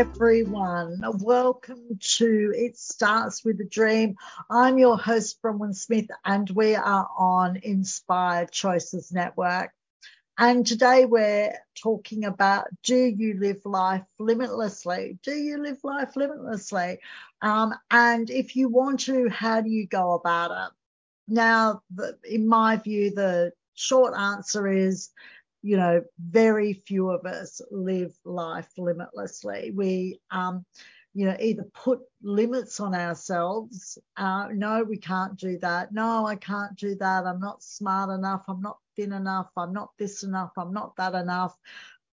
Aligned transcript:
Everyone. 0.00 1.02
Welcome 1.18 1.98
to 2.00 2.54
It 2.56 2.78
Starts 2.78 3.44
With 3.44 3.60
a 3.60 3.66
Dream. 3.66 4.16
I'm 4.48 4.78
your 4.78 4.96
host, 4.96 5.42
Bronwyn 5.42 5.76
Smith, 5.76 6.08
and 6.24 6.48
we 6.48 6.74
are 6.74 7.06
on 7.18 7.58
Inspired 7.62 8.50
Choices 8.50 9.12
Network. 9.12 9.72
And 10.38 10.66
today 10.66 11.04
we're 11.04 11.52
talking 11.82 12.24
about 12.24 12.68
do 12.82 12.96
you 12.96 13.38
live 13.38 13.60
life 13.66 14.06
limitlessly? 14.18 15.18
Do 15.22 15.32
you 15.32 15.62
live 15.62 15.80
life 15.84 16.16
limitlessly? 16.16 17.00
Um, 17.42 17.74
and 17.90 18.30
if 18.30 18.56
you 18.56 18.70
want 18.70 19.00
to, 19.00 19.28
how 19.28 19.60
do 19.60 19.68
you 19.68 19.86
go 19.86 20.14
about 20.14 20.50
it? 20.50 20.72
Now, 21.28 21.82
the, 21.94 22.16
in 22.24 22.48
my 22.48 22.76
view, 22.76 23.10
the 23.10 23.52
short 23.74 24.14
answer 24.16 24.66
is 24.66 25.10
you 25.62 25.76
know, 25.76 26.02
very 26.18 26.72
few 26.72 27.10
of 27.10 27.26
us 27.26 27.60
live 27.70 28.14
life 28.24 28.68
limitlessly. 28.78 29.72
We, 29.74 30.20
um, 30.30 30.64
you 31.12 31.26
know, 31.26 31.36
either 31.40 31.64
put 31.74 32.00
limits 32.22 32.80
on 32.80 32.94
ourselves. 32.94 33.98
Uh, 34.16 34.48
no, 34.52 34.84
we 34.84 34.96
can't 34.96 35.36
do 35.36 35.58
that. 35.58 35.92
No, 35.92 36.24
I 36.26 36.36
can't 36.36 36.76
do 36.76 36.94
that. 36.96 37.26
I'm 37.26 37.40
not 37.40 37.62
smart 37.62 38.10
enough. 38.10 38.42
I'm 38.48 38.62
not 38.62 38.78
thin 38.96 39.12
enough. 39.12 39.48
I'm 39.56 39.72
not 39.72 39.90
this 39.98 40.22
enough. 40.22 40.52
I'm 40.56 40.72
not 40.72 40.96
that 40.96 41.14
enough. 41.14 41.54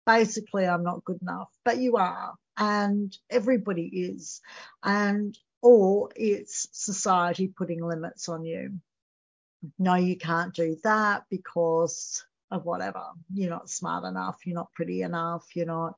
Basically, 0.06 0.66
I'm 0.66 0.84
not 0.84 1.04
good 1.04 1.22
enough. 1.22 1.50
But 1.64 1.78
you 1.78 1.98
are, 1.98 2.34
and 2.58 3.16
everybody 3.30 3.86
is. 3.86 4.42
And, 4.84 5.38
or 5.62 6.10
it's 6.16 6.68
society 6.72 7.48
putting 7.48 7.84
limits 7.84 8.30
on 8.30 8.46
you. 8.46 8.80
No, 9.78 9.96
you 9.96 10.18
can't 10.18 10.54
do 10.54 10.78
that 10.84 11.24
because 11.30 12.26
of 12.52 12.66
whatever. 12.66 13.04
You're 13.34 13.50
not 13.50 13.70
smart 13.70 14.04
enough, 14.06 14.46
you're 14.46 14.56
not 14.56 14.74
pretty 14.74 15.02
enough, 15.02 15.56
you're 15.56 15.66
not 15.66 15.96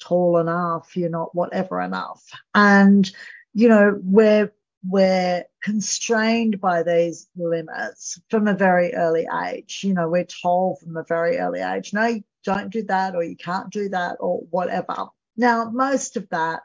tall 0.00 0.38
enough, 0.38 0.96
you're 0.96 1.10
not 1.10 1.34
whatever 1.34 1.80
enough. 1.80 2.24
And, 2.54 3.10
you 3.52 3.68
know, 3.68 3.98
we're 4.02 4.52
we're 4.88 5.44
constrained 5.62 6.60
by 6.60 6.82
these 6.82 7.28
limits 7.36 8.18
from 8.30 8.48
a 8.48 8.54
very 8.54 8.94
early 8.94 9.26
age. 9.46 9.82
You 9.84 9.92
know, 9.94 10.08
we're 10.08 10.24
told 10.24 10.78
from 10.80 10.96
a 10.96 11.04
very 11.04 11.38
early 11.38 11.60
age, 11.60 11.92
no, 11.92 12.20
don't 12.44 12.70
do 12.70 12.82
that, 12.84 13.14
or 13.14 13.22
you 13.22 13.36
can't 13.36 13.70
do 13.70 13.90
that, 13.90 14.16
or 14.20 14.38
whatever. 14.50 15.08
Now, 15.36 15.70
most 15.70 16.16
of 16.16 16.28
that 16.30 16.62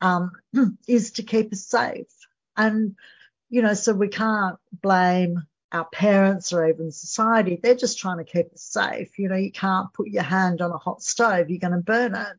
um, 0.00 0.32
is 0.86 1.12
to 1.12 1.22
keep 1.22 1.52
us 1.52 1.66
safe. 1.66 2.06
And, 2.56 2.94
you 3.50 3.62
know, 3.62 3.74
so 3.74 3.92
we 3.92 4.08
can't 4.08 4.58
blame 4.72 5.42
our 5.72 5.86
parents 5.86 6.52
or 6.52 6.68
even 6.68 6.90
society, 6.90 7.58
they're 7.62 7.74
just 7.74 7.98
trying 7.98 8.18
to 8.18 8.24
keep 8.24 8.52
us 8.52 8.62
safe. 8.62 9.18
You 9.18 9.28
know, 9.28 9.36
you 9.36 9.52
can't 9.52 9.92
put 9.92 10.08
your 10.08 10.22
hand 10.22 10.60
on 10.60 10.70
a 10.70 10.78
hot 10.78 11.02
stove, 11.02 11.50
you're 11.50 11.58
going 11.58 11.72
to 11.72 11.78
burn 11.78 12.14
it. 12.14 12.36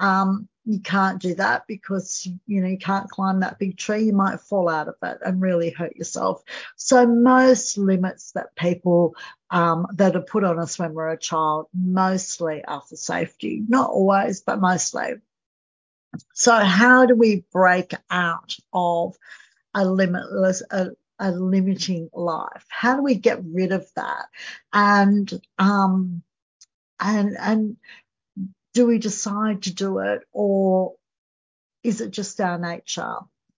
Um, 0.00 0.48
you 0.64 0.80
can't 0.80 1.20
do 1.20 1.34
that 1.36 1.66
because, 1.66 2.28
you 2.46 2.60
know, 2.60 2.68
you 2.68 2.78
can't 2.78 3.08
climb 3.08 3.40
that 3.40 3.58
big 3.58 3.78
tree, 3.78 4.04
you 4.04 4.12
might 4.12 4.40
fall 4.40 4.68
out 4.68 4.86
of 4.86 4.94
it 5.02 5.18
and 5.24 5.40
really 5.40 5.70
hurt 5.70 5.96
yourself. 5.96 6.42
So, 6.76 7.06
most 7.06 7.78
limits 7.78 8.32
that 8.32 8.54
people 8.54 9.16
um, 9.50 9.86
that 9.94 10.14
are 10.14 10.20
put 10.20 10.44
on 10.44 10.58
us 10.58 10.78
when 10.78 10.92
we're 10.92 11.08
a 11.08 11.18
child 11.18 11.66
mostly 11.72 12.64
are 12.64 12.82
for 12.82 12.96
safety, 12.96 13.62
not 13.66 13.88
always, 13.90 14.42
but 14.42 14.60
mostly. 14.60 15.14
So, 16.34 16.54
how 16.54 17.06
do 17.06 17.14
we 17.14 17.44
break 17.50 17.94
out 18.10 18.54
of 18.72 19.16
a 19.74 19.84
limitless, 19.84 20.62
a, 20.70 20.90
a 21.18 21.30
limiting 21.30 22.10
life? 22.12 22.64
How 22.68 22.96
do 22.96 23.02
we 23.02 23.14
get 23.14 23.40
rid 23.44 23.72
of 23.72 23.86
that? 23.96 24.26
And 24.72 25.30
um, 25.58 26.22
and 27.00 27.36
and 27.38 27.76
do 28.74 28.86
we 28.86 28.98
decide 28.98 29.62
to 29.62 29.74
do 29.74 29.98
it, 29.98 30.22
or 30.32 30.94
is 31.82 32.00
it 32.00 32.10
just 32.10 32.40
our 32.40 32.58
nature? 32.58 33.16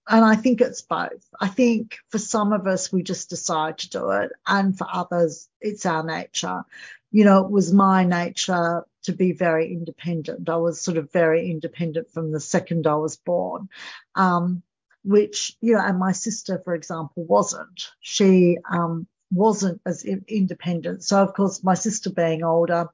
And 0.08 0.24
I 0.24 0.34
think 0.34 0.60
it's 0.60 0.82
both. 0.82 1.24
I 1.40 1.48
think 1.48 1.98
for 2.08 2.18
some 2.18 2.52
of 2.52 2.66
us, 2.66 2.92
we 2.92 3.02
just 3.02 3.30
decide 3.30 3.78
to 3.78 3.90
do 3.90 4.10
it, 4.10 4.32
and 4.46 4.76
for 4.76 4.86
others, 4.90 5.48
it's 5.60 5.86
our 5.86 6.02
nature. 6.02 6.64
You 7.12 7.24
know, 7.24 7.44
it 7.44 7.50
was 7.50 7.72
my 7.72 8.04
nature 8.04 8.84
to 9.04 9.12
be 9.12 9.32
very 9.32 9.72
independent. 9.72 10.48
I 10.48 10.56
was 10.56 10.80
sort 10.80 10.96
of 10.96 11.12
very 11.12 11.50
independent 11.50 12.10
from 12.12 12.32
the 12.32 12.40
second 12.40 12.86
I 12.86 12.96
was 12.96 13.16
born. 13.16 13.68
Um, 14.14 14.62
which, 15.04 15.56
you 15.60 15.74
know, 15.74 15.80
and 15.80 15.98
my 15.98 16.12
sister, 16.12 16.60
for 16.64 16.74
example, 16.74 17.24
wasn't. 17.24 17.90
She 18.00 18.58
um, 18.70 19.06
wasn't 19.30 19.80
as 19.86 20.04
independent. 20.04 21.04
So, 21.04 21.22
of 21.22 21.34
course, 21.34 21.64
my 21.64 21.74
sister 21.74 22.10
being 22.10 22.42
older, 22.44 22.88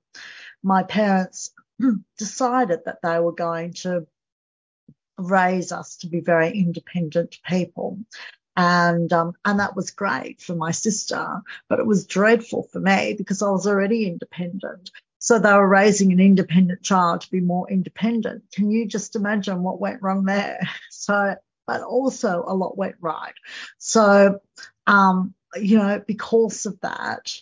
my 0.62 0.82
parents 0.82 1.52
decided 2.18 2.80
that 2.84 3.02
they 3.02 3.18
were 3.18 3.32
going 3.32 3.72
to 3.74 4.06
raise 5.18 5.72
us 5.72 5.96
to 5.98 6.08
be 6.08 6.20
very 6.20 6.50
independent 6.50 7.38
people. 7.46 7.98
And 8.58 9.12
um, 9.12 9.34
and 9.44 9.60
that 9.60 9.76
was 9.76 9.90
great 9.90 10.40
for 10.40 10.54
my 10.54 10.70
sister, 10.70 11.42
but 11.68 11.78
it 11.78 11.86
was 11.86 12.06
dreadful 12.06 12.68
for 12.72 12.80
me 12.80 13.14
because 13.16 13.42
I 13.42 13.50
was 13.50 13.66
already 13.66 14.06
independent. 14.06 14.90
So 15.18 15.38
they 15.38 15.52
were 15.52 15.68
raising 15.68 16.12
an 16.12 16.20
independent 16.20 16.82
child 16.82 17.22
to 17.22 17.30
be 17.30 17.40
more 17.40 17.70
independent. 17.70 18.44
Can 18.52 18.70
you 18.70 18.86
just 18.86 19.16
imagine 19.16 19.62
what 19.62 19.80
went 19.80 20.02
wrong 20.02 20.24
there? 20.24 20.60
So 20.90 21.36
but 21.66 21.82
also 21.82 22.44
a 22.46 22.54
lot 22.54 22.76
went 22.76 22.96
right. 23.00 23.34
So, 23.78 24.40
um, 24.86 25.34
you 25.56 25.78
know, 25.78 26.02
because 26.06 26.66
of 26.66 26.80
that, 26.80 27.34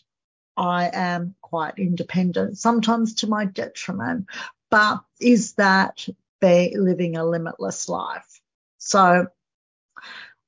I 0.56 0.90
am 0.92 1.34
quite 1.42 1.74
independent, 1.78 2.58
sometimes 2.58 3.14
to 3.16 3.26
my 3.26 3.44
detriment. 3.44 4.26
But 4.70 5.00
is 5.20 5.54
that 5.54 6.06
be 6.40 6.74
living 6.76 7.16
a 7.16 7.24
limitless 7.24 7.88
life? 7.88 8.40
So, 8.78 9.26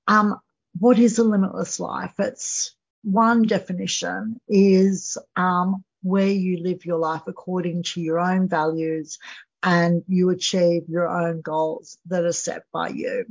um, 0.06 0.40
what 0.78 0.98
is 0.98 1.18
a 1.18 1.24
limitless 1.24 1.80
life? 1.80 2.14
It's 2.18 2.74
one 3.02 3.42
definition 3.42 4.40
is 4.48 5.16
um, 5.36 5.84
where 6.02 6.28
you 6.28 6.62
live 6.62 6.84
your 6.84 6.98
life 6.98 7.22
according 7.26 7.82
to 7.84 8.00
your 8.00 8.20
own 8.20 8.48
values 8.48 9.18
and 9.62 10.04
you 10.06 10.30
achieve 10.30 10.88
your 10.88 11.08
own 11.08 11.40
goals 11.40 11.98
that 12.06 12.24
are 12.24 12.32
set 12.32 12.64
by 12.72 12.88
you. 12.88 13.26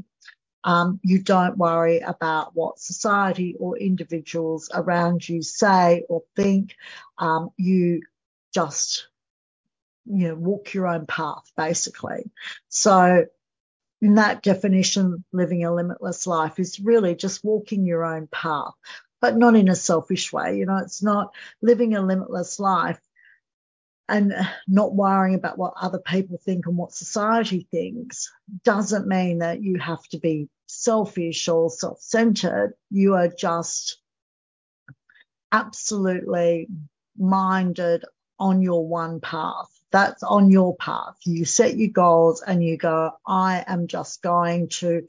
Um, 0.65 1.01
you 1.03 1.21
don't 1.23 1.57
worry 1.57 2.01
about 2.01 2.55
what 2.55 2.79
society 2.79 3.55
or 3.59 3.77
individuals 3.79 4.71
around 4.73 5.29
you 5.29 5.43
say 5.43 6.05
or 6.09 6.23
think. 6.35 6.75
Um, 7.19 7.51
you 7.57 8.01
just, 8.53 9.07
you 10.05 10.29
know, 10.29 10.35
walk 10.35 10.73
your 10.73 10.87
own 10.87 11.07
path, 11.07 11.51
basically. 11.57 12.31
So, 12.69 13.25
in 14.01 14.15
that 14.15 14.43
definition, 14.43 15.23
living 15.33 15.65
a 15.65 15.73
limitless 15.73 16.27
life 16.27 16.59
is 16.59 16.79
really 16.79 17.15
just 17.15 17.43
walking 17.43 17.85
your 17.85 18.05
own 18.05 18.27
path, 18.27 18.73
but 19.21 19.37
not 19.37 19.55
in 19.55 19.69
a 19.69 19.75
selfish 19.75 20.33
way. 20.33 20.57
You 20.59 20.67
know, 20.67 20.77
it's 20.77 21.03
not 21.03 21.33
living 21.61 21.95
a 21.95 22.01
limitless 22.01 22.59
life 22.59 22.99
and 24.07 24.33
uh, 24.33 24.43
not 24.67 24.93
worrying 24.93 25.35
about 25.35 25.57
what 25.57 25.73
other 25.79 25.99
people 25.99 26.39
think 26.43 26.67
and 26.67 26.77
what 26.77 26.93
society 26.93 27.67
thinks 27.71 28.31
doesn't 28.63 29.07
mean 29.07 29.39
that 29.39 29.61
you 29.61 29.79
have 29.79 30.03
to 30.09 30.19
be 30.19 30.47
selfish 30.67 31.47
or 31.47 31.69
self 31.69 31.99
centered. 32.01 32.73
You 32.91 33.15
are 33.15 33.27
just 33.27 33.97
absolutely 35.51 36.67
minded 37.17 38.05
on 38.39 38.61
your 38.61 38.87
one 38.87 39.21
path. 39.21 39.69
That's 39.91 40.23
on 40.23 40.49
your 40.49 40.75
path. 40.75 41.15
You 41.25 41.45
set 41.45 41.77
your 41.77 41.91
goals 41.91 42.43
and 42.45 42.63
you 42.63 42.77
go, 42.77 43.11
I 43.25 43.63
am 43.65 43.87
just 43.87 44.21
going 44.21 44.67
to, 44.69 45.07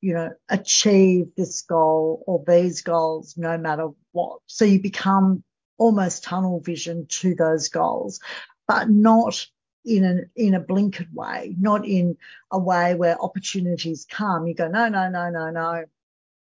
you 0.00 0.14
know, 0.14 0.30
achieve 0.48 1.28
this 1.36 1.62
goal 1.62 2.22
or 2.26 2.44
these 2.46 2.82
goals 2.82 3.36
no 3.38 3.56
matter 3.56 3.88
what. 4.12 4.40
So 4.46 4.66
you 4.66 4.82
become 4.82 5.42
almost 5.78 6.24
tunnel 6.24 6.60
vision 6.60 7.06
to 7.06 7.34
those 7.34 7.68
goals, 7.68 8.20
but 8.66 8.90
not 8.90 9.46
in 9.84 10.04
a 10.04 10.20
in 10.36 10.54
a 10.54 10.60
blinkered 10.60 11.12
way, 11.14 11.54
not 11.58 11.86
in 11.86 12.16
a 12.50 12.58
way 12.58 12.94
where 12.94 13.20
opportunities 13.22 14.06
come. 14.08 14.46
You 14.46 14.54
go, 14.54 14.68
no, 14.68 14.88
no, 14.88 15.08
no, 15.08 15.30
no, 15.30 15.50
no. 15.50 15.84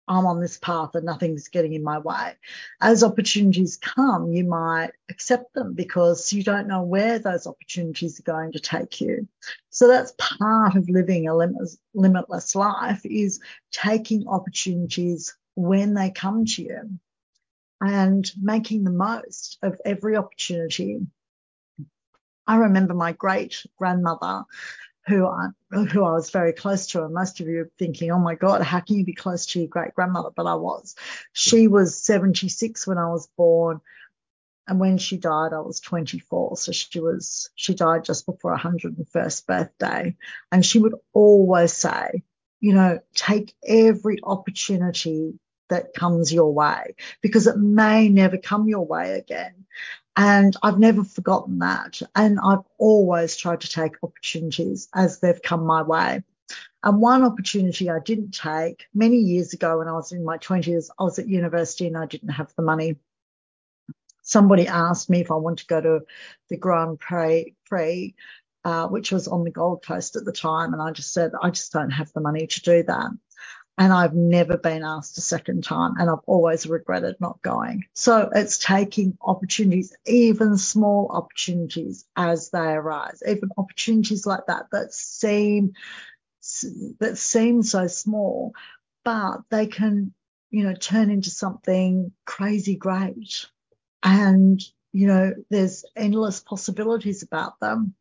I'm 0.06 0.26
on 0.26 0.40
this 0.40 0.58
path 0.58 0.94
and 0.94 1.06
nothing's 1.06 1.48
getting 1.48 1.72
in 1.72 1.82
my 1.82 1.98
way. 1.98 2.34
As 2.82 3.02
opportunities 3.02 3.78
come, 3.78 4.30
you 4.32 4.44
might 4.44 4.90
accept 5.08 5.54
them 5.54 5.72
because 5.72 6.30
you 6.30 6.42
don't 6.42 6.68
know 6.68 6.82
where 6.82 7.18
those 7.18 7.46
opportunities 7.46 8.20
are 8.20 8.24
going 8.24 8.52
to 8.52 8.60
take 8.60 9.00
you. 9.00 9.26
So 9.70 9.88
that's 9.88 10.12
part 10.18 10.76
of 10.76 10.90
living 10.90 11.26
a 11.26 11.34
limitless, 11.34 11.78
limitless 11.94 12.54
life 12.54 13.00
is 13.04 13.40
taking 13.72 14.28
opportunities 14.28 15.34
when 15.54 15.94
they 15.94 16.10
come 16.10 16.44
to 16.44 16.62
you. 16.62 16.98
And 17.84 18.30
making 18.40 18.84
the 18.84 18.90
most 18.90 19.58
of 19.62 19.76
every 19.84 20.16
opportunity. 20.16 21.00
I 22.46 22.56
remember 22.56 22.94
my 22.94 23.12
great 23.12 23.64
grandmother 23.78 24.44
who 25.06 25.26
I, 25.26 25.48
who 25.70 26.04
I 26.04 26.12
was 26.12 26.30
very 26.30 26.52
close 26.52 26.88
to. 26.88 27.04
And 27.04 27.12
most 27.12 27.40
of 27.40 27.46
you 27.46 27.60
are 27.60 27.70
thinking, 27.78 28.10
oh 28.10 28.18
my 28.18 28.34
God, 28.34 28.62
how 28.62 28.80
can 28.80 28.96
you 28.96 29.04
be 29.04 29.14
close 29.14 29.46
to 29.46 29.60
your 29.60 29.68
great 29.68 29.94
grandmother? 29.94 30.30
But 30.34 30.46
I 30.46 30.54
was. 30.54 30.94
She 31.32 31.68
was 31.68 32.02
76 32.02 32.86
when 32.86 32.98
I 32.98 33.10
was 33.10 33.28
born. 33.36 33.80
And 34.66 34.80
when 34.80 34.96
she 34.96 35.18
died, 35.18 35.52
I 35.52 35.60
was 35.60 35.80
24. 35.80 36.56
So 36.56 36.72
she 36.72 37.00
was, 37.00 37.50
she 37.54 37.74
died 37.74 38.04
just 38.04 38.24
before 38.24 38.56
her 38.56 38.70
101st 38.70 39.46
birthday. 39.46 40.16
And 40.50 40.64
she 40.64 40.78
would 40.78 40.94
always 41.12 41.74
say, 41.74 42.22
you 42.60 42.72
know, 42.72 43.00
take 43.14 43.54
every 43.66 44.20
opportunity 44.22 45.38
that 45.68 45.94
comes 45.94 46.32
your 46.32 46.52
way 46.52 46.94
because 47.20 47.46
it 47.46 47.56
may 47.56 48.08
never 48.08 48.38
come 48.38 48.68
your 48.68 48.86
way 48.86 49.12
again. 49.12 49.64
And 50.16 50.56
I've 50.62 50.78
never 50.78 51.02
forgotten 51.02 51.58
that. 51.58 52.00
And 52.14 52.38
I've 52.38 52.64
always 52.78 53.36
tried 53.36 53.62
to 53.62 53.68
take 53.68 53.96
opportunities 54.02 54.88
as 54.94 55.18
they've 55.18 55.42
come 55.42 55.66
my 55.66 55.82
way. 55.82 56.22
And 56.82 57.00
one 57.00 57.24
opportunity 57.24 57.90
I 57.90 57.98
didn't 57.98 58.32
take 58.32 58.86
many 58.94 59.16
years 59.16 59.54
ago 59.54 59.78
when 59.78 59.88
I 59.88 59.92
was 59.92 60.12
in 60.12 60.24
my 60.24 60.38
20s, 60.38 60.90
I 60.98 61.02
was 61.02 61.18
at 61.18 61.26
university 61.26 61.86
and 61.86 61.96
I 61.96 62.06
didn't 62.06 62.28
have 62.28 62.52
the 62.56 62.62
money. 62.62 62.96
Somebody 64.22 64.68
asked 64.68 65.10
me 65.10 65.20
if 65.20 65.30
I 65.30 65.36
wanted 65.36 65.62
to 65.62 65.66
go 65.66 65.80
to 65.80 66.00
the 66.48 66.56
Grand 66.56 67.00
Prix, 67.00 68.14
uh, 68.64 68.88
which 68.88 69.10
was 69.10 69.26
on 69.26 69.44
the 69.44 69.50
Gold 69.50 69.84
Coast 69.84 70.16
at 70.16 70.24
the 70.24 70.32
time. 70.32 70.72
And 70.72 70.80
I 70.80 70.92
just 70.92 71.12
said, 71.12 71.32
I 71.42 71.50
just 71.50 71.72
don't 71.72 71.90
have 71.90 72.12
the 72.12 72.20
money 72.20 72.46
to 72.46 72.60
do 72.62 72.82
that 72.84 73.10
and 73.76 73.92
I've 73.92 74.14
never 74.14 74.56
been 74.56 74.84
asked 74.84 75.18
a 75.18 75.20
second 75.20 75.64
time 75.64 75.94
and 75.98 76.08
I've 76.08 76.24
always 76.26 76.66
regretted 76.66 77.16
not 77.20 77.42
going. 77.42 77.84
So 77.92 78.30
it's 78.34 78.58
taking 78.58 79.18
opportunities, 79.20 79.94
even 80.06 80.56
small 80.58 81.10
opportunities 81.12 82.04
as 82.16 82.50
they 82.50 82.58
arise, 82.58 83.22
even 83.26 83.50
opportunities 83.56 84.26
like 84.26 84.46
that 84.46 84.66
that 84.72 84.92
seem 84.94 85.72
that 87.00 87.16
seem 87.16 87.62
so 87.62 87.86
small, 87.86 88.52
but 89.04 89.38
they 89.50 89.66
can, 89.66 90.12
you 90.50 90.62
know, 90.64 90.74
turn 90.74 91.10
into 91.10 91.30
something 91.30 92.12
crazy 92.26 92.76
great. 92.76 93.46
And, 94.02 94.62
you 94.92 95.06
know, 95.06 95.32
there's 95.50 95.84
endless 95.96 96.40
possibilities 96.40 97.22
about 97.22 97.58
them. 97.60 97.94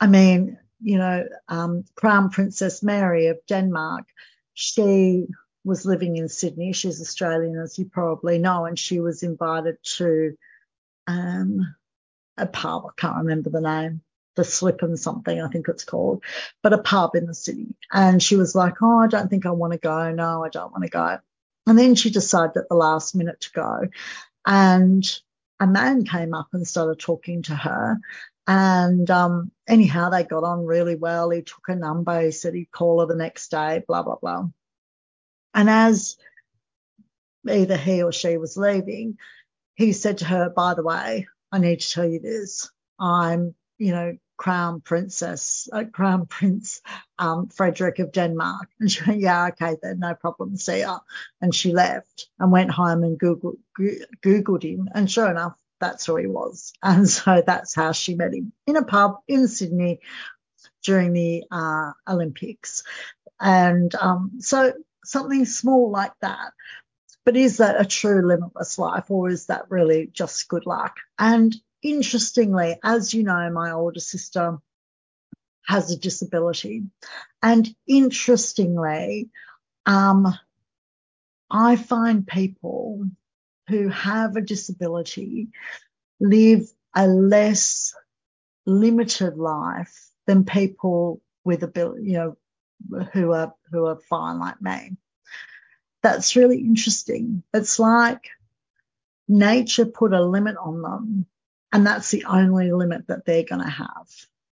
I 0.00 0.08
mean, 0.08 0.58
you 0.80 0.98
know, 0.98 1.24
um, 1.48 1.84
Crown 1.94 2.30
Princess 2.30 2.82
Mary 2.82 3.28
of 3.28 3.38
Denmark, 3.46 4.06
she 4.54 5.26
was 5.64 5.84
living 5.84 6.16
in 6.16 6.28
Sydney. 6.28 6.72
She's 6.72 7.00
Australian, 7.00 7.58
as 7.58 7.78
you 7.78 7.86
probably 7.86 8.38
know, 8.38 8.64
and 8.66 8.78
she 8.78 9.00
was 9.00 9.22
invited 9.22 9.76
to 9.96 10.36
um, 11.06 11.74
a 12.36 12.46
pub. 12.46 12.84
I 12.86 13.00
can't 13.00 13.18
remember 13.18 13.50
the 13.50 13.60
name, 13.60 14.02
the 14.36 14.44
Slip 14.44 14.82
and 14.82 14.98
something, 14.98 15.40
I 15.40 15.48
think 15.48 15.68
it's 15.68 15.84
called, 15.84 16.22
but 16.62 16.72
a 16.72 16.78
pub 16.78 17.16
in 17.16 17.26
the 17.26 17.34
city. 17.34 17.74
And 17.92 18.22
she 18.22 18.36
was 18.36 18.54
like, 18.54 18.82
Oh, 18.82 19.00
I 19.00 19.08
don't 19.08 19.28
think 19.28 19.46
I 19.46 19.50
want 19.50 19.72
to 19.72 19.78
go. 19.78 20.12
No, 20.12 20.44
I 20.44 20.48
don't 20.48 20.72
want 20.72 20.84
to 20.84 20.90
go. 20.90 21.18
And 21.66 21.78
then 21.78 21.96
she 21.96 22.10
decided 22.10 22.56
at 22.56 22.68
the 22.68 22.76
last 22.76 23.14
minute 23.14 23.40
to 23.40 23.52
go. 23.52 23.88
And 24.46 25.04
a 25.58 25.66
man 25.66 26.04
came 26.04 26.34
up 26.34 26.48
and 26.52 26.66
started 26.66 27.00
talking 27.00 27.42
to 27.42 27.54
her 27.56 27.98
and 28.46 29.10
um, 29.10 29.50
anyhow, 29.66 30.10
they 30.10 30.24
got 30.24 30.44
on 30.44 30.64
really 30.64 30.94
well. 30.94 31.30
He 31.30 31.42
took 31.42 31.68
a 31.68 31.74
number. 31.74 32.20
He 32.20 32.30
said 32.30 32.54
he'd 32.54 32.70
call 32.70 33.00
her 33.00 33.06
the 33.06 33.16
next 33.16 33.50
day, 33.50 33.82
blah, 33.86 34.02
blah, 34.02 34.16
blah. 34.16 34.44
And 35.52 35.68
as 35.68 36.16
either 37.48 37.76
he 37.76 38.02
or 38.02 38.12
she 38.12 38.36
was 38.36 38.56
leaving, 38.56 39.18
he 39.74 39.92
said 39.92 40.18
to 40.18 40.24
her, 40.26 40.48
by 40.48 40.74
the 40.74 40.84
way, 40.84 41.26
I 41.50 41.58
need 41.58 41.80
to 41.80 41.90
tell 41.90 42.06
you 42.06 42.20
this. 42.20 42.70
I'm, 43.00 43.54
you 43.78 43.92
know, 43.92 44.16
Crown 44.36 44.80
Princess, 44.80 45.68
uh, 45.72 45.84
Crown 45.84 46.26
Prince 46.28 46.82
um, 47.18 47.48
Frederik 47.48 47.98
of 47.98 48.12
Denmark. 48.12 48.68
And 48.78 48.90
she 48.90 49.02
went, 49.04 49.20
yeah, 49.20 49.48
okay, 49.48 49.76
then 49.82 49.98
no 49.98 50.14
problem, 50.14 50.56
see 50.56 50.80
ya. 50.80 51.00
And 51.40 51.54
she 51.54 51.72
left 51.72 52.28
and 52.38 52.52
went 52.52 52.70
home 52.70 53.02
and 53.02 53.18
Googled, 53.18 53.56
Googled 54.22 54.62
him. 54.62 54.88
And 54.94 55.10
sure 55.10 55.30
enough, 55.30 55.58
that's 55.80 56.06
who 56.06 56.16
he 56.16 56.26
was. 56.26 56.72
And 56.82 57.08
so 57.08 57.42
that's 57.46 57.74
how 57.74 57.92
she 57.92 58.14
met 58.14 58.34
him 58.34 58.52
in 58.66 58.76
a 58.76 58.84
pub 58.84 59.16
in 59.28 59.48
Sydney 59.48 60.00
during 60.84 61.12
the 61.12 61.44
uh, 61.50 61.92
Olympics. 62.08 62.82
And 63.40 63.94
um, 63.94 64.32
so 64.40 64.72
something 65.04 65.44
small 65.44 65.90
like 65.90 66.12
that. 66.20 66.52
But 67.24 67.36
is 67.36 67.56
that 67.56 67.80
a 67.80 67.84
true 67.84 68.26
limitless 68.26 68.78
life 68.78 69.10
or 69.10 69.28
is 69.28 69.46
that 69.46 69.70
really 69.70 70.08
just 70.12 70.48
good 70.48 70.64
luck? 70.64 70.96
And 71.18 71.54
interestingly, 71.82 72.78
as 72.84 73.12
you 73.12 73.24
know, 73.24 73.50
my 73.50 73.72
older 73.72 74.00
sister 74.00 74.58
has 75.66 75.90
a 75.90 75.98
disability. 75.98 76.84
And 77.42 77.68
interestingly, 77.88 79.30
um, 79.86 80.32
I 81.50 81.76
find 81.76 82.26
people 82.26 83.08
who 83.68 83.88
have 83.88 84.36
a 84.36 84.40
disability 84.40 85.48
live 86.20 86.70
a 86.94 87.06
less 87.06 87.94
limited 88.64 89.36
life 89.36 90.10
than 90.26 90.44
people 90.44 91.20
with 91.44 91.62
ability, 91.62 92.04
you 92.04 92.12
know, 92.14 92.36
who 93.12 93.32
are 93.32 93.54
who 93.70 93.86
are 93.86 94.00
fine 94.08 94.38
like 94.38 94.60
me. 94.60 94.96
That's 96.02 96.36
really 96.36 96.58
interesting. 96.58 97.42
It's 97.52 97.78
like 97.78 98.28
nature 99.28 99.86
put 99.86 100.12
a 100.12 100.24
limit 100.24 100.56
on 100.56 100.82
them, 100.82 101.26
and 101.72 101.86
that's 101.86 102.10
the 102.10 102.24
only 102.24 102.72
limit 102.72 103.08
that 103.08 103.24
they're 103.24 103.44
going 103.44 103.62
to 103.62 103.70
have. 103.70 104.08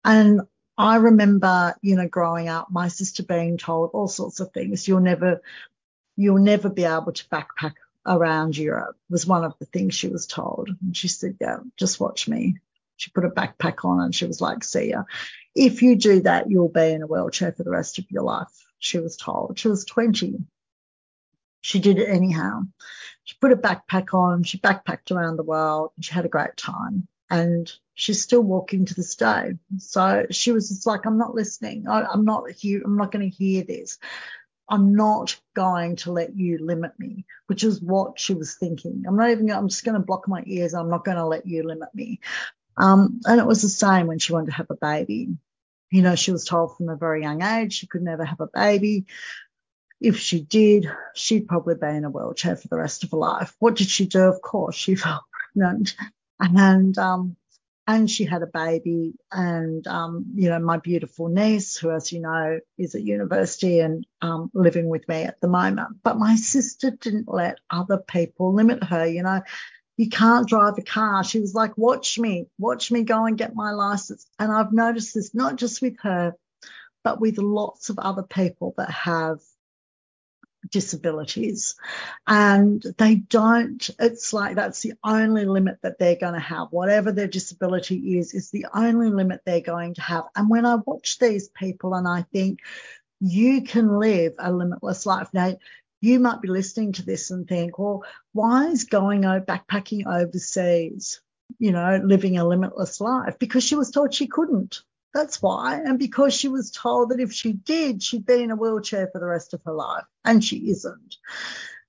And 0.04 0.42
I 0.76 0.96
remember, 0.96 1.74
you 1.82 1.96
know, 1.96 2.08
growing 2.08 2.48
up, 2.48 2.68
my 2.70 2.88
sister 2.88 3.24
being 3.24 3.58
told 3.58 3.90
all 3.92 4.08
sorts 4.08 4.40
of 4.40 4.52
things. 4.52 4.86
You'll 4.86 5.00
never, 5.00 5.42
you'll 6.16 6.38
never 6.38 6.68
be 6.70 6.84
able 6.84 7.12
to 7.12 7.28
backpack 7.28 7.74
around 8.06 8.56
Europe 8.56 8.96
was 9.10 9.26
one 9.26 9.44
of 9.44 9.54
the 9.58 9.66
things 9.66 9.94
she 9.94 10.08
was 10.08 10.26
told. 10.26 10.70
And 10.82 10.96
she 10.96 11.08
said, 11.08 11.36
yeah, 11.40 11.58
just 11.76 12.00
watch 12.00 12.28
me. 12.28 12.56
She 12.96 13.10
put 13.10 13.24
a 13.24 13.30
backpack 13.30 13.84
on 13.84 14.00
and 14.00 14.14
she 14.14 14.26
was 14.26 14.40
like, 14.40 14.64
see 14.64 14.90
ya. 14.90 15.04
If 15.54 15.82
you 15.82 15.96
do 15.96 16.22
that, 16.22 16.50
you'll 16.50 16.68
be 16.68 16.92
in 16.92 17.02
a 17.02 17.06
wheelchair 17.06 17.52
for 17.52 17.62
the 17.62 17.70
rest 17.70 17.98
of 17.98 18.10
your 18.10 18.22
life, 18.22 18.48
she 18.78 18.98
was 18.98 19.16
told. 19.16 19.58
She 19.58 19.68
was 19.68 19.84
20. 19.84 20.38
She 21.60 21.80
did 21.80 21.98
it 21.98 22.08
anyhow. 22.08 22.62
She 23.24 23.36
put 23.40 23.52
a 23.52 23.56
backpack 23.56 24.14
on, 24.14 24.42
she 24.42 24.58
backpacked 24.58 25.10
around 25.10 25.36
the 25.36 25.42
world, 25.42 25.90
and 25.96 26.04
she 26.04 26.12
had 26.12 26.24
a 26.24 26.28
great 26.28 26.56
time. 26.56 27.08
And 27.30 27.70
she's 27.94 28.22
still 28.22 28.40
walking 28.40 28.86
to 28.86 28.94
this 28.94 29.16
day. 29.16 29.54
So 29.76 30.26
she 30.30 30.52
was 30.52 30.68
just 30.68 30.86
like, 30.86 31.04
I'm 31.04 31.18
not 31.18 31.34
listening. 31.34 31.86
I, 31.86 32.12
am 32.12 32.24
not 32.24 32.50
here. 32.50 32.80
I'm 32.84 32.96
not 32.96 33.12
going 33.12 33.28
to 33.28 33.36
hear 33.36 33.64
this. 33.64 33.98
I'm 34.68 34.94
not 34.94 35.36
going 35.54 35.96
to 35.96 36.12
let 36.12 36.36
you 36.36 36.58
limit 36.60 36.92
me, 36.98 37.24
which 37.46 37.64
is 37.64 37.80
what 37.80 38.20
she 38.20 38.34
was 38.34 38.54
thinking. 38.54 39.04
I'm 39.06 39.16
not 39.16 39.30
even, 39.30 39.50
I'm 39.50 39.68
just 39.68 39.84
going 39.84 39.98
to 39.98 40.06
block 40.06 40.28
my 40.28 40.42
ears. 40.46 40.74
I'm 40.74 40.90
not 40.90 41.04
going 41.04 41.16
to 41.16 41.26
let 41.26 41.46
you 41.46 41.62
limit 41.62 41.88
me. 41.94 42.20
Um, 42.76 43.20
and 43.24 43.40
it 43.40 43.46
was 43.46 43.62
the 43.62 43.68
same 43.68 44.06
when 44.06 44.18
she 44.18 44.32
wanted 44.32 44.46
to 44.46 44.52
have 44.52 44.70
a 44.70 44.76
baby. 44.76 45.36
You 45.90 46.02
know, 46.02 46.14
she 46.16 46.32
was 46.32 46.44
told 46.44 46.76
from 46.76 46.90
a 46.90 46.96
very 46.96 47.22
young 47.22 47.42
age 47.42 47.72
she 47.72 47.86
could 47.86 48.02
never 48.02 48.24
have 48.24 48.40
a 48.40 48.48
baby. 48.52 49.06
If 50.00 50.18
she 50.18 50.42
did, 50.42 50.86
she'd 51.14 51.48
probably 51.48 51.74
be 51.74 51.88
in 51.88 52.04
a 52.04 52.10
wheelchair 52.10 52.56
for 52.56 52.68
the 52.68 52.76
rest 52.76 53.02
of 53.04 53.10
her 53.10 53.16
life. 53.16 53.54
What 53.58 53.74
did 53.74 53.88
she 53.88 54.06
do? 54.06 54.20
Of 54.20 54.42
course, 54.42 54.76
she 54.76 54.94
fell 54.94 55.24
pregnant. 55.32 55.96
And 56.38 56.96
um, 56.98 57.36
and 57.88 58.08
she 58.08 58.26
had 58.26 58.42
a 58.42 58.46
baby 58.46 59.14
and 59.32 59.86
um, 59.86 60.26
you 60.34 60.50
know 60.50 60.58
my 60.58 60.76
beautiful 60.76 61.28
niece 61.28 61.78
who 61.78 61.90
as 61.90 62.12
you 62.12 62.20
know 62.20 62.60
is 62.76 62.94
at 62.94 63.02
university 63.02 63.80
and 63.80 64.06
um, 64.20 64.50
living 64.52 64.90
with 64.90 65.08
me 65.08 65.22
at 65.22 65.40
the 65.40 65.48
moment. 65.48 65.88
But 66.04 66.18
my 66.18 66.36
sister 66.36 66.90
didn't 66.90 67.28
let 67.28 67.58
other 67.70 67.96
people 67.98 68.52
limit 68.54 68.84
her 68.84 69.06
you 69.06 69.22
know. 69.22 69.42
You 69.96 70.08
can't 70.08 70.48
drive 70.48 70.78
a 70.78 70.82
car. 70.82 71.24
She 71.24 71.40
was 71.40 71.54
like 71.54 71.76
watch 71.76 72.18
me 72.20 72.46
watch 72.58 72.92
me 72.92 73.02
go 73.02 73.24
and 73.24 73.38
get 73.38 73.56
my 73.56 73.72
license. 73.72 74.26
And 74.38 74.52
i've 74.52 74.72
noticed 74.72 75.14
this 75.14 75.34
not 75.34 75.56
just 75.56 75.80
with 75.82 75.98
her 76.02 76.34
but 77.02 77.20
with 77.20 77.38
lots 77.38 77.88
of 77.88 77.98
other 77.98 78.22
people 78.22 78.74
that 78.76 78.90
have 78.90 79.40
disabilities. 80.70 81.76
And 82.26 82.82
they 82.98 83.16
don't 83.16 83.88
it's 83.98 84.32
like 84.32 84.56
that's 84.56 84.80
the 84.80 84.94
only 85.04 85.44
limit 85.44 85.78
that 85.82 85.98
they're 85.98 86.16
going 86.16 86.34
to 86.34 86.40
have. 86.40 86.68
Whatever 86.70 87.12
their 87.12 87.26
disability 87.26 88.18
is 88.18 88.34
is 88.34 88.50
the 88.50 88.66
only 88.74 89.10
limit 89.10 89.42
they're 89.44 89.60
going 89.60 89.94
to 89.94 90.02
have. 90.02 90.24
And 90.36 90.48
when 90.50 90.66
i 90.66 90.76
watch 90.76 91.18
these 91.18 91.48
people 91.48 91.94
and 91.94 92.06
i 92.06 92.22
think 92.32 92.60
you 93.20 93.62
can 93.62 93.98
live 93.98 94.34
a 94.38 94.52
limitless 94.52 95.06
life. 95.06 95.28
Now 95.32 95.56
you 96.00 96.20
might 96.20 96.40
be 96.40 96.48
listening 96.48 96.92
to 96.92 97.04
this 97.04 97.30
and 97.30 97.48
think 97.48 97.78
well 97.78 98.04
why 98.32 98.66
is 98.68 98.84
going 98.84 99.24
out 99.24 99.46
backpacking 99.46 100.06
overseas 100.06 101.20
you 101.58 101.72
know 101.72 102.00
living 102.04 102.38
a 102.38 102.46
limitless 102.46 103.00
life? 103.00 103.38
Because 103.38 103.64
she 103.64 103.76
was 103.76 103.90
told 103.90 104.14
she 104.14 104.26
couldn't 104.26 104.82
that's 105.14 105.40
why. 105.42 105.80
And 105.84 105.98
because 105.98 106.34
she 106.34 106.48
was 106.48 106.70
told 106.70 107.10
that 107.10 107.20
if 107.20 107.32
she 107.32 107.52
did, 107.52 108.02
she'd 108.02 108.26
be 108.26 108.42
in 108.42 108.50
a 108.50 108.56
wheelchair 108.56 109.08
for 109.12 109.18
the 109.18 109.26
rest 109.26 109.54
of 109.54 109.62
her 109.64 109.72
life. 109.72 110.04
And 110.24 110.44
she 110.44 110.70
isn't. 110.70 111.16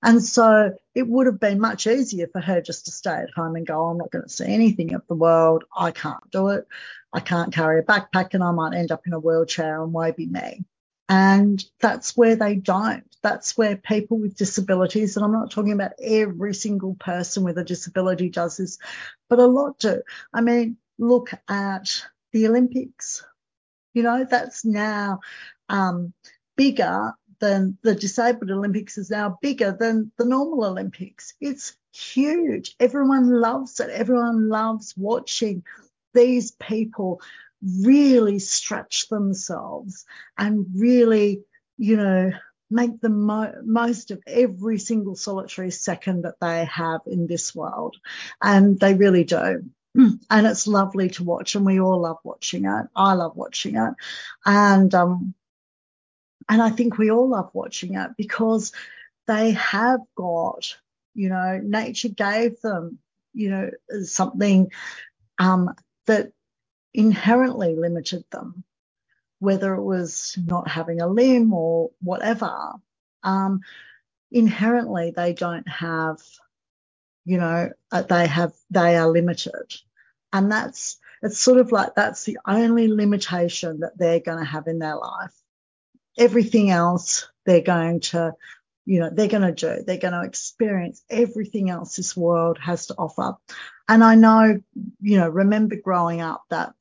And 0.02 0.24
so 0.24 0.74
it 0.96 1.08
would 1.08 1.26
have 1.26 1.40
been 1.40 1.60
much 1.60 1.86
easier 1.86 2.28
for 2.28 2.40
her 2.40 2.62
just 2.62 2.86
to 2.86 2.92
stay 2.92 3.16
at 3.16 3.32
home 3.36 3.56
and 3.56 3.68
go, 3.68 3.86
I'm 3.86 3.98
not 3.98 4.12
going 4.12 4.24
to 4.24 4.30
see 4.30 4.46
anything 4.46 4.94
of 4.94 5.06
the 5.08 5.16
world. 5.16 5.66
I 5.76 5.92
can't 5.92 6.32
do 6.32 6.50
it. 6.50 6.68
I 7.12 7.20
can't 7.20 7.54
carry 7.54 7.80
a 7.80 7.84
backpack 7.84 8.34
and 8.34 8.44
I 8.44 8.52
might 8.52 8.76
end 8.76 8.92
up 8.92 9.06
in 9.06 9.14
a 9.14 9.20
wheelchair 9.20 9.84
and 9.84 9.92
woe 9.92 10.12
be 10.14 10.26
me. 10.26 10.64
And 11.10 11.64
that's 11.82 12.16
where 12.16 12.36
they 12.36 12.56
don't. 12.56 13.04
That's 13.24 13.58
where 13.58 13.76
people 13.76 14.20
with 14.20 14.38
disabilities, 14.38 15.18
and 15.18 15.26
I'm 15.26 15.32
not 15.32 15.50
talking 15.50 15.72
about 15.72 15.94
every 16.00 16.54
single 16.54 16.94
person 16.94 17.44
with 17.44 17.58
a 17.58 17.64
disability 17.64 18.30
does 18.30 18.58
this, 18.58 18.78
but 19.28 19.40
a 19.40 19.48
lot 19.48 19.80
do. 19.80 20.04
I 20.32 20.42
mean, 20.42 20.78
look 21.00 21.32
at 21.50 22.06
the 22.34 22.48
Olympics. 22.48 23.24
You 23.94 24.04
know, 24.04 24.26
that's 24.30 24.66
now 24.66 25.20
um, 25.70 26.14
bigger 26.56 27.14
than 27.40 27.78
the 27.84 27.96
disabled 27.96 28.52
Olympics 28.52 28.98
is 28.98 29.10
now 29.10 29.38
bigger 29.42 29.76
than 29.78 30.12
the 30.18 30.26
normal 30.26 30.66
Olympics. 30.66 31.34
It's 31.42 31.76
huge. 31.94 32.76
Everyone 32.80 33.30
loves 33.30 33.80
it. 33.80 33.90
Everyone 33.90 34.50
loves 34.50 34.94
watching 34.98 35.64
these 36.14 36.52
people 36.52 37.22
really 37.82 38.40
stretch 38.40 39.10
themselves 39.10 40.06
and 40.38 40.66
really, 40.76 41.44
you 41.78 41.98
know, 41.98 42.32
make 42.72 43.02
the 43.02 43.10
mo- 43.10 43.56
most 43.64 44.12
of 44.12 44.22
every 44.28 44.78
single 44.80 45.16
solitary 45.16 45.72
second 45.72 46.24
that 46.24 46.40
they 46.40 46.66
have 46.66 47.02
in 47.08 47.28
this 47.28 47.56
world. 47.56 47.98
And 48.42 48.80
they 48.80 48.94
really 48.94 49.24
do. 49.24 49.64
And 49.96 50.48
it's 50.48 50.68
lovely 50.68 51.10
to 51.12 51.24
watch, 51.24 51.56
and 51.56 51.66
we 51.66 51.80
all 51.80 52.02
love 52.02 52.18
watching 52.24 52.66
it. 52.66 52.88
I 52.96 53.14
love 53.14 53.36
watching 53.38 53.76
it. 53.78 53.94
And 54.46 54.94
um, 54.96 55.34
and 56.50 56.62
I 56.62 56.70
think 56.72 56.98
we 56.98 57.12
all 57.12 57.30
love 57.30 57.52
watching 57.54 57.96
it 57.96 58.12
because 58.18 58.72
they 59.28 59.52
have 59.52 60.02
got, 60.16 60.76
you 61.14 61.30
know, 61.30 61.60
nature 61.64 62.10
gave 62.10 62.60
them, 62.62 63.00
you 63.34 63.50
know, 63.50 63.70
something 64.04 64.72
um, 65.40 65.74
that 66.08 66.32
inherently 66.94 67.76
limited 67.76 68.26
them, 68.32 68.64
whether 69.40 69.76
it 69.76 69.84
was 69.84 70.38
not 70.46 70.68
having 70.70 71.02
a 71.02 71.08
limb 71.08 71.54
or 71.54 71.92
whatever. 72.02 72.74
Um, 73.24 73.62
inherently, 74.32 75.14
they 75.16 75.34
don't 75.34 75.68
have, 75.70 76.20
you 77.30 77.38
know, 77.38 77.72
uh, 77.92 78.02
they 78.02 78.28
have, 78.28 78.54
they 78.70 78.98
are 78.98 79.08
limited. 79.08 79.74
And 80.34 80.52
that's, 80.52 80.98
it's 81.22 81.40
sort 81.40 81.60
of 81.60 81.72
like 81.72 81.96
that's 81.96 82.24
the 82.24 82.40
only 82.48 82.88
limitation 82.88 83.82
that 83.82 83.98
they're 83.98 84.20
going 84.20 84.40
to 84.40 84.46
have 84.46 84.68
in 84.68 84.80
their 84.80 84.96
life 84.96 85.34
everything 86.20 86.70
else 86.70 87.28
they're 87.46 87.62
going 87.62 88.02
to, 88.02 88.36
you 88.86 89.00
know, 89.00 89.10
they're 89.10 89.28
going 89.28 89.42
to 89.42 89.54
do. 89.54 89.84
They're 89.84 89.98
going 89.98 90.14
to 90.14 90.24
experience 90.24 91.02
everything 91.10 91.70
else 91.70 91.96
this 91.96 92.16
world 92.16 92.60
has 92.60 92.88
to 92.88 92.96
offer. 92.98 93.38
And 93.88 94.04
I 94.04 94.16
know, 94.16 94.62
you 95.02 95.18
know, 95.18 95.30
remember 95.30 95.78
growing 95.78 96.22
up 96.22 96.44
that 96.50 96.74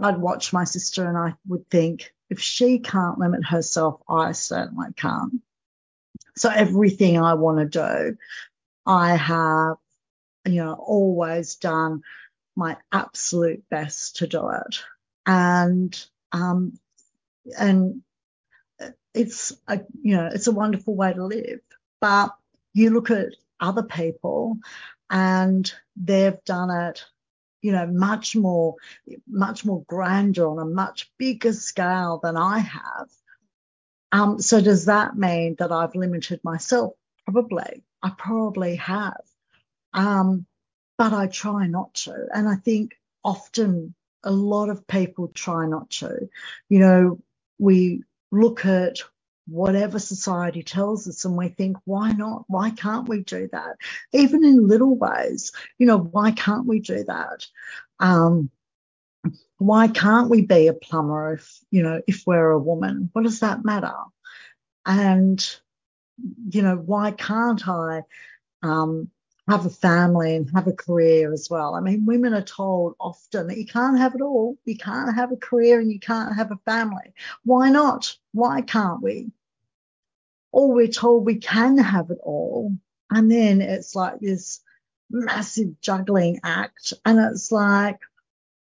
I'd 0.00 0.18
watch 0.18 0.52
my 0.52 0.64
sister 0.64 1.06
and 1.06 1.16
I 1.16 1.34
would 1.46 1.68
think, 1.70 2.12
if 2.30 2.40
she 2.40 2.78
can't 2.78 3.18
limit 3.18 3.44
herself, 3.44 4.00
I 4.08 4.32
certainly 4.32 4.88
can't. 4.96 5.42
So 6.34 6.48
everything 6.48 7.18
I 7.18 7.34
want 7.34 7.58
to 7.58 7.66
do, 7.66 8.16
I 8.86 9.16
have, 9.16 9.76
you 10.46 10.62
know, 10.64 10.74
always 10.74 11.56
done 11.56 12.02
my 12.56 12.76
absolute 12.92 13.64
best 13.70 14.16
to 14.16 14.26
do 14.26 14.50
it. 14.50 14.82
And, 15.26 16.06
um, 16.32 16.78
and 17.58 18.02
it's 19.14 19.52
a 19.68 19.80
you 20.02 20.16
know 20.16 20.28
it's 20.32 20.46
a 20.46 20.52
wonderful 20.52 20.94
way 20.94 21.12
to 21.12 21.24
live 21.24 21.60
but 22.00 22.30
you 22.72 22.90
look 22.90 23.10
at 23.10 23.28
other 23.60 23.82
people 23.82 24.56
and 25.10 25.72
they've 25.96 26.42
done 26.44 26.70
it 26.70 27.04
you 27.60 27.72
know 27.72 27.86
much 27.86 28.34
more 28.34 28.76
much 29.28 29.64
more 29.64 29.84
grander 29.84 30.48
on 30.48 30.58
a 30.58 30.64
much 30.64 31.10
bigger 31.18 31.52
scale 31.52 32.20
than 32.22 32.36
i 32.36 32.58
have 32.58 33.08
um 34.12 34.40
so 34.40 34.60
does 34.60 34.86
that 34.86 35.16
mean 35.16 35.54
that 35.58 35.70
i've 35.70 35.94
limited 35.94 36.40
myself 36.42 36.94
probably 37.26 37.82
i 38.02 38.10
probably 38.16 38.76
have 38.76 39.22
um 39.94 40.46
but 40.98 41.12
i 41.12 41.26
try 41.26 41.66
not 41.66 41.92
to 41.94 42.26
and 42.34 42.48
i 42.48 42.56
think 42.56 42.94
often 43.24 43.94
a 44.24 44.30
lot 44.30 44.68
of 44.68 44.86
people 44.86 45.28
try 45.28 45.66
not 45.66 45.90
to 45.90 46.28
you 46.68 46.78
know 46.78 47.18
we 47.58 48.02
look 48.30 48.64
at 48.64 48.98
whatever 49.46 49.98
society 49.98 50.62
tells 50.62 51.08
us 51.08 51.24
and 51.24 51.36
we 51.36 51.48
think, 51.48 51.76
why 51.84 52.12
not? 52.12 52.44
Why 52.48 52.70
can't 52.70 53.08
we 53.08 53.22
do 53.22 53.48
that? 53.52 53.76
Even 54.12 54.44
in 54.44 54.68
little 54.68 54.96
ways, 54.96 55.52
you 55.78 55.86
know, 55.86 55.98
why 55.98 56.30
can't 56.30 56.66
we 56.66 56.80
do 56.80 57.04
that? 57.04 57.46
Um, 57.98 58.50
why 59.58 59.88
can't 59.88 60.30
we 60.30 60.42
be 60.42 60.68
a 60.68 60.72
plumber 60.72 61.34
if, 61.34 61.58
you 61.70 61.82
know, 61.82 62.00
if 62.06 62.22
we're 62.26 62.50
a 62.50 62.58
woman? 62.58 63.10
What 63.12 63.22
does 63.24 63.40
that 63.40 63.64
matter? 63.64 63.94
And, 64.86 65.44
you 66.50 66.62
know, 66.62 66.76
why 66.76 67.10
can't 67.10 67.66
I 67.66 68.02
um, 68.62 69.10
have 69.48 69.66
a 69.66 69.70
family 69.70 70.36
and 70.36 70.50
have 70.54 70.68
a 70.68 70.72
career 70.72 71.32
as 71.32 71.48
well. 71.50 71.74
I 71.74 71.80
mean, 71.80 72.06
women 72.06 72.32
are 72.32 72.42
told 72.42 72.94
often 73.00 73.48
that 73.48 73.58
you 73.58 73.66
can't 73.66 73.98
have 73.98 74.14
it 74.14 74.20
all. 74.20 74.56
You 74.64 74.76
can't 74.76 75.14
have 75.14 75.32
a 75.32 75.36
career 75.36 75.80
and 75.80 75.90
you 75.90 75.98
can't 75.98 76.36
have 76.36 76.52
a 76.52 76.60
family. 76.64 77.12
Why 77.44 77.70
not? 77.70 78.16
Why 78.32 78.62
can't 78.62 79.02
we? 79.02 79.32
Or 80.52 80.72
we're 80.72 80.88
told 80.88 81.24
we 81.24 81.36
can 81.36 81.78
have 81.78 82.10
it 82.10 82.18
all. 82.22 82.76
And 83.10 83.30
then 83.30 83.60
it's 83.60 83.96
like 83.96 84.20
this 84.20 84.60
massive 85.10 85.80
juggling 85.80 86.40
act. 86.44 86.92
And 87.04 87.18
it's 87.18 87.50
like, 87.50 87.98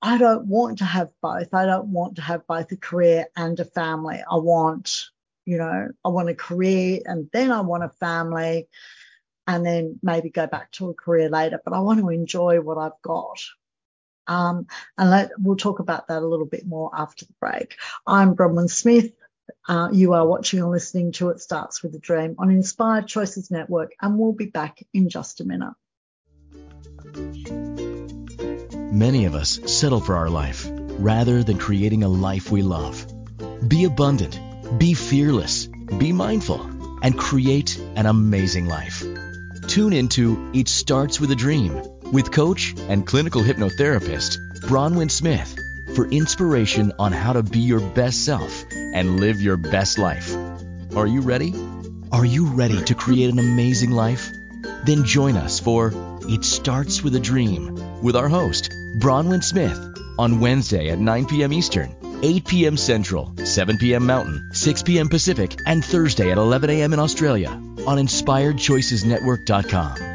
I 0.02 0.18
don't 0.18 0.48
want 0.48 0.80
to 0.80 0.86
have 0.86 1.10
both. 1.22 1.54
I 1.54 1.68
don't 1.68 1.90
want 1.90 2.16
to 2.16 2.24
have 2.24 2.48
both 2.48 2.72
a 2.72 2.76
career 2.78 3.28
and 3.36 3.60
a 3.60 3.66
family. 3.66 4.20
I 4.30 4.36
want, 4.38 5.11
you 5.46 5.58
know, 5.58 5.90
I 6.04 6.10
want 6.10 6.30
a 6.30 6.36
career 6.36 7.00
and 7.06 7.30
then 7.34 7.52
I 7.52 7.62
want 7.62 7.84
a 7.84 7.90
family 7.90 8.68
and 9.48 9.66
then 9.66 10.00
maybe 10.02 10.30
go 10.30 10.48
back 10.48 10.72
to 10.74 10.90
a 10.90 10.94
career 10.94 11.30
later. 11.30 11.60
But 11.64 11.74
I 11.74 11.80
want 11.80 12.00
to 12.00 12.10
enjoy 12.10 12.62
what 12.62 12.78
I've 12.78 13.02
got. 13.02 13.40
Um, 14.28 14.68
and 14.98 15.10
let, 15.10 15.32
we'll 15.38 15.58
talk 15.58 15.80
about 15.80 16.08
that 16.08 16.22
a 16.22 16.28
little 16.28 16.46
bit 16.46 16.66
more 16.66 16.92
after 16.94 17.26
the 17.26 17.34
break. 17.40 17.76
I'm 18.06 18.36
Bronwyn 18.36 18.70
Smith. 18.70 19.12
Uh, 19.68 19.90
you 19.92 20.14
are 20.14 20.26
watching 20.26 20.62
or 20.62 20.72
listening 20.72 21.12
to 21.14 21.30
It 21.30 21.42
Starts 21.42 21.84
with 21.84 21.94
a 21.96 22.00
Dream 22.00 22.36
on 22.38 22.50
Inspired 22.50 23.08
Choices 23.08 23.52
Network, 23.52 23.92
and 24.02 24.18
we'll 24.18 24.32
be 24.32 24.46
back 24.46 24.82
in 24.94 25.10
just 25.10 25.42
a 25.42 25.44
minute. 25.44 25.74
Many 28.94 29.26
of 29.26 29.36
us 29.36 29.60
settle 29.66 30.00
for 30.00 30.16
our 30.16 30.30
life 30.30 30.70
rather 31.00 31.44
than 31.44 31.58
creating 31.58 32.04
a 32.04 32.08
life 32.08 32.52
we 32.52 32.62
love. 32.62 33.06
Be 33.68 33.84
abundant, 33.84 34.40
be 34.78 34.94
fearless, 34.94 35.68
be 35.98 36.12
mindful, 36.14 36.62
and 37.02 37.18
create 37.18 37.78
an 37.96 38.06
amazing 38.06 38.68
life. 38.68 39.04
Tune 39.68 39.94
into 39.94 40.52
It 40.54 40.68
Starts 40.68 41.20
with 41.20 41.32
a 41.32 41.36
Dream 41.36 41.82
with 42.12 42.32
coach 42.32 42.74
and 42.90 43.06
clinical 43.06 43.42
hypnotherapist 43.42 44.38
Bronwyn 44.62 45.10
Smith 45.10 45.56
for 45.96 46.08
inspiration 46.08 46.94
on 47.00 47.12
how 47.12 47.34
to 47.34 47.44
be 47.44 47.60
your 47.60 47.80
best 47.80 48.26
self 48.26 48.64
and 48.72 49.20
live 49.20 49.42
your 49.42 49.58
best 49.58 49.98
life. 49.98 50.36
Are 50.96 51.08
you 51.08 51.22
ready? 51.22 51.54
Are 52.12 52.26
you 52.26 52.46
ready 52.48 52.82
to 52.84 52.96
create 52.96 53.30
an 53.30 53.40
amazing 53.40 53.92
life? 53.92 54.30
Then 54.86 55.06
join 55.06 55.38
us 55.38 55.60
for 55.60 55.92
It 56.24 56.44
Starts 56.44 57.04
with 57.04 57.16
a 57.16 57.20
Dream 57.20 58.02
with 58.02 58.16
our 58.16 58.30
host, 58.30 58.70
Bronwyn 59.00 59.44
Smith, 59.44 59.78
on 60.20 60.40
Wednesday 60.40 60.90
at 60.90 61.00
9 61.00 61.26
p.m. 61.26 61.54
Eastern, 61.54 61.96
8 62.22 62.46
p.m. 62.46 62.78
Central, 62.78 63.34
7 63.44 63.78
p.m. 63.78 64.06
Mountain, 64.06 64.52
6 64.54 64.84
p.m. 64.84 65.10
Pacific, 65.10 65.60
and 65.66 65.84
Thursday 65.84 66.32
at 66.32 66.38
11 66.38 66.70
a.m. 66.70 66.94
in 66.94 67.00
Australia 67.00 67.50
on 67.50 67.98
InspiredChoicesNetwork.com. 67.98 70.12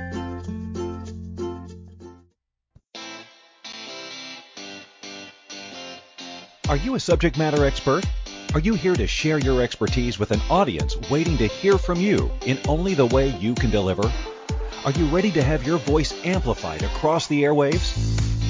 Are 6.69 6.77
you 6.77 6.97
a 6.97 7.01
subject 7.01 7.39
matter 7.39 7.65
expert? 7.65 8.05
Are 8.53 8.61
you 8.61 8.75
here 8.75 8.97
to 8.97 9.07
share 9.07 9.39
your 9.39 9.63
expertise 9.63 10.19
with 10.19 10.33
an 10.33 10.41
audience 10.51 10.97
waiting 11.11 11.39
to 11.39 11.47
hear 11.47 11.79
from 11.79 12.01
you 12.01 12.31
in 12.45 12.59
only 12.67 12.95
the 12.95 13.07
way 13.07 13.29
you 13.39 13.55
can 13.55 13.71
deliver? 13.71 14.11
Are 14.85 14.91
you 14.93 15.07
ready 15.07 15.31
to 15.33 15.43
have 15.43 15.67
your 15.67 15.79
voice 15.79 16.13
amplified 16.25 16.83
across 16.83 17.29
the 17.29 17.43
airwaves? 17.43 18.26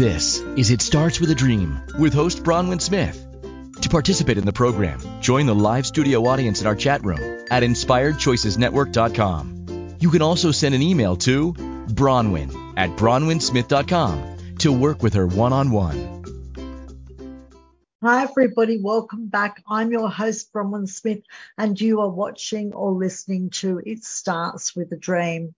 This 0.00 0.40
is 0.56 0.70
It 0.70 0.80
Starts 0.80 1.20
with 1.20 1.30
a 1.30 1.34
Dream 1.34 1.78
with 1.98 2.14
host 2.14 2.42
Bronwyn 2.42 2.80
Smith. 2.80 3.22
To 3.82 3.88
participate 3.90 4.38
in 4.38 4.46
the 4.46 4.52
program, 4.52 4.98
join 5.20 5.44
the 5.44 5.54
live 5.54 5.84
studio 5.84 6.24
audience 6.24 6.62
in 6.62 6.66
our 6.66 6.74
chat 6.74 7.04
room 7.04 7.20
at 7.50 7.62
inspiredchoicesnetwork.com. 7.62 9.96
You 10.00 10.08
can 10.08 10.22
also 10.22 10.52
send 10.52 10.74
an 10.74 10.80
email 10.80 11.16
to 11.16 11.52
Bronwyn 11.52 12.72
at 12.78 12.88
bronwynsmith.com 12.96 14.56
to 14.60 14.72
work 14.72 15.02
with 15.02 15.12
her 15.12 15.26
one 15.26 15.52
on 15.52 15.70
one. 15.70 16.24
Hi, 18.02 18.22
everybody. 18.22 18.80
Welcome 18.80 19.26
back. 19.26 19.62
I'm 19.68 19.90
your 19.90 20.08
host, 20.08 20.50
Bronwyn 20.54 20.88
Smith, 20.88 21.20
and 21.58 21.78
you 21.78 22.00
are 22.00 22.08
watching 22.08 22.72
or 22.72 22.92
listening 22.92 23.50
to 23.50 23.82
It 23.84 24.04
Starts 24.04 24.74
with 24.74 24.92
a 24.92 24.96
Dream 24.96 25.54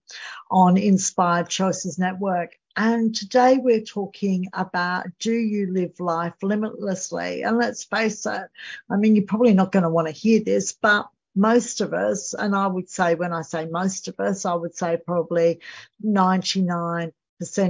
on 0.51 0.75
Inspired 0.75 1.47
Choices 1.47 1.97
Network. 1.97 2.57
And 2.75 3.13
today 3.13 3.57
we're 3.57 3.81
talking 3.81 4.47
about 4.51 5.05
do 5.19 5.33
you 5.33 5.71
live 5.71 5.99
life 5.99 6.33
limitlessly? 6.41 7.43
And 7.43 7.57
let's 7.57 7.83
face 7.83 8.25
it, 8.25 8.49
I 8.89 8.97
mean, 8.97 9.15
you're 9.15 9.25
probably 9.25 9.53
not 9.53 9.71
going 9.71 9.83
to 9.83 9.89
want 9.89 10.07
to 10.07 10.13
hear 10.13 10.43
this, 10.43 10.73
but 10.73 11.07
most 11.35 11.81
of 11.81 11.93
us, 11.93 12.33
and 12.33 12.55
I 12.55 12.65
would 12.67 12.89
say 12.89 13.13
when 13.13 13.31
I 13.31 13.43
say 13.43 13.65
most 13.65 14.07
of 14.07 14.19
us, 14.19 14.45
I 14.45 14.55
would 14.55 14.75
say 14.75 14.97
probably 14.97 15.59
99% 16.03 17.11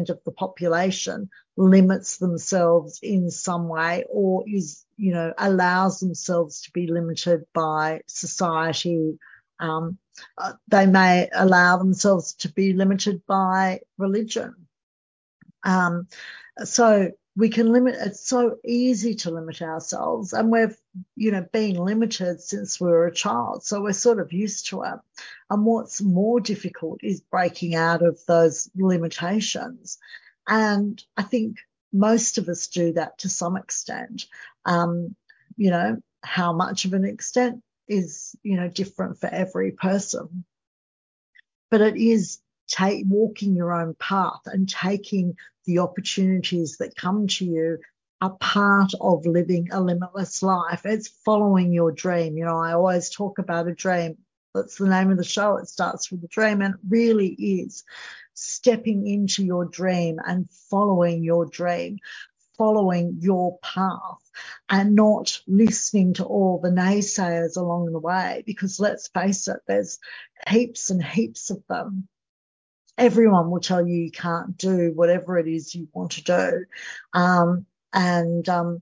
of 0.10 0.19
the 0.24 0.31
population 0.31 1.29
limits 1.57 2.17
themselves 2.17 3.00
in 3.03 3.29
some 3.29 3.67
way 3.67 4.05
or 4.10 4.45
is, 4.48 4.86
you 4.95 5.13
know, 5.13 5.33
allows 5.38 6.00
themselves 6.00 6.62
to 6.62 6.72
be 6.72 6.88
limited 6.88 7.45
by 7.53 8.01
society. 8.07 9.19
Um, 9.60 9.98
uh, 10.38 10.53
they 10.69 10.86
may 10.86 11.29
allow 11.33 11.77
themselves 11.77 12.36
to 12.36 12.51
be 12.53 12.72
limited 12.72 13.25
by 13.25 13.81
religion. 13.98 14.55
Um, 15.63 16.08
so 16.63 17.12
we 17.36 17.50
can 17.50 17.72
limit 17.72 17.96
it's 18.00 18.27
so 18.27 18.58
easy 18.63 19.15
to 19.15 19.32
limit 19.32 19.62
ourselves 19.62 20.34
and 20.34 20.51
we've 20.51 20.77
you 21.15 21.32
know 21.32 21.43
been 21.51 21.75
limited 21.75 22.39
since 22.39 22.79
we 22.79 22.88
were 22.88 23.08
a 23.08 23.13
child 23.13 23.63
so 23.63 23.82
we're 23.82 23.93
sort 23.93 24.20
of 24.20 24.32
used 24.32 24.67
to 24.67 24.84
it. 24.84 25.00
And 25.50 25.65
what's 25.65 26.01
more 26.01 26.39
difficult 26.39 27.00
is 27.03 27.22
breaking 27.22 27.75
out 27.75 28.03
of 28.03 28.20
those 28.27 28.70
limitations. 28.75 29.98
And 30.48 31.03
i 31.17 31.24
think 31.24 31.58
most 31.93 32.39
of 32.39 32.50
us 32.50 32.67
do 32.67 32.93
that 32.93 33.20
to 33.20 33.29
some 33.29 33.55
extent. 33.55 34.25
Um, 34.65 35.15
you 35.55 35.70
know 35.70 36.01
how 36.24 36.53
much 36.53 36.86
of 36.86 36.93
an 36.93 37.05
extent 37.05 37.62
is 37.88 38.36
you 38.43 38.58
know 38.58 38.67
different 38.67 39.20
for 39.20 39.27
every 39.27 39.72
person. 39.72 40.43
But 41.70 41.82
it 41.82 41.96
is 41.96 42.39
take 42.67 43.05
walking 43.08 43.55
your 43.55 43.74
own 43.74 43.96
path 43.96 44.41
and 44.46 44.67
taking 44.67 45.36
the 45.65 45.79
opportunities 45.79 46.77
that 46.77 46.96
come 46.96 47.27
to 47.27 47.46
you 47.46 47.77
are 48.22 48.38
part 48.39 48.93
of 49.01 49.25
living 49.25 49.70
a 49.72 49.82
limitless 49.82 50.41
life. 50.41 50.86
It's 50.86 51.10
following 51.25 51.74
your 51.74 51.91
dream. 51.91 52.38
You 52.38 52.46
know, 52.46 52.58
I 52.58 52.74
always 52.74 53.10
talk 53.10 53.38
about 53.38 53.67
a 53.67 53.74
dream. 53.74 54.17
That's 54.53 54.77
the 54.77 54.88
name 54.88 55.12
of 55.12 55.17
the 55.17 55.24
show. 55.24 55.58
It 55.58 55.67
starts 55.67 56.12
with 56.12 56.24
a 56.24 56.27
dream 56.27 56.62
and 56.62 56.75
it 56.75 56.79
really 56.88 57.27
is 57.29 57.84
stepping 58.34 59.08
into 59.08 59.43
your 59.43 59.65
dream 59.65 60.20
and 60.25 60.50
following 60.70 61.24
your 61.24 61.46
dream, 61.46 62.00
following 62.58 63.17
your 63.20 63.58
path 63.60 64.32
and 64.70 64.96
not 64.96 65.41
listening 65.48 66.13
to 66.13 66.24
all 66.24 66.60
the 66.62 66.70
naysayers 66.70 67.58
along 67.58 67.91
the 67.91 68.00
way. 68.00 68.43
Because 68.46 68.79
let's 68.79 69.08
face 69.10 69.48
it, 69.48 69.58
there's 69.67 70.00
heaps 70.48 70.89
and 70.89 71.03
heaps 71.03 71.50
of 71.50 71.62
them 71.67 72.08
everyone 72.98 73.50
will 73.50 73.60
tell 73.60 73.86
you 73.86 73.96
you 73.96 74.12
can't 74.12 74.58
do 74.58 74.92
whatever 74.94 75.38
it 75.38 75.48
is 75.48 75.74
you 75.74 75.88
want 75.94 76.12
to 76.12 76.24
do. 76.24 76.66
Um, 77.14 77.66
and, 77.94 78.48
um, 78.50 78.82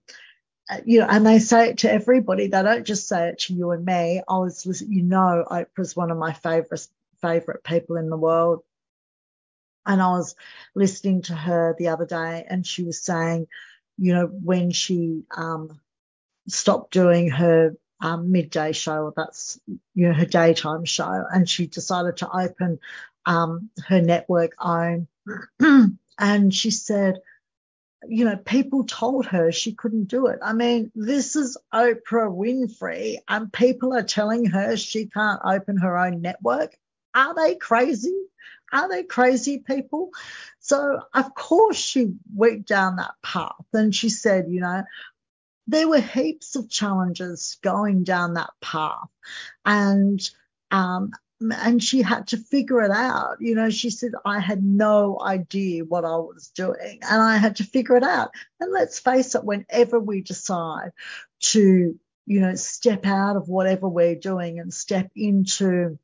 you 0.86 1.00
know, 1.00 1.08
and 1.10 1.26
they 1.26 1.40
say 1.40 1.70
it 1.70 1.80
to 1.80 1.92
everybody. 1.92 2.48
They 2.48 2.64
don't 2.64 2.86
just 2.86 3.08
say 3.08 3.30
it 3.30 3.40
to 3.40 3.54
you 3.54 3.72
and 3.72 3.86
me. 3.86 4.22
I 4.28 4.38
was 4.38 4.66
listening, 4.66 4.94
you 4.94 5.04
know, 5.04 5.46
Oprah's 5.50 5.96
one 5.96 6.12
of 6.12 6.18
my 6.18 6.34
favorite, 6.34 6.88
favorite 7.22 7.64
people 7.64 7.98
in 7.98 8.10
the 8.10 8.18
world. 8.18 8.64
And 9.86 10.02
I 10.02 10.12
was 10.12 10.36
listening 10.76 11.24
to 11.24 11.36
her 11.36 11.76
the 11.78 11.90
other 11.90 12.06
day 12.06 12.46
and 12.48 12.66
she 12.66 12.84
was 12.84 13.02
saying, 13.02 13.48
you 13.98 14.14
know, 14.14 14.28
when 14.28 14.72
she, 14.72 15.24
um, 15.36 15.80
stopped 16.48 16.94
doing 16.94 17.30
her 17.30 17.76
um, 18.00 18.32
midday 18.32 18.72
show, 18.72 19.14
that's 19.16 19.60
you 19.94 20.08
know 20.08 20.14
her 20.14 20.26
daytime 20.26 20.86
show, 20.86 21.24
and 21.32 21.48
she 21.48 21.68
decided 21.68 22.18
to 22.18 22.30
open 22.32 22.80
um, 23.26 23.70
her 23.88 24.02
network 24.02 24.54
OWN. 24.60 25.08
and 26.20 26.54
she 26.54 26.72
said, 26.72 27.20
you 28.08 28.26
know, 28.26 28.36
people 28.36 28.84
told 28.86 29.28
her 29.28 29.52
she 29.52 29.74
couldn't 29.74 30.06
do 30.06 30.28
it. 30.28 30.40
I 30.42 30.54
mean, 30.54 30.92
this 30.96 31.36
is 31.36 31.58
Oprah 31.74 32.36
Winfrey, 32.36 33.18
and 33.28 33.54
people 33.54 33.94
are 33.94 34.04
telling 34.04 34.46
her 34.46 34.76
she 34.76 35.06
can't 35.06 35.42
open 35.46 35.78
her 35.78 35.98
own 35.98 36.22
network. 36.22 36.76
Are 37.14 37.36
they 37.36 37.56
crazy? 37.56 38.16
Are 38.74 38.90
they 38.90 39.04
crazy 39.04 39.60
people? 39.60 40.12
So, 40.60 41.02
of 41.14 41.36
course, 41.36 41.78
she 41.78 42.14
went 42.34 42.66
down 42.66 42.96
that 42.96 43.16
path 43.22 43.66
and 43.74 43.94
she 43.94 44.10
said, 44.10 44.46
you 44.50 44.62
know, 44.62 44.84
there 45.68 45.88
were 45.88 46.00
heaps 46.00 46.56
of 46.56 46.70
challenges 46.70 47.58
going 47.62 48.04
down 48.04 48.36
that 48.36 48.52
path. 48.62 49.10
And 49.66 50.22
um, 50.72 51.12
and 51.42 51.84
she 51.84 52.02
had 52.02 52.28
to 52.28 52.38
figure 52.38 52.82
it 52.82 52.92
out. 52.92 53.38
You 53.40 53.56
know, 53.56 53.70
she 53.70 53.90
said, 53.90 54.12
I 54.26 54.40
had 54.40 54.64
no 54.64 55.20
idea 55.22 55.84
what 55.84 56.06
I 56.06 56.16
was 56.18 56.52
doing 56.56 57.00
and 57.02 57.22
I 57.22 57.38
had 57.38 57.58
to 57.58 57.64
figure 57.64 57.98
it 57.98 58.04
out. 58.04 58.32
And 58.60 58.72
let's 58.72 59.00
face 59.00 59.36
it, 59.36 59.44
whenever 59.44 60.00
we 60.00 60.22
decide 60.22 60.92
to, 61.40 62.00
you 62.26 62.40
know, 62.40 62.56
step 62.56 63.06
out 63.06 63.36
of 63.36 63.50
whatever 63.50 63.88
we're 63.88 64.16
doing 64.16 64.60
and 64.60 64.74
step 64.74 65.10
into 65.16 65.98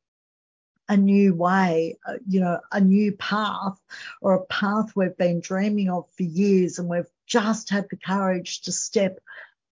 a 0.90 0.98
new 0.98 1.36
way, 1.36 1.98
uh, 2.08 2.14
you 2.28 2.40
know, 2.40 2.60
a 2.72 2.80
new 2.80 3.12
path 3.12 3.78
or 4.22 4.34
a 4.34 4.46
path 4.46 4.94
we've 4.96 5.18
been 5.18 5.42
dreaming 5.42 5.90
of 5.90 6.06
for 6.16 6.24
years 6.24 6.80
and 6.80 6.88
we've 6.88 7.10
just 7.26 7.70
had 7.70 7.88
the 7.90 7.98
courage 7.98 8.62
to 8.62 8.72
step 8.72 9.20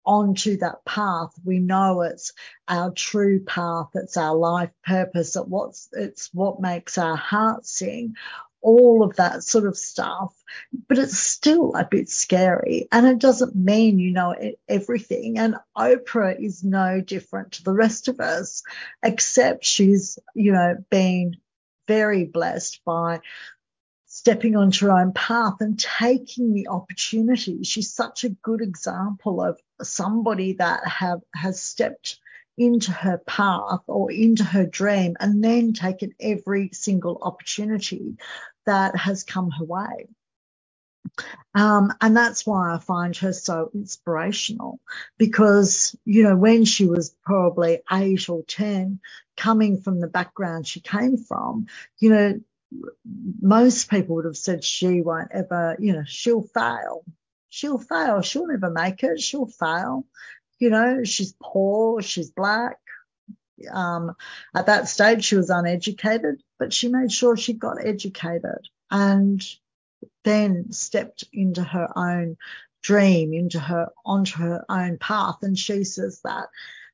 onto 0.06 0.58
that 0.58 0.84
path. 0.86 1.32
We 1.44 1.60
know 1.60 2.02
it's 2.02 2.34
our 2.68 2.92
true 2.92 3.44
path. 3.44 3.90
It's 3.96 4.18
our 4.18 4.36
life 4.36 4.72
purpose. 4.86 5.36
It 5.36 5.48
what's, 5.48 5.90
it's 5.94 6.30
what 6.34 6.62
makes 6.62 6.98
our 6.98 7.16
heart 7.16 7.66
sing. 7.66 8.16
All 8.64 9.04
of 9.04 9.16
that 9.16 9.44
sort 9.44 9.66
of 9.66 9.76
stuff, 9.76 10.36
but 10.88 11.00
it's 11.00 11.18
still 11.18 11.74
a 11.76 11.84
bit 11.84 12.10
scary 12.10 12.88
and 12.92 13.08
it 13.08 13.18
doesn't 13.18 13.56
mean 13.56 13.98
you 13.98 14.12
know 14.12 14.36
everything. 14.70 15.40
And 15.40 15.56
Oprah 15.76 16.40
is 16.40 16.64
no 16.64 17.02
different 17.02 17.54
to 17.54 17.64
the 17.64 17.74
rest 17.74 18.08
of 18.08 18.20
us, 18.20 18.62
except 19.02 19.66
she's, 19.66 20.20
you 20.36 20.52
know, 20.52 20.76
been 20.92 21.38
very 21.88 22.26
blessed 22.26 22.82
by 22.86 23.22
stepping 24.21 24.55
onto 24.55 24.86
her 24.86 24.91
own 24.91 25.12
path 25.13 25.55
and 25.62 25.79
taking 25.79 26.53
the 26.53 26.67
opportunity. 26.67 27.63
She's 27.63 27.91
such 27.91 28.23
a 28.23 28.29
good 28.29 28.62
example 28.62 29.41
of 29.41 29.60
somebody 29.81 30.53
that 30.53 30.88
have 30.88 31.21
has 31.34 31.60
stepped 31.60 32.19
into 32.55 32.91
her 32.91 33.17
path 33.17 33.79
or 33.88 34.12
into 34.12 34.43
her 34.43 34.67
dream 34.67 35.15
and 35.19 35.43
then 35.43 35.73
taken 35.73 36.13
every 36.19 36.69
single 36.71 37.17
opportunity 37.19 38.17
that 38.67 38.95
has 38.95 39.23
come 39.23 39.49
her 39.49 39.65
way. 39.65 40.07
Um, 41.55 41.91
and 41.99 42.15
that's 42.15 42.45
why 42.45 42.75
I 42.75 42.77
find 42.77 43.17
her 43.17 43.34
so 43.34 43.71
inspirational 43.73 44.79
because, 45.17 45.95
you 46.05 46.21
know, 46.21 46.36
when 46.36 46.65
she 46.65 46.86
was 46.86 47.15
probably 47.23 47.79
eight 47.91 48.29
or 48.29 48.43
10, 48.43 48.99
coming 49.36 49.81
from 49.81 49.99
the 49.99 50.07
background 50.07 50.67
she 50.67 50.79
came 50.79 51.17
from, 51.17 51.65
you 51.97 52.12
know, 52.12 52.39
most 53.41 53.89
people 53.89 54.15
would 54.15 54.25
have 54.25 54.38
said 54.38 54.63
she 54.63 55.01
won't 55.01 55.31
ever, 55.31 55.75
you 55.79 55.93
know, 55.93 56.03
she'll 56.05 56.43
fail. 56.43 57.03
She'll 57.49 57.79
fail. 57.79 58.21
She'll 58.21 58.47
never 58.47 58.69
make 58.69 59.03
it. 59.03 59.19
She'll 59.19 59.47
fail. 59.47 60.05
You 60.60 60.69
know, 60.69 61.03
she's 61.03 61.36
poor. 61.41 62.01
She's 62.01 62.31
black. 62.31 62.77
Um, 63.71 64.13
at 64.55 64.67
that 64.67 64.88
stage, 64.88 65.25
she 65.25 65.36
was 65.36 65.49
uneducated, 65.49 66.41
but 66.57 66.73
she 66.73 66.88
made 66.88 67.12
sure 67.12 67.38
she 67.38 67.53
got 67.53 67.86
educated 67.86 68.67
and 68.89 69.43
then 70.23 70.71
stepped 70.71 71.25
into 71.34 71.63
her 71.63 71.89
own 71.95 72.38
dream, 72.81 73.34
into 73.34 73.60
her, 73.60 73.89
onto 74.05 74.39
her 74.39 74.65
own 74.69 74.97
path. 74.97 75.38
And 75.41 75.57
she 75.57 75.84
says 75.84 76.21
that. 76.23 76.47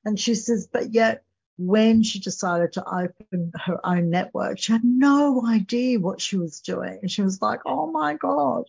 And 0.03 0.19
she 0.19 0.35
says, 0.35 0.67
but 0.71 0.93
yet 0.93 1.23
when 1.57 2.03
she 2.03 2.19
decided 2.19 2.73
to 2.73 2.85
open 2.85 3.51
her 3.65 3.79
own 3.85 4.09
network, 4.09 4.59
she 4.59 4.71
had 4.71 4.83
no 4.83 5.43
idea 5.45 5.99
what 5.99 6.21
she 6.21 6.37
was 6.37 6.61
doing. 6.61 6.99
And 7.01 7.11
she 7.11 7.23
was 7.23 7.41
like, 7.41 7.61
oh 7.65 7.91
my 7.91 8.13
God. 8.13 8.65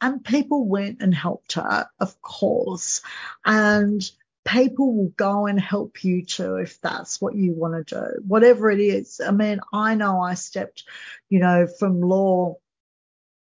And 0.00 0.24
people 0.24 0.66
went 0.66 1.02
and 1.02 1.14
helped 1.14 1.54
her, 1.54 1.88
of 1.98 2.20
course. 2.22 3.02
And 3.44 4.08
people 4.46 4.94
will 4.94 5.12
go 5.16 5.46
and 5.46 5.60
help 5.60 6.04
you 6.04 6.24
too 6.24 6.56
if 6.56 6.80
that's 6.80 7.20
what 7.20 7.34
you 7.34 7.52
want 7.52 7.86
to 7.86 7.94
do, 7.94 8.22
whatever 8.26 8.70
it 8.70 8.80
is. 8.80 9.20
I 9.20 9.32
mean, 9.32 9.60
I 9.72 9.94
know 9.94 10.20
I 10.20 10.34
stepped, 10.34 10.84
you 11.28 11.40
know, 11.40 11.66
from 11.66 12.00
law 12.00 12.56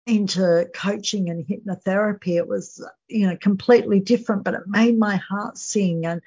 into 0.06 0.68
coaching 0.74 1.30
and 1.30 1.46
hypnotherapy. 1.46 2.38
It 2.38 2.48
was, 2.48 2.84
you 3.08 3.28
know, 3.28 3.38
completely 3.38 4.00
different, 4.00 4.44
but 4.44 4.56
it 4.56 4.64
made 4.68 4.98
my 4.98 5.18
heart 5.18 5.58
sing. 5.58 6.06
And 6.06 6.22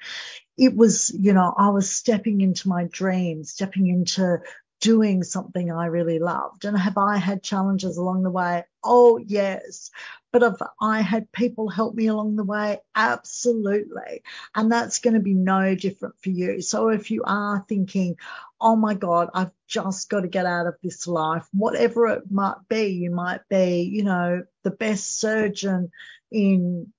it 0.57 0.75
was, 0.75 1.11
you 1.17 1.33
know, 1.33 1.53
I 1.57 1.69
was 1.69 1.93
stepping 1.93 2.41
into 2.41 2.69
my 2.69 2.85
dreams, 2.85 3.51
stepping 3.51 3.87
into 3.87 4.39
doing 4.83 5.23
something 5.23 5.71
I 5.71 5.85
really 5.85 6.19
loved. 6.19 6.65
And 6.65 6.77
have 6.77 6.97
I 6.97 7.15
had 7.17 7.41
challenges 7.41 7.95
along 7.95 8.23
the 8.23 8.29
way? 8.29 8.65
Oh, 8.83 9.17
yes. 9.17 9.91
But 10.33 10.41
have 10.41 10.61
I 10.81 10.99
had 10.99 11.31
people 11.31 11.69
help 11.69 11.95
me 11.95 12.07
along 12.07 12.35
the 12.35 12.43
way? 12.43 12.79
Absolutely. 12.93 14.23
And 14.53 14.69
that's 14.69 14.99
going 14.99 15.13
to 15.13 15.21
be 15.21 15.35
no 15.35 15.73
different 15.75 16.15
for 16.21 16.31
you. 16.31 16.61
So 16.61 16.89
if 16.89 17.11
you 17.11 17.23
are 17.25 17.63
thinking, 17.69 18.17
oh 18.59 18.75
my 18.75 18.93
God, 18.93 19.29
I've 19.33 19.51
just 19.69 20.09
got 20.09 20.21
to 20.21 20.27
get 20.27 20.45
out 20.45 20.67
of 20.67 20.75
this 20.83 21.07
life, 21.07 21.47
whatever 21.53 22.07
it 22.07 22.29
might 22.29 22.67
be, 22.67 22.87
you 22.87 23.09
might 23.09 23.47
be, 23.49 23.83
you 23.83 24.03
know, 24.03 24.43
the 24.63 24.71
best 24.71 25.17
surgeon 25.17 25.91
in 26.29 26.91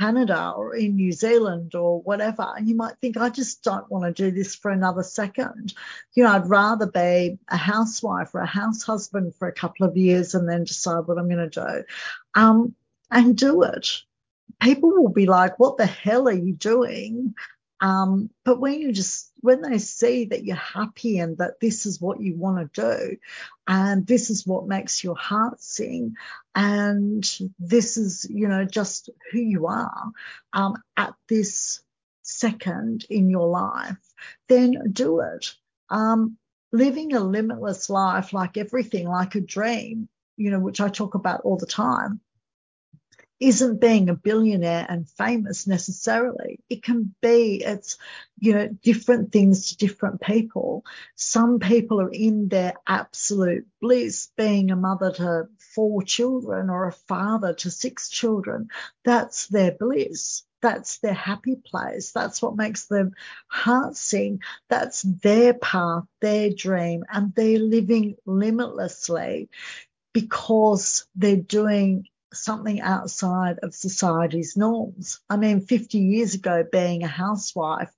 Canada 0.00 0.54
or 0.56 0.74
in 0.74 0.96
New 0.96 1.12
Zealand 1.12 1.74
or 1.74 2.00
whatever. 2.00 2.46
And 2.56 2.66
you 2.68 2.74
might 2.74 2.96
think, 3.00 3.18
I 3.18 3.28
just 3.28 3.62
don't 3.62 3.90
want 3.90 4.04
to 4.04 4.22
do 4.22 4.34
this 4.34 4.54
for 4.54 4.70
another 4.70 5.02
second. 5.02 5.74
You 6.14 6.24
know, 6.24 6.30
I'd 6.30 6.48
rather 6.48 6.86
be 6.86 7.38
a 7.48 7.56
housewife 7.56 8.34
or 8.34 8.40
a 8.40 8.46
house 8.46 8.82
husband 8.82 9.34
for 9.34 9.46
a 9.46 9.52
couple 9.52 9.86
of 9.86 9.98
years 9.98 10.34
and 10.34 10.48
then 10.48 10.64
decide 10.64 11.06
what 11.06 11.18
I'm 11.18 11.28
going 11.28 11.50
to 11.50 11.60
do 11.60 11.84
um, 12.34 12.74
and 13.10 13.36
do 13.36 13.62
it. 13.62 14.02
People 14.62 14.90
will 14.90 15.10
be 15.10 15.26
like, 15.26 15.58
what 15.58 15.76
the 15.76 15.86
hell 15.86 16.28
are 16.28 16.32
you 16.32 16.54
doing? 16.54 17.34
Um, 17.80 18.30
but 18.44 18.60
when 18.60 18.74
you 18.74 18.92
just 18.92 19.32
when 19.40 19.62
they 19.62 19.78
see 19.78 20.26
that 20.26 20.44
you're 20.44 20.56
happy 20.56 21.18
and 21.18 21.38
that 21.38 21.60
this 21.60 21.86
is 21.86 22.00
what 22.00 22.20
you 22.20 22.36
want 22.36 22.74
to 22.74 22.80
do, 22.80 23.16
and 23.66 24.06
this 24.06 24.28
is 24.28 24.46
what 24.46 24.68
makes 24.68 25.02
your 25.02 25.16
heart 25.16 25.62
sing, 25.62 26.16
and 26.54 27.24
this 27.58 27.96
is 27.96 28.26
you 28.28 28.48
know 28.48 28.64
just 28.64 29.08
who 29.32 29.38
you 29.38 29.66
are 29.66 30.10
um, 30.52 30.76
at 30.96 31.14
this 31.28 31.82
second 32.22 33.06
in 33.08 33.30
your 33.30 33.48
life, 33.48 33.96
then 34.48 34.92
do 34.92 35.20
it. 35.20 35.54
Um, 35.88 36.36
living 36.72 37.14
a 37.14 37.20
limitless 37.20 37.90
life, 37.90 38.32
like 38.32 38.56
everything, 38.56 39.08
like 39.08 39.34
a 39.34 39.40
dream, 39.40 40.08
you 40.36 40.50
know, 40.50 40.60
which 40.60 40.80
I 40.80 40.88
talk 40.88 41.14
about 41.14 41.40
all 41.42 41.56
the 41.56 41.66
time 41.66 42.20
isn't 43.40 43.80
being 43.80 44.10
a 44.10 44.14
billionaire 44.14 44.86
and 44.88 45.08
famous 45.08 45.66
necessarily. 45.66 46.60
It 46.68 46.82
can 46.82 47.14
be, 47.22 47.62
it's, 47.64 47.96
you 48.38 48.52
know, 48.52 48.68
different 48.68 49.32
things 49.32 49.68
to 49.68 49.78
different 49.78 50.20
people. 50.20 50.84
Some 51.16 51.58
people 51.58 52.02
are 52.02 52.12
in 52.12 52.48
their 52.48 52.74
absolute 52.86 53.66
bliss 53.80 54.28
being 54.36 54.70
a 54.70 54.76
mother 54.76 55.12
to 55.12 55.48
four 55.74 56.02
children 56.02 56.68
or 56.68 56.86
a 56.86 56.92
father 56.92 57.54
to 57.54 57.70
six 57.70 58.10
children. 58.10 58.68
That's 59.04 59.46
their 59.46 59.72
bliss. 59.72 60.42
That's 60.60 60.98
their 60.98 61.14
happy 61.14 61.56
place. 61.56 62.12
That's 62.12 62.42
what 62.42 62.56
makes 62.56 62.86
them 62.86 63.12
heart 63.48 63.96
sing. 63.96 64.40
That's 64.68 65.00
their 65.00 65.54
path, 65.54 66.04
their 66.20 66.50
dream, 66.50 67.04
and 67.10 67.34
they're 67.34 67.58
living 67.58 68.16
limitlessly 68.26 69.48
because 70.12 71.06
they're 71.14 71.36
doing 71.36 72.04
something 72.32 72.80
outside 72.80 73.58
of 73.62 73.74
society's 73.74 74.56
norms. 74.56 75.20
I 75.28 75.36
mean, 75.36 75.60
50 75.60 75.98
years 75.98 76.34
ago, 76.34 76.64
being 76.70 77.02
a 77.02 77.08
housewife 77.08 77.92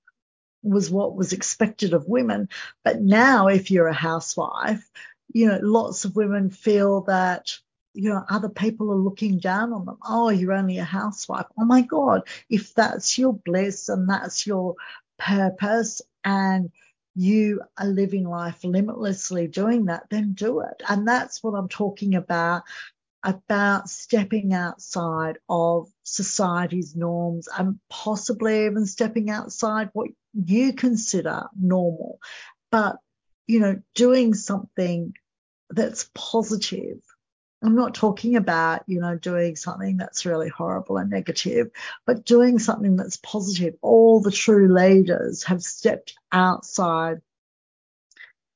was 0.62 0.90
what 0.90 1.16
was 1.16 1.32
expected 1.32 1.92
of 1.92 2.08
women. 2.08 2.48
But 2.84 3.00
now, 3.00 3.48
if 3.48 3.70
you're 3.70 3.88
a 3.88 3.94
housewife, 3.94 4.88
you 5.32 5.48
know, 5.48 5.58
lots 5.62 6.04
of 6.04 6.16
women 6.16 6.50
feel 6.50 7.02
that, 7.02 7.56
you 7.94 8.10
know, 8.10 8.24
other 8.28 8.48
people 8.48 8.90
are 8.92 8.96
looking 8.96 9.38
down 9.38 9.72
on 9.72 9.84
them. 9.84 9.98
Oh, 10.06 10.28
you're 10.28 10.52
only 10.52 10.78
a 10.78 10.84
housewife. 10.84 11.46
Oh 11.58 11.64
my 11.64 11.82
God. 11.82 12.22
If 12.48 12.74
that's 12.74 13.18
your 13.18 13.32
bliss 13.34 13.88
and 13.88 14.08
that's 14.08 14.46
your 14.46 14.76
purpose 15.18 16.00
and 16.24 16.70
you 17.14 17.60
are 17.76 17.86
living 17.86 18.24
life 18.24 18.64
limitlessly 18.64 19.46
doing 19.46 19.86
that, 19.86 20.04
then 20.10 20.32
do 20.32 20.60
it. 20.60 20.82
And 20.88 21.06
that's 21.06 21.42
what 21.42 21.52
I'm 21.52 21.68
talking 21.68 22.14
about 22.14 22.62
about 23.24 23.88
stepping 23.88 24.52
outside 24.52 25.38
of 25.48 25.88
society's 26.02 26.96
norms 26.96 27.48
and 27.56 27.78
possibly 27.88 28.66
even 28.66 28.86
stepping 28.86 29.30
outside 29.30 29.90
what 29.92 30.10
you 30.32 30.72
consider 30.72 31.44
normal. 31.58 32.18
But, 32.70 32.96
you 33.46 33.60
know, 33.60 33.80
doing 33.94 34.34
something 34.34 35.14
that's 35.70 36.10
positive. 36.14 36.98
I'm 37.64 37.76
not 37.76 37.94
talking 37.94 38.34
about, 38.34 38.82
you 38.88 39.00
know, 39.00 39.16
doing 39.16 39.54
something 39.54 39.96
that's 39.96 40.26
really 40.26 40.48
horrible 40.48 40.96
and 40.96 41.10
negative, 41.10 41.68
but 42.04 42.24
doing 42.24 42.58
something 42.58 42.96
that's 42.96 43.18
positive. 43.18 43.74
All 43.82 44.20
the 44.20 44.32
true 44.32 44.74
leaders 44.74 45.44
have 45.44 45.62
stepped 45.62 46.14
outside 46.32 47.20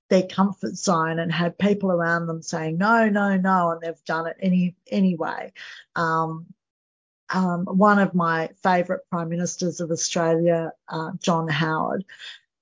their 0.08 0.26
comfort 0.26 0.76
zone 0.76 1.18
and 1.18 1.32
had 1.32 1.58
people 1.58 1.90
around 1.90 2.26
them 2.26 2.42
saying 2.42 2.78
no, 2.78 3.08
no, 3.08 3.36
no, 3.36 3.70
and 3.70 3.80
they've 3.80 4.04
done 4.04 4.26
it 4.26 4.36
any 4.40 4.76
anyway. 4.90 5.52
Um, 5.94 6.46
um, 7.30 7.64
one 7.64 7.98
of 7.98 8.14
my 8.14 8.50
favourite 8.62 9.02
prime 9.10 9.28
ministers 9.28 9.80
of 9.80 9.90
Australia, 9.90 10.72
uh, 10.88 11.10
John 11.20 11.48
Howard, 11.48 12.04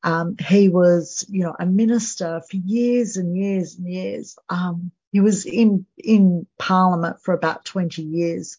um, 0.02 0.37
he 0.38 0.68
was, 0.68 1.24
you 1.28 1.42
know, 1.44 1.54
a 1.59 1.66
minister 1.66 2.42
for 2.48 2.57
years 2.57 3.16
and 3.16 3.37
years 3.37 3.76
and 3.76 3.90
years. 3.90 4.37
Um, 4.48 4.90
he 5.12 5.20
was 5.20 5.46
in 5.46 5.87
in 5.96 6.46
Parliament 6.59 7.22
for 7.22 7.35
about 7.35 7.64
20 7.64 8.02
years, 8.02 8.59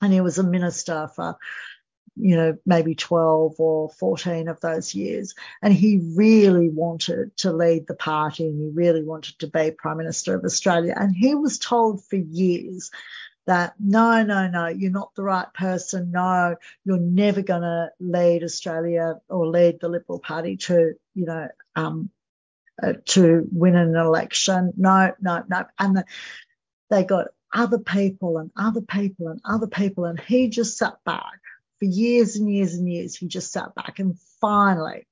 and 0.00 0.12
he 0.12 0.20
was 0.20 0.38
a 0.38 0.42
minister 0.42 1.10
for 1.14 1.36
you 2.16 2.36
know, 2.36 2.56
maybe 2.64 2.94
12 2.94 3.56
or 3.58 3.90
14 3.90 4.48
of 4.48 4.60
those 4.60 4.94
years. 4.94 5.34
And 5.62 5.72
he 5.72 6.00
really 6.14 6.70
wanted 6.70 7.36
to 7.38 7.52
lead 7.52 7.86
the 7.86 7.94
party 7.94 8.46
and 8.46 8.58
he 8.58 8.70
really 8.74 9.02
wanted 9.02 9.38
to 9.40 9.46
be 9.46 9.70
Prime 9.70 9.98
Minister 9.98 10.34
of 10.34 10.44
Australia. 10.44 10.94
And 10.96 11.14
he 11.14 11.34
was 11.34 11.58
told 11.58 12.04
for 12.04 12.16
years 12.16 12.90
that 13.46 13.74
no, 13.78 14.24
no, 14.24 14.48
no, 14.48 14.66
you're 14.66 14.90
not 14.90 15.14
the 15.14 15.22
right 15.22 15.52
person. 15.52 16.10
No, 16.10 16.56
you're 16.84 16.98
never 16.98 17.42
going 17.42 17.62
to 17.62 17.90
lead 18.00 18.42
Australia 18.42 19.20
or 19.28 19.46
lead 19.46 19.78
the 19.80 19.88
Liberal 19.88 20.18
Party 20.18 20.56
to, 20.56 20.94
you 21.14 21.26
know, 21.26 21.48
um, 21.76 22.10
uh, 22.82 22.94
to 23.06 23.46
win 23.52 23.76
an 23.76 23.94
election. 23.94 24.72
No, 24.76 25.12
no, 25.20 25.44
no. 25.48 25.66
And 25.78 25.98
the, 25.98 26.04
they 26.90 27.04
got 27.04 27.28
other 27.52 27.78
people 27.78 28.38
and 28.38 28.50
other 28.56 28.82
people 28.82 29.28
and 29.28 29.40
other 29.44 29.66
people. 29.66 30.06
And 30.06 30.18
he 30.18 30.48
just 30.48 30.76
sat 30.76 30.96
back 31.04 31.40
for 31.78 31.84
years 31.84 32.36
and 32.36 32.52
years 32.52 32.74
and 32.74 32.90
years, 32.90 33.16
he 33.16 33.28
just 33.28 33.52
sat 33.52 33.74
back 33.74 33.98
and 33.98 34.18
finally 34.40 35.06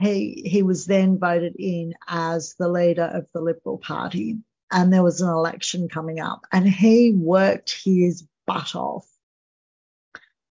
he 0.00 0.42
he 0.46 0.62
was 0.62 0.86
then 0.86 1.18
voted 1.18 1.54
in 1.58 1.94
as 2.08 2.54
the 2.58 2.68
leader 2.68 3.04
of 3.04 3.26
the 3.32 3.40
Liberal 3.40 3.78
Party. 3.78 4.38
And 4.72 4.92
there 4.92 5.02
was 5.02 5.20
an 5.20 5.28
election 5.28 5.88
coming 5.88 6.20
up, 6.20 6.46
and 6.52 6.66
he 6.68 7.12
worked 7.12 7.76
his 7.84 8.24
butt 8.46 8.76
off 8.76 9.06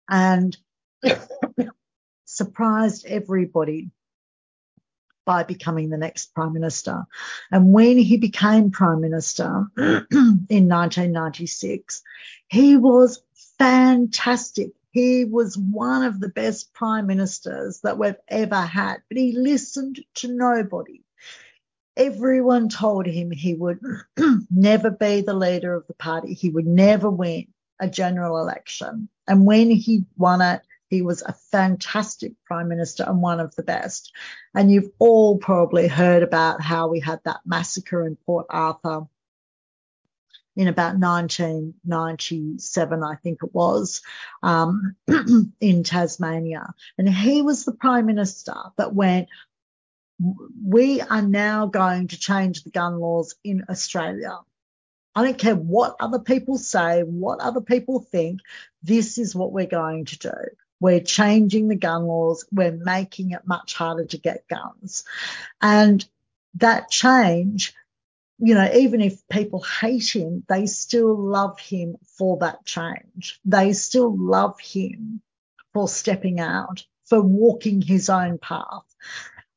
and 0.07 0.55
surprised 2.25 3.05
everybody 3.07 3.89
by 5.25 5.43
becoming 5.43 5.89
the 5.89 5.97
next 5.97 6.33
prime 6.35 6.53
minister. 6.53 7.05
And 7.51 7.73
when 7.73 7.97
he 7.97 8.17
became 8.17 8.69
prime 8.69 9.01
minister 9.01 9.65
in 9.77 10.05
1996, 10.69 12.03
he 12.49 12.77
was 12.77 13.23
fantastic. 13.57 14.73
He 14.93 15.25
was 15.25 15.57
one 15.57 16.03
of 16.03 16.19
the 16.19 16.29
best 16.29 16.71
prime 16.71 17.07
ministers 17.07 17.81
that 17.81 17.97
we've 17.97 18.15
ever 18.27 18.61
had, 18.61 18.97
but 19.09 19.17
he 19.17 19.35
listened 19.35 19.99
to 20.15 20.27
nobody. 20.27 21.03
Everyone 21.97 22.69
told 22.69 23.07
him 23.07 23.31
he 23.31 23.55
would 23.55 23.79
never 24.51 24.91
be 24.91 25.21
the 25.21 25.33
leader 25.33 25.73
of 25.73 25.87
the 25.87 25.95
party. 25.95 26.35
He 26.35 26.49
would 26.51 26.67
never 26.67 27.09
win 27.09 27.47
a 27.79 27.89
general 27.89 28.37
election. 28.37 29.09
And 29.27 29.47
when 29.47 29.71
he 29.71 30.05
won 30.15 30.41
it, 30.41 30.61
he 30.89 31.01
was 31.01 31.23
a 31.23 31.33
fantastic 31.33 32.33
prime 32.45 32.67
minister 32.67 33.03
and 33.03 33.19
one 33.19 33.39
of 33.39 33.55
the 33.55 33.63
best. 33.63 34.11
And 34.53 34.71
you've 34.71 34.91
all 34.99 35.39
probably 35.39 35.87
heard 35.87 36.21
about 36.21 36.61
how 36.61 36.87
we 36.87 36.99
had 36.99 37.19
that 37.25 37.41
massacre 37.47 38.05
in 38.05 38.15
Port 38.27 38.45
Arthur 38.51 39.07
in 40.55 40.67
about 40.67 40.97
1997, 40.97 43.03
I 43.03 43.15
think 43.15 43.39
it 43.43 43.53
was, 43.53 44.01
um, 44.41 44.95
in 45.59 45.83
Tasmania. 45.83 46.73
And 46.97 47.09
he 47.09 47.41
was 47.41 47.65
the 47.65 47.73
prime 47.73 48.05
minister 48.05 48.55
that 48.77 48.93
went, 48.93 49.27
we 50.63 51.01
are 51.01 51.21
now 51.21 51.65
going 51.65 52.07
to 52.09 52.19
change 52.19 52.63
the 52.63 52.69
gun 52.69 52.99
laws 52.99 53.35
in 53.43 53.65
Australia. 53.69 54.39
I 55.15 55.23
don't 55.23 55.37
care 55.37 55.55
what 55.55 55.95
other 55.99 56.19
people 56.19 56.57
say, 56.57 57.01
what 57.01 57.39
other 57.39 57.61
people 57.61 57.99
think. 57.99 58.41
This 58.81 59.17
is 59.17 59.35
what 59.35 59.51
we're 59.51 59.65
going 59.65 60.05
to 60.05 60.17
do. 60.17 60.33
We're 60.79 61.01
changing 61.01 61.67
the 61.67 61.75
gun 61.75 62.05
laws. 62.05 62.45
We're 62.51 62.71
making 62.71 63.31
it 63.31 63.47
much 63.47 63.73
harder 63.73 64.05
to 64.05 64.17
get 64.17 64.47
guns. 64.47 65.03
And 65.61 66.05
that 66.55 66.89
change, 66.89 67.73
you 68.39 68.55
know, 68.55 68.69
even 68.73 69.01
if 69.01 69.27
people 69.29 69.61
hate 69.61 70.15
him, 70.15 70.43
they 70.49 70.65
still 70.65 71.15
love 71.17 71.59
him 71.59 71.95
for 72.17 72.37
that 72.39 72.65
change. 72.65 73.39
They 73.45 73.73
still 73.73 74.15
love 74.17 74.59
him 74.59 75.21
for 75.73 75.87
stepping 75.87 76.39
out, 76.39 76.85
for 77.05 77.21
walking 77.21 77.81
his 77.81 78.09
own 78.09 78.37
path. 78.37 78.83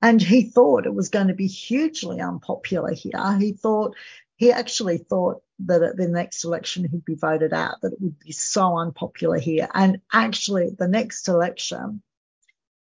And 0.03 0.21
he 0.21 0.43
thought 0.43 0.87
it 0.87 0.95
was 0.95 1.09
going 1.09 1.29
to 1.29 1.35
be 1.35 1.47
hugely 1.47 2.21
unpopular 2.21 2.93
here. 2.93 3.39
He 3.39 3.53
thought, 3.53 3.97
he 4.37 4.53
actually 4.53 4.99
thought 4.99 5.43
that 5.61 5.83
at 5.83 5.97
the 5.97 6.09
next 6.09 6.45
election 6.45 6.87
he'd 6.87 7.05
be 7.05 7.15
voted 7.15 7.55
out, 7.55 7.81
that 7.81 7.95
it 7.95 8.01
would 8.01 8.19
be 8.19 8.33
so 8.33 8.77
unpopular 8.77 9.39
here. 9.39 9.69
And 9.73 10.01
actually, 10.13 10.71
the 10.79 10.89
next 10.89 11.29
election, 11.29 12.03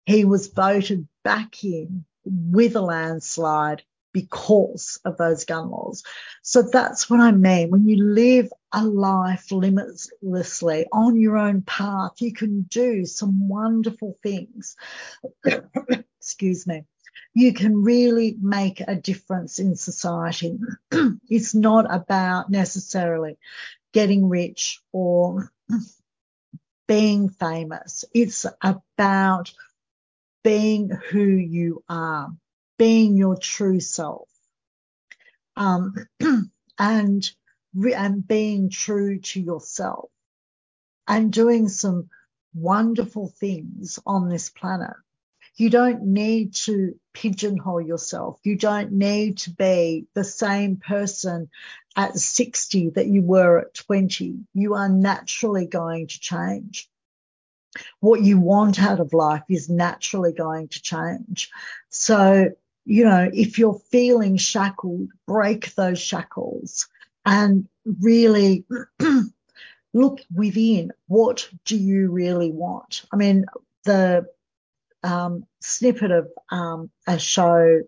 he 0.07 0.25
was 0.25 0.49
voted 0.49 1.07
back 1.23 1.63
in 1.63 2.05
with 2.25 2.75
a 2.75 2.81
landslide 2.81 3.85
because 4.14 5.00
of 5.05 5.18
those 5.18 5.44
gun 5.44 5.68
laws. 5.70 6.05
So 6.40 6.62
that's 6.62 7.11
what 7.11 7.20
I 7.20 7.33
mean. 7.33 7.70
When 7.70 7.87
you 7.87 8.03
live 8.03 8.50
a 8.72 8.83
life 8.83 9.53
limitlessly 9.53 10.87
on 10.90 11.20
your 11.20 11.37
own 11.37 11.62
path, 11.62 12.12
you 12.20 12.33
can 12.33 12.62
do 12.62 13.05
some 13.05 13.48
wonderful 13.48 14.16
things. 14.22 14.77
Excuse 16.20 16.66
me. 16.66 16.85
You 17.35 17.53
can 17.53 17.83
really 17.83 18.37
make 18.40 18.81
a 18.81 18.94
difference 18.94 19.59
in 19.59 19.74
society. 19.77 20.59
it's 21.29 21.55
not 21.55 21.92
about 21.92 22.50
necessarily 22.50 23.37
getting 23.92 24.29
rich 24.29 24.81
or 24.92 25.53
being 26.87 27.31
famous. 27.31 28.05
It's 28.14 28.46
about 28.62 29.53
being 30.44 30.90
who 30.90 31.24
you 31.24 31.83
are 31.88 32.33
being 32.79 33.17
your 33.17 33.37
true 33.37 33.81
self 33.81 34.29
um, 35.57 35.95
and 36.79 37.31
and 37.95 38.27
being 38.27 38.71
true 38.71 39.19
to 39.19 39.41
yourself 39.41 40.11
and 41.09 41.33
doing 41.33 41.69
some 41.69 42.09
wonderful 42.55 43.29
things 43.29 43.99
on 44.07 44.29
this 44.29 44.49
planet. 44.49 44.95
You 45.57 45.71
don't 45.71 46.03
need 46.03 46.55
to 46.55 46.99
pigeonhole 47.13 47.81
yourself. 47.81 48.41
You 48.45 48.57
don't 48.57 48.93
need 48.93 49.39
to 49.39 49.51
be 49.51 50.07
the 50.15 50.25
same 50.25 50.77
person 50.77 51.51
at 51.97 52.17
60 52.17 52.91
that 52.91 53.07
you 53.07 53.23
were 53.23 53.59
at 53.59 53.75
20. 53.75 54.47
You 54.55 54.75
are 54.75 54.89
naturally 54.89 55.67
going 55.67 56.09
to 56.09 56.21
change 56.21 56.89
what 58.01 58.23
you 58.23 58.39
want 58.39 58.81
out 58.81 59.01
of 59.01 59.13
life 59.13 59.43
is 59.49 59.69
naturally 59.69 60.33
going 60.33 60.69
to 60.69 60.83
change. 60.83 61.51
So 61.89 62.51
you 62.85 63.05
know, 63.05 63.31
if 63.33 63.59
you're 63.59 63.81
feeling 63.90 64.37
shackled, 64.37 65.09
break 65.27 65.75
those 65.75 66.01
shackles 66.01 66.88
and 67.25 67.66
really 68.01 68.64
look 69.94 70.20
within. 70.35 70.92
What 71.07 71.49
do 71.64 71.77
you 71.77 72.11
really 72.11 72.51
want? 72.51 73.03
I 73.12 73.16
mean, 73.16 73.47
the 73.85 74.27
um, 75.03 75.47
snippet 75.61 76.11
of 76.11 76.29
um, 76.51 76.90
a 77.07 77.18
show, 77.18 77.83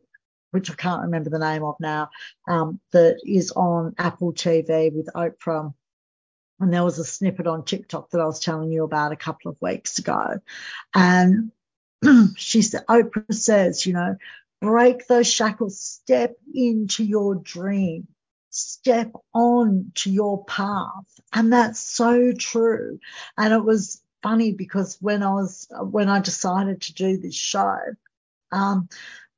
which 0.50 0.70
I 0.70 0.74
can't 0.74 1.02
remember 1.02 1.30
the 1.30 1.38
name 1.38 1.64
of 1.64 1.76
now, 1.80 2.10
um, 2.48 2.80
that 2.92 3.18
is 3.24 3.52
on 3.52 3.94
Apple 3.98 4.32
TV 4.32 4.92
with 4.92 5.08
Oprah. 5.14 5.74
And 6.58 6.72
there 6.72 6.84
was 6.84 6.98
a 6.98 7.04
snippet 7.04 7.46
on 7.46 7.64
TikTok 7.64 8.10
that 8.10 8.20
I 8.20 8.24
was 8.24 8.40
telling 8.40 8.72
you 8.72 8.84
about 8.84 9.12
a 9.12 9.16
couple 9.16 9.50
of 9.50 9.60
weeks 9.60 9.98
ago. 9.98 10.40
And 10.94 11.52
she 12.36 12.62
said, 12.62 12.86
Oprah 12.86 13.34
says, 13.34 13.84
you 13.84 13.92
know, 13.92 14.16
break 14.66 15.06
those 15.06 15.32
shackles, 15.32 15.78
step 15.78 16.34
into 16.52 17.04
your 17.04 17.36
dream, 17.36 18.08
step 18.50 19.12
on 19.32 19.92
to 19.94 20.10
your 20.10 20.44
path. 20.44 21.20
And 21.32 21.52
that's 21.52 21.78
so 21.78 22.32
true. 22.32 22.98
And 23.38 23.54
it 23.54 23.64
was 23.64 24.02
funny 24.24 24.50
because 24.50 24.98
when 25.00 25.22
I 25.22 25.34
was, 25.34 25.68
when 25.70 26.08
I 26.08 26.18
decided 26.18 26.82
to 26.82 26.94
do 26.94 27.16
this 27.16 27.36
show, 27.36 27.78
um, 28.50 28.88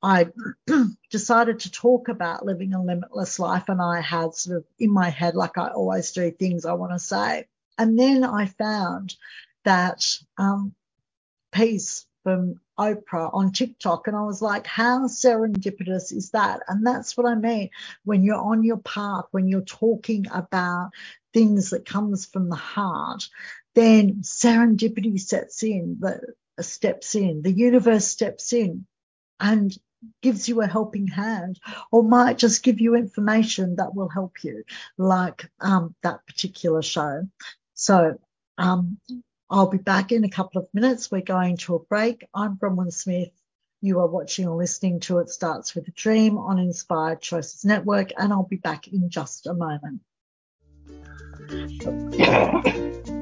I 0.02 0.28
decided 1.10 1.60
to 1.60 1.70
talk 1.72 2.08
about 2.08 2.46
living 2.46 2.72
a 2.72 2.82
limitless 2.82 3.38
life 3.38 3.68
and 3.68 3.82
I 3.82 4.00
had 4.00 4.34
sort 4.34 4.56
of 4.56 4.64
in 4.78 4.90
my 4.90 5.10
head, 5.10 5.34
like 5.34 5.58
I 5.58 5.68
always 5.68 6.10
do, 6.12 6.30
things 6.30 6.64
I 6.64 6.72
want 6.72 6.92
to 6.92 6.98
say. 6.98 7.48
And 7.76 7.98
then 7.98 8.24
I 8.24 8.46
found 8.46 9.14
that 9.64 10.18
um, 10.38 10.74
piece 11.52 12.06
from 12.28 12.60
Oprah 12.78 13.30
on 13.32 13.52
TikTok. 13.52 14.06
And 14.06 14.14
I 14.14 14.22
was 14.22 14.42
like, 14.42 14.66
how 14.66 15.06
serendipitous 15.06 16.12
is 16.12 16.30
that? 16.32 16.60
And 16.68 16.86
that's 16.86 17.16
what 17.16 17.26
I 17.26 17.34
mean. 17.34 17.70
When 18.04 18.22
you're 18.22 18.36
on 18.36 18.64
your 18.64 18.76
path, 18.76 19.24
when 19.30 19.48
you're 19.48 19.62
talking 19.62 20.26
about 20.30 20.90
things 21.32 21.70
that 21.70 21.86
comes 21.86 22.26
from 22.26 22.50
the 22.50 22.56
heart, 22.56 23.26
then 23.74 24.16
serendipity 24.20 25.18
sets 25.18 25.62
in, 25.62 25.96
the 26.00 26.62
steps 26.62 27.14
in, 27.14 27.40
the 27.40 27.52
universe 27.52 28.06
steps 28.06 28.52
in 28.52 28.84
and 29.40 29.72
gives 30.20 30.50
you 30.50 30.60
a 30.60 30.66
helping 30.66 31.06
hand 31.06 31.58
or 31.90 32.02
might 32.02 32.36
just 32.36 32.62
give 32.62 32.78
you 32.78 32.94
information 32.94 33.76
that 33.76 33.94
will 33.94 34.10
help 34.10 34.44
you, 34.44 34.64
like 34.98 35.50
um, 35.60 35.94
that 36.02 36.26
particular 36.26 36.82
show. 36.82 37.26
So 37.72 38.18
um, 38.58 38.98
I'll 39.50 39.68
be 39.68 39.78
back 39.78 40.12
in 40.12 40.24
a 40.24 40.28
couple 40.28 40.60
of 40.60 40.68
minutes. 40.74 41.10
We're 41.10 41.22
going 41.22 41.56
to 41.58 41.76
a 41.76 41.78
break. 41.78 42.26
I'm 42.34 42.56
Bronwyn 42.56 42.92
Smith. 42.92 43.30
You 43.80 44.00
are 44.00 44.06
watching 44.06 44.46
or 44.46 44.56
listening 44.56 45.00
to 45.00 45.20
It 45.20 45.30
Starts 45.30 45.74
With 45.74 45.88
a 45.88 45.90
Dream 45.90 46.36
on 46.36 46.58
Inspired 46.58 47.22
Choices 47.22 47.64
Network, 47.64 48.10
and 48.18 48.30
I'll 48.30 48.42
be 48.42 48.56
back 48.56 48.88
in 48.88 49.08
just 49.08 49.46
a 49.46 49.54
moment. 49.54 50.02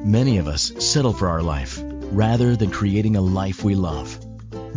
Many 0.05 0.39
of 0.39 0.49
us 0.49 0.73
settle 0.85 1.13
for 1.13 1.29
our 1.29 1.43
life 1.43 1.79
rather 1.81 2.57
than 2.57 2.73
creating 2.73 3.15
a 3.15 3.21
life 3.21 3.63
we 3.63 3.77
love. 3.77 4.19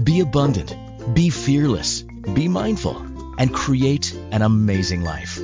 Be 0.04 0.20
abundant, 0.20 0.76
be 1.16 1.32
fearless, 1.32 2.04
be 2.04 2.48
mindful, 2.48 2.98
and 3.40 3.52
create 3.52 4.14
an 4.32 4.44
amazing 4.44 5.02
life. 5.02 5.40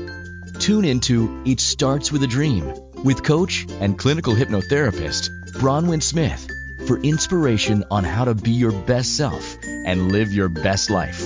Tune 0.65 0.85
into 0.85 1.43
It 1.45 1.59
Starts 1.59 2.11
With 2.11 2.23
a 2.23 2.27
Dream 2.27 2.73
with 3.03 3.21
coach 3.21 3.67
and 3.81 3.99
clinical 3.99 4.33
hypnotherapist 4.33 5.29
Bronwyn 5.59 6.01
Smith 6.01 6.47
for 6.87 6.97
inspiration 6.97 7.83
on 7.91 8.03
how 8.03 8.25
to 8.25 8.33
be 8.33 8.49
your 8.49 8.71
best 8.71 9.15
self 9.15 9.57
and 9.63 10.11
live 10.11 10.33
your 10.33 10.49
best 10.49 10.89
life. 10.89 11.23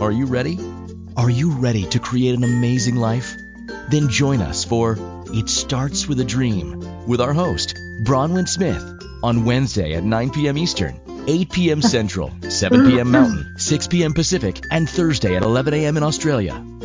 Are 0.00 0.12
you 0.12 0.26
ready? 0.26 0.60
Are 1.16 1.28
you 1.28 1.50
ready 1.50 1.86
to 1.86 1.98
create 1.98 2.36
an 2.36 2.44
amazing 2.44 2.94
life? 2.94 3.34
Then 3.90 4.10
join 4.10 4.40
us 4.42 4.64
for 4.64 4.96
It 5.26 5.48
Starts 5.48 6.06
with 6.06 6.20
a 6.20 6.24
Dream 6.24 7.08
with 7.08 7.20
our 7.20 7.32
host, 7.32 7.74
Bronwyn 8.04 8.48
Smith, 8.48 8.84
on 9.24 9.44
Wednesday 9.44 9.94
at 9.94 10.04
9 10.04 10.30
p.m. 10.30 10.56
Eastern, 10.56 11.00
8 11.26 11.50
p.m. 11.50 11.82
Central, 11.82 12.30
7 12.48 12.88
p.m. 12.88 13.10
Mountain, 13.10 13.58
6 13.58 13.88
p.m. 13.88 14.14
Pacific, 14.14 14.62
and 14.70 14.88
Thursday 14.88 15.34
at 15.34 15.42
11 15.42 15.74
a.m. 15.74 15.96
in 15.96 16.04
Australia 16.04 16.64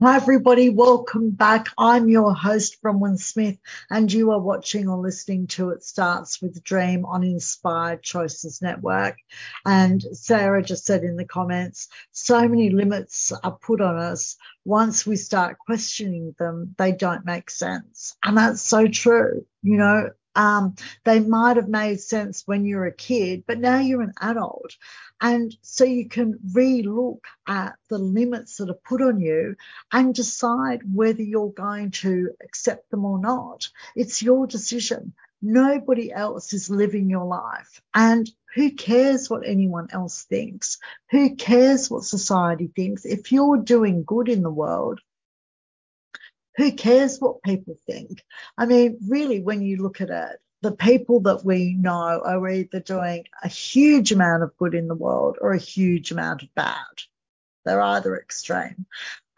Hi, 0.00 0.14
everybody. 0.14 0.68
Welcome 0.68 1.30
back. 1.30 1.70
I'm 1.76 2.08
your 2.08 2.32
host, 2.32 2.80
Bronwyn 2.80 3.18
Smith, 3.18 3.58
and 3.90 4.12
you 4.12 4.30
are 4.30 4.38
watching 4.38 4.88
or 4.88 4.96
listening 4.96 5.48
to 5.48 5.70
It 5.70 5.82
Starts 5.82 6.40
with 6.40 6.62
Dream 6.62 7.04
on 7.04 7.24
Inspired 7.24 8.04
Choices 8.04 8.62
Network. 8.62 9.16
And 9.66 10.00
Sarah 10.12 10.62
just 10.62 10.86
said 10.86 11.02
in 11.02 11.16
the 11.16 11.24
comments, 11.24 11.88
so 12.12 12.46
many 12.46 12.70
limits 12.70 13.32
are 13.42 13.58
put 13.60 13.80
on 13.80 13.96
us. 13.96 14.36
Once 14.64 15.04
we 15.04 15.16
start 15.16 15.58
questioning 15.58 16.32
them, 16.38 16.76
they 16.78 16.92
don't 16.92 17.26
make 17.26 17.50
sense. 17.50 18.16
And 18.22 18.38
that's 18.38 18.62
so 18.62 18.86
true. 18.86 19.44
You 19.64 19.78
know, 19.78 20.10
um, 20.38 20.76
they 21.02 21.18
might 21.18 21.56
have 21.56 21.68
made 21.68 22.00
sense 22.00 22.44
when 22.46 22.64
you're 22.64 22.86
a 22.86 22.94
kid, 22.94 23.42
but 23.46 23.58
now 23.58 23.80
you're 23.80 24.02
an 24.02 24.14
adult. 24.20 24.76
And 25.20 25.52
so 25.62 25.82
you 25.82 26.08
can 26.08 26.38
re-look 26.52 27.24
at 27.48 27.74
the 27.90 27.98
limits 27.98 28.56
that 28.56 28.70
are 28.70 28.86
put 28.88 29.02
on 29.02 29.20
you 29.20 29.56
and 29.90 30.14
decide 30.14 30.82
whether 30.94 31.22
you're 31.22 31.50
going 31.50 31.90
to 31.90 32.30
accept 32.40 32.88
them 32.92 33.04
or 33.04 33.18
not. 33.18 33.68
It's 33.96 34.22
your 34.22 34.46
decision. 34.46 35.12
Nobody 35.42 36.12
else 36.12 36.52
is 36.52 36.70
living 36.70 37.10
your 37.10 37.24
life. 37.24 37.82
And 37.92 38.30
who 38.54 38.70
cares 38.70 39.28
what 39.28 39.42
anyone 39.44 39.88
else 39.90 40.22
thinks? 40.22 40.78
Who 41.10 41.34
cares 41.34 41.90
what 41.90 42.04
society 42.04 42.70
thinks? 42.74 43.04
If 43.04 43.32
you're 43.32 43.58
doing 43.58 44.04
good 44.04 44.28
in 44.28 44.42
the 44.42 44.50
world, 44.50 45.00
who 46.58 46.72
cares 46.72 47.18
what 47.20 47.42
people 47.42 47.78
think? 47.86 48.22
I 48.58 48.66
mean, 48.66 48.98
really, 49.08 49.40
when 49.40 49.62
you 49.62 49.76
look 49.76 50.00
at 50.00 50.10
it, 50.10 50.40
the 50.60 50.72
people 50.72 51.20
that 51.20 51.44
we 51.44 51.74
know 51.74 52.20
are 52.24 52.48
either 52.48 52.80
doing 52.80 53.24
a 53.44 53.48
huge 53.48 54.10
amount 54.10 54.42
of 54.42 54.56
good 54.58 54.74
in 54.74 54.88
the 54.88 54.96
world 54.96 55.38
or 55.40 55.52
a 55.52 55.58
huge 55.58 56.10
amount 56.10 56.42
of 56.42 56.52
bad. 56.56 56.84
They're 57.64 57.80
either 57.80 58.16
extreme. 58.16 58.86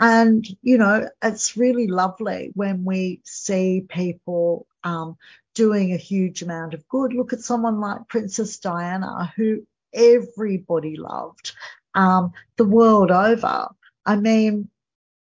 And, 0.00 0.46
you 0.62 0.78
know, 0.78 1.10
it's 1.22 1.58
really 1.58 1.88
lovely 1.88 2.52
when 2.54 2.84
we 2.84 3.20
see 3.24 3.84
people 3.86 4.66
um, 4.82 5.18
doing 5.54 5.92
a 5.92 5.98
huge 5.98 6.40
amount 6.40 6.72
of 6.72 6.88
good. 6.88 7.12
Look 7.12 7.34
at 7.34 7.40
someone 7.40 7.80
like 7.80 8.08
Princess 8.08 8.58
Diana, 8.60 9.30
who 9.36 9.66
everybody 9.92 10.96
loved 10.96 11.52
um, 11.94 12.32
the 12.56 12.64
world 12.64 13.10
over. 13.10 13.68
I 14.06 14.16
mean, 14.16 14.70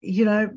you 0.01 0.25
know, 0.25 0.51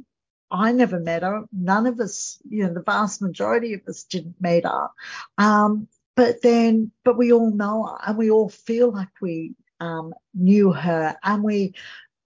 I 0.50 0.72
never 0.72 1.00
met 1.00 1.24
her. 1.24 1.46
None 1.52 1.88
of 1.88 2.00
us, 2.00 2.40
you 2.50 2.64
know, 2.64 2.74
the 2.74 2.82
vast 2.82 3.22
majority 3.22 3.74
of 3.74 3.82
us 3.88 4.04
didn't 4.04 4.42
meet 4.42 4.64
her. 4.66 4.90
Um, 5.38 5.88
but 6.16 6.42
then, 6.42 6.92
but 7.04 7.18
we 7.18 7.32
all 7.32 7.52
know 7.52 7.86
her 7.86 7.98
and 8.08 8.18
we 8.18 8.32
all 8.32 8.50
feel 8.50 8.92
like 8.92 9.10
we 9.22 9.56
um, 9.80 10.14
knew 10.34 10.72
her 10.72 11.16
and 11.24 11.44
we 11.44 11.76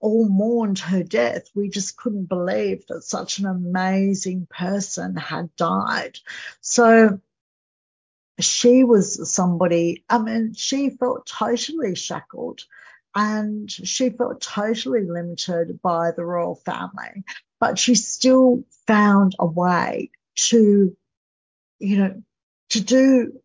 all 0.00 0.28
mourned 0.28 0.78
her 0.78 1.02
death. 1.02 1.48
We 1.54 1.68
just 1.68 1.96
couldn't 1.96 2.26
believe 2.28 2.86
that 2.88 3.02
such 3.02 3.38
an 3.38 3.46
amazing 3.46 4.46
person 4.50 5.16
had 5.16 5.54
died. 5.56 6.18
So 6.60 7.20
she 8.40 8.84
was 8.84 9.32
somebody, 9.32 10.04
I 10.08 10.18
mean, 10.18 10.54
she 10.54 10.90
felt 10.90 11.26
totally 11.26 11.94
shackled 11.94 12.62
and 13.14 13.70
she 13.70 14.10
felt 14.10 14.40
totally 14.40 15.02
limited 15.02 15.80
by 15.82 16.10
the 16.16 16.24
royal 16.24 16.54
family 16.54 17.24
but 17.62 17.78
she 17.78 17.94
still 17.94 18.64
found 18.88 19.36
a 19.38 19.46
way 19.46 20.10
to, 20.34 20.96
you 21.78 21.96
know, 21.96 22.22
to 22.70 22.80
do 22.80 23.40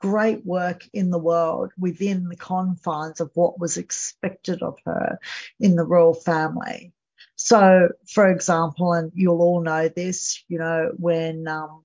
great 0.00 0.44
work 0.44 0.82
in 0.92 1.10
the 1.10 1.20
world 1.20 1.70
within 1.78 2.28
the 2.28 2.34
confines 2.34 3.20
of 3.20 3.30
what 3.34 3.60
was 3.60 3.76
expected 3.76 4.60
of 4.60 4.76
her 4.84 5.20
in 5.60 5.76
the 5.76 5.84
royal 5.84 6.14
family. 6.14 6.92
So, 7.36 7.90
for 8.08 8.28
example, 8.28 8.92
and 8.92 9.12
you'll 9.14 9.40
all 9.40 9.60
know 9.60 9.88
this, 9.88 10.42
you 10.48 10.58
know, 10.58 10.90
when 10.96 11.46
um, 11.46 11.84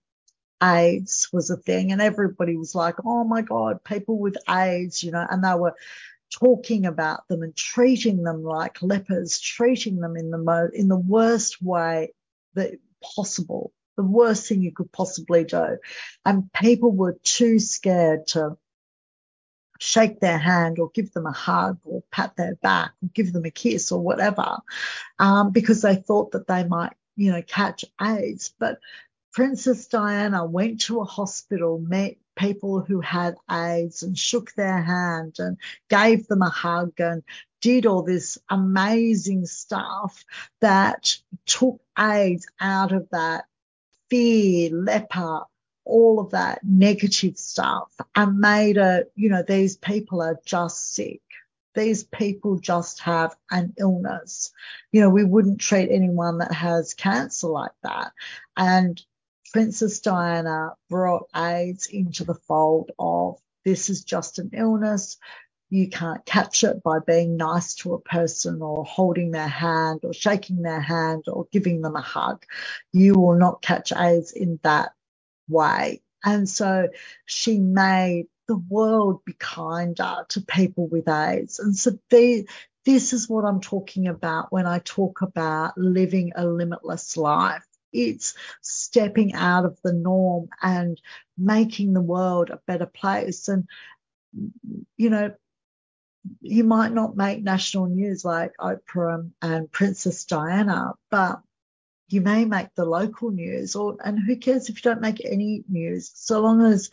AIDS 0.63 1.29
was 1.31 1.51
a 1.51 1.57
thing 1.57 1.91
and 1.91 2.01
everybody 2.01 2.55
was 2.55 2.73
like, 2.73 2.95
oh 3.05 3.23
my 3.25 3.43
God, 3.43 3.83
people 3.83 4.17
with 4.17 4.37
AIDS, 4.49 5.03
you 5.03 5.11
know, 5.11 5.27
and 5.29 5.43
they 5.43 5.53
were 5.53 5.75
talking 6.33 6.85
about 6.85 7.27
them 7.27 7.43
and 7.43 7.55
treating 7.55 8.23
them 8.23 8.43
like 8.43 8.81
lepers, 8.81 9.39
treating 9.39 9.99
them 9.99 10.17
in 10.17 10.31
the 10.31 10.37
mo- 10.37 10.69
in 10.73 10.87
the 10.87 10.97
worst 10.97 11.61
way 11.61 12.13
that 12.55 12.71
possible, 13.15 13.71
the 13.97 14.03
worst 14.03 14.47
thing 14.47 14.61
you 14.61 14.71
could 14.73 14.91
possibly 14.91 15.43
do. 15.43 15.77
And 16.25 16.51
people 16.53 16.91
were 16.91 17.17
too 17.23 17.59
scared 17.59 18.27
to 18.27 18.57
shake 19.79 20.19
their 20.19 20.37
hand 20.37 20.79
or 20.79 20.89
give 20.93 21.11
them 21.11 21.25
a 21.25 21.31
hug 21.31 21.77
or 21.83 22.03
pat 22.11 22.35
their 22.35 22.55
back 22.55 22.91
or 23.01 23.09
give 23.13 23.33
them 23.33 23.45
a 23.45 23.51
kiss 23.51 23.91
or 23.91 23.99
whatever, 24.01 24.57
um, 25.19 25.51
because 25.51 25.81
they 25.81 25.95
thought 25.95 26.31
that 26.31 26.47
they 26.47 26.63
might, 26.63 26.93
you 27.15 27.31
know, 27.31 27.41
catch 27.41 27.85
AIDS. 28.01 28.53
But 28.59 28.79
Princess 29.33 29.87
Diana 29.87 30.45
went 30.45 30.81
to 30.81 31.01
a 31.01 31.05
hospital, 31.05 31.79
met 31.79 32.17
people 32.35 32.81
who 32.81 33.01
had 33.01 33.35
AIDS 33.49 34.03
and 34.03 34.15
shook 34.17 34.53
their 34.53 34.79
hand 34.79 35.37
and 35.39 35.57
gave 35.89 36.27
them 36.27 36.43
a 36.43 36.49
hug 36.49 36.93
and 36.99 37.23
did 37.59 37.87
all 37.87 38.03
this 38.03 38.37
amazing 38.49 39.47
stuff 39.47 40.23
that 40.61 41.17
took 41.47 41.81
AIDS 41.97 42.45
out 42.59 42.91
of 42.91 43.09
that 43.11 43.45
fear, 44.09 44.69
leper, 44.69 45.41
all 45.83 46.19
of 46.19 46.31
that 46.31 46.59
negative 46.63 47.37
stuff 47.37 47.91
and 48.15 48.37
made 48.37 48.77
it, 48.77 49.11
you 49.15 49.29
know, 49.29 49.41
these 49.41 49.77
people 49.77 50.21
are 50.21 50.39
just 50.45 50.93
sick. 50.93 51.21
These 51.73 52.03
people 52.03 52.59
just 52.59 52.99
have 52.99 53.35
an 53.49 53.73
illness. 53.79 54.51
You 54.91 55.01
know, 55.01 55.09
we 55.09 55.23
wouldn't 55.23 55.59
treat 55.59 55.89
anyone 55.89 56.37
that 56.37 56.53
has 56.53 56.93
cancer 56.93 57.47
like 57.47 57.71
that. 57.81 58.11
And 58.55 59.03
Princess 59.53 60.01
Diana 60.01 60.71
brought 60.89 61.29
AIDS 61.35 61.87
into 61.87 62.25
the 62.25 62.35
fold 62.35 62.91
of 62.99 63.39
this 63.65 63.89
is 63.91 64.05
just 64.05 64.39
an 64.39 64.51
illness. 64.53 65.17
You 65.69 65.89
can't 65.89 66.25
catch 66.25 66.63
it 66.63 66.83
by 66.83 66.99
being 67.05 67.37
nice 67.37 67.75
to 67.77 67.95
a 67.95 68.01
person 68.01 68.61
or 68.61 68.85
holding 68.85 69.31
their 69.31 69.47
hand 69.49 70.01
or 70.03 70.13
shaking 70.13 70.63
their 70.63 70.81
hand 70.81 71.25
or 71.27 71.47
giving 71.51 71.81
them 71.81 71.95
a 71.97 72.01
hug. 72.01 72.45
You 72.93 73.15
will 73.15 73.35
not 73.37 73.61
catch 73.63 73.93
AIDS 73.93 74.33
in 74.33 74.59
that 74.63 74.93
way. 75.49 76.01
And 76.25 76.49
so 76.49 76.89
she 77.25 77.59
made 77.59 78.27
the 78.47 78.57
world 78.57 79.25
be 79.25 79.33
kinder 79.33 80.25
to 80.29 80.41
people 80.41 80.87
with 80.87 81.09
AIDS. 81.09 81.59
And 81.59 81.77
so 81.77 81.91
this 82.11 83.13
is 83.13 83.29
what 83.29 83.45
I'm 83.45 83.61
talking 83.61 84.07
about 84.07 84.51
when 84.51 84.67
I 84.67 84.79
talk 84.79 85.21
about 85.21 85.77
living 85.77 86.33
a 86.35 86.45
limitless 86.45 87.17
life. 87.17 87.65
It's 87.93 88.35
stepping 88.61 89.33
out 89.33 89.65
of 89.65 89.79
the 89.83 89.93
norm 89.93 90.49
and 90.61 90.99
making 91.37 91.93
the 91.93 92.01
world 92.01 92.49
a 92.49 92.59
better 92.67 92.87
place. 92.87 93.47
And, 93.47 93.67
you 94.97 95.09
know, 95.09 95.33
you 96.41 96.63
might 96.63 96.93
not 96.93 97.17
make 97.17 97.43
national 97.43 97.87
news 97.87 98.23
like 98.25 98.53
Oprah 98.59 99.29
and 99.41 99.71
Princess 99.71 100.25
Diana, 100.25 100.93
but 101.11 101.41
you 102.07 102.21
may 102.21 102.45
make 102.45 102.73
the 102.75 102.85
local 102.85 103.31
news 103.31 103.75
or 103.75 103.97
and 104.03 104.19
who 104.19 104.35
cares 104.35 104.69
if 104.69 104.77
you 104.77 104.81
don't 104.83 105.01
make 105.01 105.23
any 105.25 105.63
news 105.67 106.11
so 106.13 106.41
long 106.41 106.61
as 106.61 106.91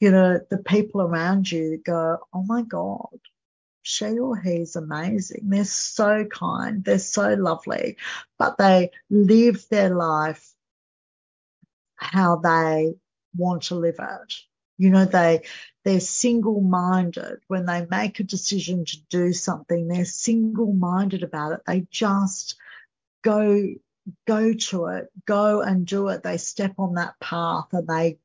you 0.00 0.10
know 0.10 0.38
the 0.50 0.58
people 0.58 1.00
around 1.00 1.50
you 1.50 1.80
go 1.84 2.18
oh 2.34 2.42
my 2.42 2.62
god 2.62 3.18
she 3.88 4.18
or 4.18 4.36
he's 4.36 4.76
amazing. 4.76 5.48
They're 5.48 5.64
so 5.64 6.26
kind. 6.26 6.84
They're 6.84 6.98
so 6.98 7.34
lovely, 7.34 7.96
but 8.38 8.58
they 8.58 8.90
live 9.08 9.66
their 9.70 9.94
life 9.94 10.52
how 11.96 12.36
they 12.36 12.94
want 13.36 13.64
to 13.64 13.74
live 13.74 13.96
it. 13.98 14.34
You 14.76 14.90
know, 14.90 15.06
they 15.06 15.42
they're 15.84 16.00
single 16.00 16.60
minded 16.60 17.40
when 17.48 17.66
they 17.66 17.86
make 17.90 18.20
a 18.20 18.24
decision 18.24 18.84
to 18.84 18.96
do 19.08 19.32
something. 19.32 19.88
They're 19.88 20.04
single 20.04 20.72
minded 20.72 21.22
about 21.22 21.52
it. 21.52 21.60
They 21.66 21.86
just 21.90 22.56
go 23.22 23.68
go 24.26 24.52
to 24.52 24.86
it, 24.86 25.08
go 25.26 25.62
and 25.62 25.86
do 25.86 26.08
it. 26.08 26.22
They 26.22 26.36
step 26.36 26.74
on 26.78 26.94
that 26.94 27.18
path 27.20 27.68
and 27.72 27.88
they 27.88 28.18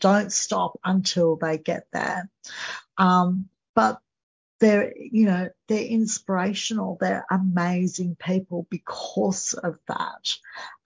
don't 0.00 0.32
stop 0.32 0.78
until 0.84 1.36
they 1.36 1.58
get 1.58 1.86
there. 1.92 2.28
Um, 2.98 3.48
but 3.74 4.00
they're, 4.64 4.94
you 4.96 5.26
know, 5.26 5.50
they're 5.68 5.84
inspirational. 5.84 6.96
They're 6.98 7.26
amazing 7.30 8.16
people 8.18 8.66
because 8.70 9.52
of 9.52 9.78
that. 9.88 10.36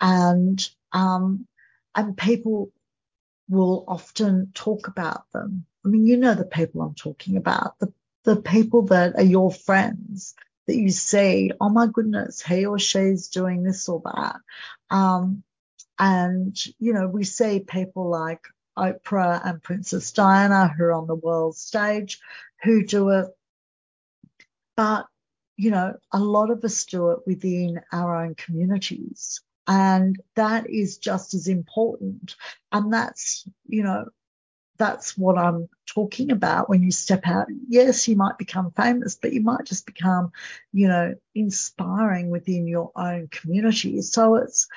And, 0.01 0.69
um, 0.93 1.47
and 1.95 2.17
people 2.17 2.73
will 3.49 3.85
often 3.87 4.51
talk 4.53 4.89
about 4.89 5.31
them. 5.33 5.65
I 5.85 5.89
mean, 5.91 6.07
you 6.07 6.17
know 6.17 6.35
the 6.35 6.45
people 6.45 6.83
I'm 6.83 6.97
talking 6.97 7.37
about, 7.37 7.79
the, 7.79 7.93
the 8.25 8.43
people 8.43 8.83
that 8.87 9.15
are 9.15 9.23
your 9.23 9.53
friends 9.53 10.35
that 10.67 10.77
you 10.77 10.91
see, 10.91 11.53
oh 11.61 11.69
my 11.69 11.87
goodness, 11.87 12.43
he 12.43 12.67
or 12.67 12.81
she's 12.81 13.29
doing 13.29 13.63
this 13.63 13.89
or 13.89 14.03
that. 14.05 14.41
Um, 14.91 15.45
and, 16.01 16.57
you 16.81 16.95
know, 16.95 17.07
we 17.07 17.23
see 17.23 17.61
people 17.61 18.11
like 18.11 18.41
Oprah 18.77 19.41
and 19.45 19.63
Princess 19.63 20.11
Diana 20.11 20.67
who 20.67 20.85
are 20.85 20.93
on 20.93 21.07
the 21.07 21.15
world 21.15 21.57
stage 21.57 22.21
who 22.63 22.85
do 22.85 23.11
it 23.11 23.29
but, 24.79 25.07
you 25.57 25.73
know, 25.73 25.95
a 26.13 26.21
lot 26.21 26.51
of 26.51 26.65
us 26.65 26.85
do 26.85 27.11
it 27.11 27.19
within 27.27 27.81
our 27.93 28.25
own 28.25 28.37
communities. 28.37 29.41
And 29.67 30.17
that 30.37 30.71
is 30.71 30.99
just 30.99 31.35
as 31.35 31.49
important. 31.49 32.37
And 32.71 32.93
that's, 32.93 33.45
you 33.67 33.83
know, 33.83 34.05
that's 34.79 35.19
what 35.19 35.37
I'm 35.37 35.69
talking 35.85 36.31
about 36.31 36.71
when 36.71 36.85
you 36.85 36.93
step 36.93 37.27
out. 37.27 37.49
Yes, 37.69 38.07
you 38.07 38.15
might 38.15 38.39
become 38.39 38.71
famous, 38.71 39.17
but 39.17 39.33
you 39.33 39.41
might 39.41 39.65
just 39.65 39.85
become, 39.85 40.31
you 40.73 40.87
know, 40.87 41.17
inspiring 41.35 42.31
within 42.31 42.69
your 42.69 42.93
own 42.95 43.27
community. 43.33 44.01
So 44.03 44.37
it's, 44.37 44.69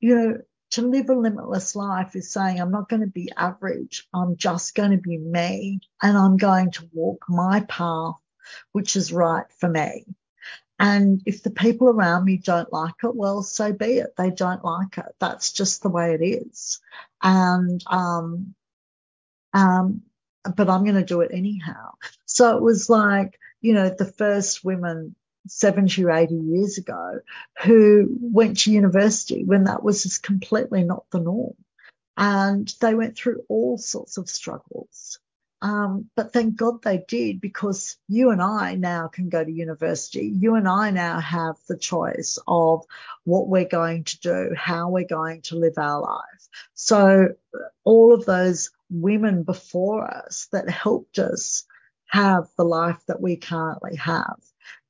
you 0.00 0.16
know, 0.16 0.38
to 0.72 0.82
live 0.82 1.08
a 1.08 1.14
limitless 1.14 1.76
life 1.76 2.16
is 2.16 2.32
saying, 2.32 2.60
I'm 2.60 2.72
not 2.72 2.88
going 2.88 3.02
to 3.02 3.06
be 3.06 3.30
average. 3.36 4.08
I'm 4.12 4.36
just 4.36 4.74
going 4.74 4.90
to 4.90 4.98
be 4.98 5.18
me 5.18 5.78
and 6.02 6.18
I'm 6.18 6.36
going 6.36 6.72
to 6.72 6.88
walk 6.92 7.26
my 7.28 7.60
path, 7.60 8.16
which 8.72 8.96
is 8.96 9.12
right 9.12 9.46
for 9.58 9.68
me. 9.68 10.04
And 10.78 11.22
if 11.24 11.42
the 11.42 11.50
people 11.50 11.88
around 11.88 12.24
me 12.24 12.36
don't 12.36 12.72
like 12.72 12.94
it, 13.04 13.14
well, 13.14 13.42
so 13.42 13.72
be 13.72 13.98
it. 13.98 14.14
They 14.16 14.30
don't 14.30 14.64
like 14.64 14.98
it. 14.98 15.14
That's 15.20 15.52
just 15.52 15.82
the 15.82 15.88
way 15.88 16.14
it 16.14 16.22
is. 16.22 16.80
And, 17.22 17.82
um, 17.86 18.54
um, 19.52 20.02
but 20.56 20.68
I'm 20.68 20.82
going 20.82 20.96
to 20.96 21.04
do 21.04 21.20
it 21.20 21.30
anyhow. 21.32 21.92
So 22.26 22.56
it 22.56 22.62
was 22.62 22.90
like, 22.90 23.38
you 23.60 23.72
know, 23.72 23.88
the 23.88 24.04
first 24.04 24.64
women 24.64 25.14
70 25.46 26.04
or 26.04 26.10
80 26.10 26.34
years 26.34 26.78
ago 26.78 27.20
who 27.62 28.08
went 28.20 28.60
to 28.60 28.72
university 28.72 29.44
when 29.44 29.64
that 29.64 29.82
was 29.82 30.02
just 30.02 30.22
completely 30.22 30.84
not 30.84 31.04
the 31.10 31.20
norm. 31.20 31.54
And 32.16 32.72
they 32.80 32.94
went 32.94 33.16
through 33.16 33.44
all 33.48 33.78
sorts 33.78 34.16
of 34.16 34.28
struggles. 34.28 35.18
Um, 35.64 36.10
but 36.14 36.34
thank 36.34 36.56
God 36.56 36.82
they 36.82 37.04
did 37.08 37.40
because 37.40 37.96
you 38.06 38.28
and 38.28 38.42
I 38.42 38.74
now 38.74 39.08
can 39.08 39.30
go 39.30 39.42
to 39.42 39.50
university. 39.50 40.26
You 40.26 40.56
and 40.56 40.68
I 40.68 40.90
now 40.90 41.20
have 41.20 41.56
the 41.66 41.78
choice 41.78 42.38
of 42.46 42.84
what 43.24 43.48
we're 43.48 43.64
going 43.64 44.04
to 44.04 44.20
do, 44.20 44.50
how 44.54 44.90
we're 44.90 45.06
going 45.06 45.40
to 45.42 45.56
live 45.56 45.78
our 45.78 46.02
life. 46.02 46.48
So 46.74 47.28
all 47.82 48.12
of 48.12 48.26
those 48.26 48.72
women 48.90 49.42
before 49.42 50.04
us 50.06 50.48
that 50.52 50.68
helped 50.68 51.18
us 51.18 51.64
have 52.08 52.46
the 52.58 52.64
life 52.64 53.00
that 53.08 53.22
we 53.22 53.36
currently 53.36 53.96
have, 53.96 54.38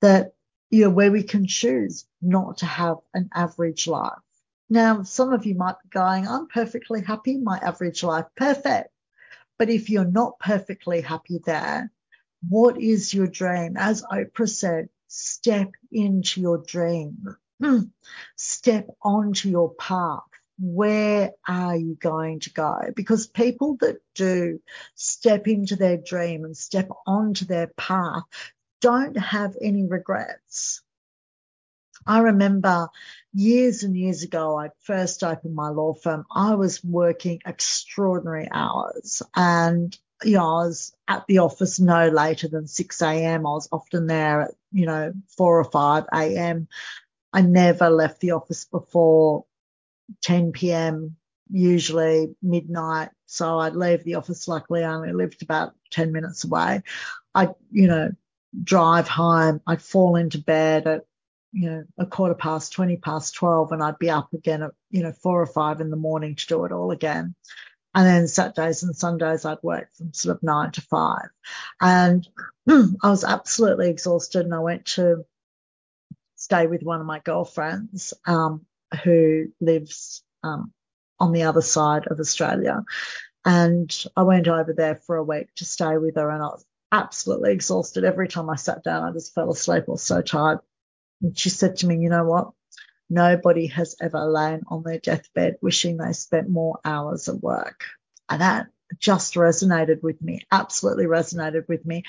that 0.00 0.32
you 0.70 0.82
know, 0.82 0.90
where 0.90 1.12
we 1.12 1.22
can 1.22 1.46
choose 1.46 2.04
not 2.20 2.58
to 2.58 2.66
have 2.66 2.96
an 3.14 3.30
average 3.32 3.86
life. 3.86 4.18
Now, 4.68 5.04
some 5.04 5.32
of 5.32 5.46
you 5.46 5.54
might 5.54 5.76
be 5.84 5.90
going, 5.90 6.26
I'm 6.26 6.48
perfectly 6.48 7.00
happy, 7.00 7.38
my 7.38 7.58
average 7.58 8.02
life, 8.02 8.24
perfect. 8.34 8.88
But 9.58 9.70
if 9.70 9.90
you're 9.90 10.04
not 10.04 10.38
perfectly 10.38 11.00
happy 11.00 11.40
there, 11.44 11.90
what 12.48 12.80
is 12.80 13.14
your 13.14 13.26
dream? 13.26 13.76
As 13.76 14.02
Oprah 14.02 14.48
said, 14.48 14.88
step 15.08 15.70
into 15.92 16.40
your 16.40 16.58
dream, 16.58 17.36
step 18.36 18.88
onto 19.02 19.48
your 19.48 19.74
path. 19.74 20.22
Where 20.58 21.32
are 21.48 21.76
you 21.76 21.96
going 21.96 22.40
to 22.40 22.52
go? 22.52 22.78
Because 22.94 23.26
people 23.26 23.76
that 23.80 23.96
do 24.14 24.60
step 24.94 25.48
into 25.48 25.76
their 25.76 25.96
dream 25.96 26.44
and 26.44 26.56
step 26.56 26.88
onto 27.06 27.44
their 27.44 27.68
path, 27.76 28.22
don't 28.80 29.16
have 29.16 29.56
any 29.60 29.86
regrets. 29.86 30.82
I 32.06 32.20
remember 32.20 32.88
years 33.32 33.82
and 33.82 33.96
years 33.96 34.22
ago, 34.22 34.58
I 34.58 34.70
first 34.82 35.22
opened 35.22 35.54
my 35.54 35.70
law 35.70 35.94
firm. 35.94 36.24
I 36.34 36.54
was 36.54 36.82
working 36.84 37.40
extraordinary 37.46 38.48
hours 38.50 39.22
and, 39.34 39.96
you 40.22 40.34
know, 40.34 40.44
I 40.44 40.66
was 40.66 40.94
at 41.08 41.26
the 41.26 41.38
office 41.38 41.80
no 41.80 42.08
later 42.08 42.48
than 42.48 42.66
6 42.66 43.02
a.m. 43.02 43.46
I 43.46 43.50
was 43.50 43.68
often 43.72 44.06
there 44.06 44.42
at, 44.42 44.54
you 44.72 44.86
know, 44.86 45.12
4 45.36 45.60
or 45.60 45.64
5 45.64 46.04
a.m. 46.12 46.68
I 47.32 47.40
never 47.40 47.90
left 47.90 48.20
the 48.20 48.32
office 48.32 48.64
before 48.64 49.44
10 50.22 50.52
p.m., 50.52 51.16
usually 51.50 52.34
midnight. 52.42 53.10
So 53.26 53.58
I'd 53.58 53.74
leave 53.76 54.04
the 54.04 54.14
office. 54.14 54.46
Luckily, 54.46 54.84
I 54.84 54.94
only 54.94 55.12
lived 55.12 55.42
about 55.42 55.74
10 55.90 56.12
minutes 56.12 56.44
away. 56.44 56.82
I, 57.34 57.48
you 57.70 57.88
know, 57.88 58.12
drive 58.62 59.08
home. 59.08 59.60
I'd 59.66 59.82
fall 59.82 60.16
into 60.16 60.38
bed 60.38 60.86
at, 60.86 61.04
you 61.54 61.70
know, 61.70 61.84
a 61.98 62.04
quarter 62.04 62.34
past, 62.34 62.72
20 62.72 62.96
past 62.96 63.34
12, 63.36 63.70
and 63.72 63.82
I'd 63.82 63.98
be 63.98 64.10
up 64.10 64.32
again 64.34 64.62
at, 64.62 64.72
you 64.90 65.02
know, 65.02 65.12
four 65.12 65.40
or 65.40 65.46
five 65.46 65.80
in 65.80 65.90
the 65.90 65.96
morning 65.96 66.34
to 66.34 66.46
do 66.46 66.64
it 66.64 66.72
all 66.72 66.90
again. 66.90 67.36
And 67.94 68.04
then 68.04 68.26
Saturdays 68.26 68.82
and 68.82 68.96
Sundays, 68.96 69.44
I'd 69.44 69.62
work 69.62 69.88
from 69.94 70.12
sort 70.12 70.36
of 70.36 70.42
nine 70.42 70.72
to 70.72 70.80
five. 70.80 71.28
And 71.80 72.26
I 72.68 73.08
was 73.08 73.22
absolutely 73.22 73.88
exhausted. 73.88 74.44
And 74.44 74.54
I 74.54 74.58
went 74.58 74.86
to 74.86 75.24
stay 76.34 76.66
with 76.66 76.82
one 76.82 77.00
of 77.00 77.06
my 77.06 77.20
girlfriends 77.20 78.12
um, 78.26 78.66
who 79.04 79.46
lives 79.60 80.24
um, 80.42 80.72
on 81.20 81.30
the 81.30 81.44
other 81.44 81.62
side 81.62 82.08
of 82.08 82.18
Australia. 82.18 82.82
And 83.44 84.04
I 84.16 84.22
went 84.22 84.48
over 84.48 84.72
there 84.72 84.96
for 84.96 85.14
a 85.14 85.22
week 85.22 85.54
to 85.56 85.64
stay 85.64 85.96
with 85.98 86.16
her. 86.16 86.28
And 86.30 86.42
I 86.42 86.46
was 86.46 86.66
absolutely 86.90 87.52
exhausted. 87.52 88.02
Every 88.02 88.26
time 88.26 88.50
I 88.50 88.56
sat 88.56 88.82
down, 88.82 89.04
I 89.04 89.12
just 89.12 89.34
fell 89.34 89.52
asleep 89.52 89.84
or 89.86 89.98
so 89.98 90.20
tired. 90.20 90.58
And 91.22 91.38
she 91.38 91.50
said 91.50 91.76
to 91.76 91.86
me, 91.86 91.98
you 91.98 92.08
know 92.08 92.24
what? 92.24 92.50
Nobody 93.10 93.66
has 93.68 93.96
ever 94.00 94.24
lain 94.24 94.62
on 94.68 94.82
their 94.82 94.98
deathbed 94.98 95.56
wishing 95.60 95.96
they 95.96 96.12
spent 96.12 96.48
more 96.48 96.78
hours 96.84 97.28
at 97.28 97.42
work. 97.42 97.84
And 98.28 98.40
that 98.40 98.68
just 98.98 99.34
resonated 99.34 100.02
with 100.02 100.20
me, 100.22 100.40
absolutely 100.50 101.06
resonated 101.06 101.68
with 101.68 101.84
me. 101.84 102.04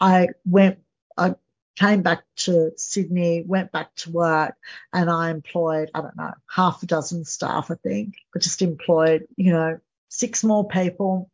I 0.00 0.28
went, 0.44 0.78
I 1.16 1.34
came 1.76 2.02
back 2.02 2.24
to 2.36 2.72
Sydney, 2.76 3.44
went 3.46 3.72
back 3.72 3.94
to 3.96 4.10
work, 4.10 4.54
and 4.92 5.10
I 5.10 5.30
employed, 5.30 5.90
I 5.94 6.00
don't 6.00 6.16
know, 6.16 6.32
half 6.48 6.82
a 6.82 6.86
dozen 6.86 7.24
staff, 7.24 7.70
I 7.70 7.74
think. 7.74 8.14
I 8.34 8.38
just 8.38 8.62
employed, 8.62 9.26
you 9.36 9.52
know, 9.52 9.78
six 10.08 10.42
more 10.42 10.66
people. 10.66 11.30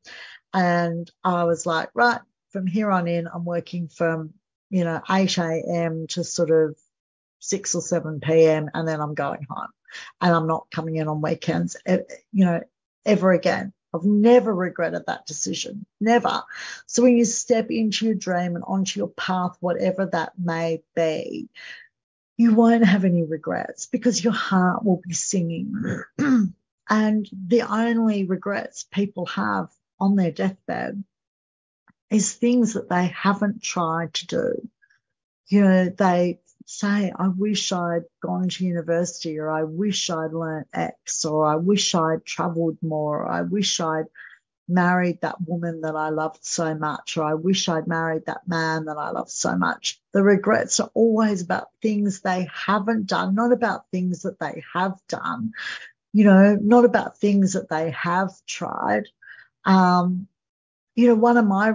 And 0.52 1.10
I 1.22 1.44
was 1.44 1.66
like, 1.66 1.90
right, 1.94 2.20
from 2.50 2.66
here 2.66 2.90
on 2.90 3.08
in, 3.08 3.26
I'm 3.32 3.44
working 3.44 3.88
from, 3.88 4.34
you 4.70 4.84
know, 4.84 5.00
8 5.10 5.38
a.m. 5.38 6.06
to 6.08 6.24
sort 6.24 6.50
of 6.50 6.76
6 7.44 7.74
or 7.74 7.82
7 7.82 8.20
p.m. 8.20 8.70
and 8.74 8.86
then 8.86 9.00
I'm 9.00 9.14
going 9.14 9.46
home 9.48 9.68
and 10.20 10.34
I'm 10.34 10.46
not 10.46 10.70
coming 10.70 10.96
in 10.96 11.08
on 11.08 11.20
weekends, 11.20 11.76
you 11.86 12.44
know, 12.44 12.60
ever 13.04 13.32
again. 13.32 13.72
I've 13.94 14.04
never 14.04 14.52
regretted 14.52 15.04
that 15.06 15.26
decision. 15.26 15.86
Never. 16.00 16.42
So 16.86 17.02
when 17.04 17.16
you 17.16 17.24
step 17.24 17.70
into 17.70 18.06
your 18.06 18.16
dream 18.16 18.56
and 18.56 18.64
onto 18.66 18.98
your 18.98 19.08
path, 19.08 19.56
whatever 19.60 20.06
that 20.06 20.32
may 20.36 20.82
be, 20.96 21.48
you 22.36 22.54
won't 22.54 22.84
have 22.84 23.04
any 23.04 23.22
regrets 23.22 23.86
because 23.86 24.22
your 24.22 24.32
heart 24.32 24.84
will 24.84 25.00
be 25.06 25.14
singing. 25.14 26.02
and 26.18 27.28
the 27.46 27.62
only 27.62 28.24
regrets 28.24 28.84
people 28.90 29.26
have 29.26 29.68
on 30.00 30.16
their 30.16 30.32
deathbed 30.32 31.04
is 32.10 32.32
things 32.32 32.74
that 32.74 32.88
they 32.88 33.06
haven't 33.06 33.62
tried 33.62 34.14
to 34.14 34.26
do. 34.26 34.68
You 35.46 35.62
know, 35.62 35.88
they 35.88 36.40
say, 36.66 37.12
I 37.14 37.28
wish 37.28 37.72
I'd 37.72 38.04
gone 38.22 38.48
to 38.48 38.64
university 38.64 39.38
or 39.38 39.50
I 39.50 39.64
wish 39.64 40.10
I'd 40.10 40.32
learnt 40.32 40.68
X 40.72 41.24
or 41.24 41.46
I 41.46 41.56
wish 41.56 41.94
I'd 41.94 42.24
traveled 42.24 42.78
more 42.82 43.22
or 43.22 43.28
I 43.28 43.42
wish 43.42 43.80
I'd 43.80 44.06
married 44.66 45.20
that 45.20 45.36
woman 45.46 45.82
that 45.82 45.94
I 45.94 46.08
loved 46.08 46.44
so 46.44 46.74
much 46.74 47.16
or 47.16 47.24
I 47.24 47.34
wish 47.34 47.68
I'd 47.68 47.86
married 47.86 48.26
that 48.26 48.48
man 48.48 48.86
that 48.86 48.96
I 48.96 49.10
loved 49.10 49.30
so 49.30 49.56
much. 49.56 50.00
The 50.12 50.22
regrets 50.22 50.80
are 50.80 50.90
always 50.94 51.42
about 51.42 51.68
things 51.82 52.20
they 52.20 52.48
haven't 52.52 53.06
done, 53.06 53.34
not 53.34 53.52
about 53.52 53.90
things 53.90 54.22
that 54.22 54.38
they 54.38 54.62
have 54.72 54.98
done, 55.08 55.52
you 56.12 56.24
know, 56.24 56.56
not 56.60 56.84
about 56.84 57.18
things 57.18 57.52
that 57.52 57.68
they 57.68 57.90
have 57.90 58.30
tried. 58.46 59.04
Um, 59.64 60.28
you 60.94 61.08
know, 61.08 61.14
one 61.14 61.36
of 61.36 61.46
my 61.46 61.74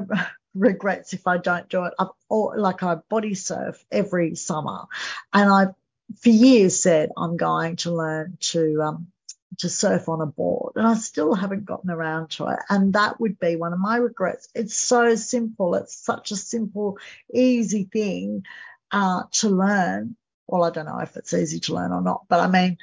regrets 0.56 1.14
if 1.14 1.28
I 1.28 1.38
don't 1.38 1.70
do 1.70 1.86
it, 1.86 1.94
I've 2.00 2.08
or 2.30 2.58
like 2.58 2.84
I 2.84 2.96
body 2.96 3.36
surf 3.36 3.84
every 3.92 4.36
summer, 4.36 4.86
and 5.34 5.50
I've 5.50 5.74
for 6.22 6.30
years 6.30 6.80
said 6.80 7.12
I'm 7.18 7.38
going 7.38 7.78
to 7.78 7.92
learn 7.92 8.38
to 8.52 8.82
um, 8.82 9.08
to 9.60 9.70
surf 9.70 10.10
on 10.10 10.22
a 10.22 10.26
board, 10.26 10.74
and 10.76 10.88
I 10.88 10.96
still 10.96 11.34
haven't 11.34 11.66
gotten 11.66 11.90
around 11.90 12.32
to 12.32 12.48
it. 12.48 12.60
And 12.70 12.94
that 12.94 13.20
would 13.20 13.40
be 13.40 13.56
one 13.56 13.74
of 13.74 13.80
my 13.80 13.98
regrets. 13.98 14.48
It's 14.56 14.76
so 14.76 15.16
simple. 15.16 15.76
It's 15.76 15.96
such 15.96 16.32
a 16.32 16.36
simple, 16.36 16.98
easy 17.34 17.84
thing 17.86 18.44
uh, 18.92 19.24
to 19.32 19.50
learn. 19.50 20.16
Well, 20.48 20.64
I 20.64 20.72
don't 20.72 20.86
know 20.86 21.00
if 21.00 21.16
it's 21.18 21.34
easy 21.34 21.60
to 21.62 21.76
learn 21.76 21.92
or 21.92 22.02
not, 22.02 22.26
but 22.28 22.40
I 22.40 22.48
mean, 22.48 22.78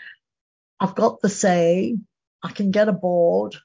I've 0.78 0.94
got 0.94 1.20
the 1.20 1.28
sea. 1.28 1.96
I 2.42 2.52
can 2.52 2.70
get 2.70 2.88
a 2.88 2.92
board. 2.92 3.56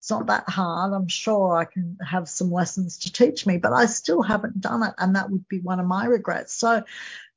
It's 0.00 0.10
not 0.10 0.26
that 0.28 0.48
hard. 0.48 0.94
I'm 0.94 1.08
sure 1.08 1.56
I 1.56 1.66
can 1.66 1.98
have 2.02 2.26
some 2.26 2.50
lessons 2.50 2.98
to 3.00 3.12
teach 3.12 3.46
me, 3.46 3.58
but 3.58 3.74
I 3.74 3.84
still 3.84 4.22
haven't 4.22 4.58
done 4.58 4.82
it. 4.82 4.94
And 4.96 5.14
that 5.14 5.30
would 5.30 5.46
be 5.46 5.60
one 5.60 5.78
of 5.78 5.86
my 5.86 6.06
regrets. 6.06 6.54
So 6.54 6.82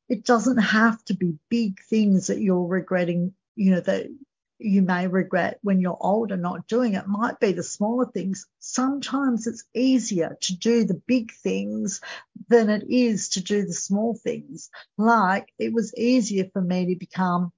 it 0.07 0.23
doesn't 0.23 0.57
have 0.59 1.03
to 1.05 1.13
be 1.13 1.35
big 1.49 1.81
things 1.89 2.27
that 2.27 2.39
you're 2.39 2.65
regretting, 2.65 3.33
you 3.55 3.71
know, 3.71 3.81
that 3.81 4.07
you 4.59 4.81
may 4.81 5.07
regret 5.07 5.59
when 5.61 5.81
you're 5.81 5.97
older 5.99 6.37
not 6.37 6.67
doing 6.67 6.93
it 6.93 7.05
might 7.05 7.37
be 7.41 7.51
the 7.51 7.63
smaller 7.63 8.05
things. 8.05 8.47
Sometimes 8.59 9.45
it's 9.45 9.65
easier 9.73 10.37
to 10.39 10.57
do 10.57 10.85
the 10.85 11.01
big 11.05 11.33
things 11.33 11.99
than 12.47 12.69
it 12.69 12.85
is 12.89 13.27
to 13.29 13.43
do 13.43 13.65
the 13.65 13.73
small 13.73 14.15
things. 14.15 14.69
Like 14.97 15.51
it 15.59 15.73
was 15.73 15.93
easier 15.97 16.45
for 16.53 16.61
me 16.61 16.93
to 16.93 16.95
become 16.95 17.51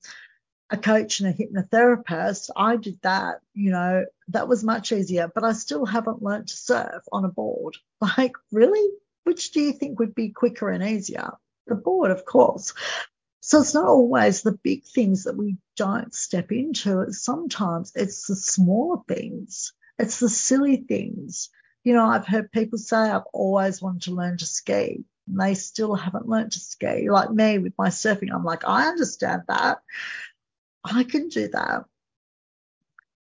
a 0.69 0.77
coach 0.77 1.19
and 1.19 1.29
a 1.29 1.33
hypnotherapist. 1.33 2.49
I 2.55 2.77
did 2.77 2.99
that, 3.01 3.41
you 3.53 3.71
know, 3.71 4.05
that 4.29 4.47
was 4.47 4.63
much 4.63 4.91
easier, 4.91 5.29
but 5.33 5.43
I 5.43 5.53
still 5.53 5.85
haven't 5.85 6.23
learned 6.23 6.47
to 6.47 6.57
surf 6.57 7.03
on 7.11 7.25
a 7.25 7.29
board. 7.29 7.77
Like, 8.17 8.33
really? 8.51 8.87
Which 9.23 9.51
do 9.51 9.61
you 9.61 9.73
think 9.73 9.99
would 9.99 10.13
be 10.13 10.29
quicker 10.29 10.69
and 10.69 10.83
easier? 10.83 11.31
The 11.65 11.75
board, 11.75 12.11
of 12.11 12.23
course. 12.25 12.73
So 13.41 13.61
it's 13.61 13.73
not 13.73 13.87
always 13.87 14.41
the 14.41 14.51
big 14.63 14.85
things 14.85 15.23
that 15.23 15.37
we 15.37 15.57
don't 15.75 16.13
step 16.13 16.51
into. 16.51 17.11
Sometimes 17.11 17.91
it's 17.95 18.27
the 18.27 18.35
smaller 18.35 19.01
things. 19.07 19.73
It's 19.97 20.19
the 20.19 20.29
silly 20.29 20.77
things. 20.77 21.49
You 21.83 21.93
know, 21.93 22.05
I've 22.05 22.27
heard 22.27 22.51
people 22.51 22.77
say, 22.77 22.97
I've 22.97 23.27
always 23.33 23.81
wanted 23.81 24.03
to 24.03 24.15
learn 24.15 24.37
to 24.37 24.45
ski. 24.45 25.05
And 25.27 25.39
they 25.39 25.53
still 25.53 25.95
haven't 25.95 26.27
learned 26.27 26.51
to 26.51 26.59
ski. 26.59 27.09
Like 27.09 27.31
me 27.31 27.57
with 27.57 27.73
my 27.77 27.89
surfing, 27.89 28.33
I'm 28.33 28.43
like, 28.43 28.67
I 28.67 28.87
understand 28.87 29.43
that. 29.47 29.79
I 30.85 31.03
can 31.03 31.29
do 31.29 31.47
that. 31.49 31.85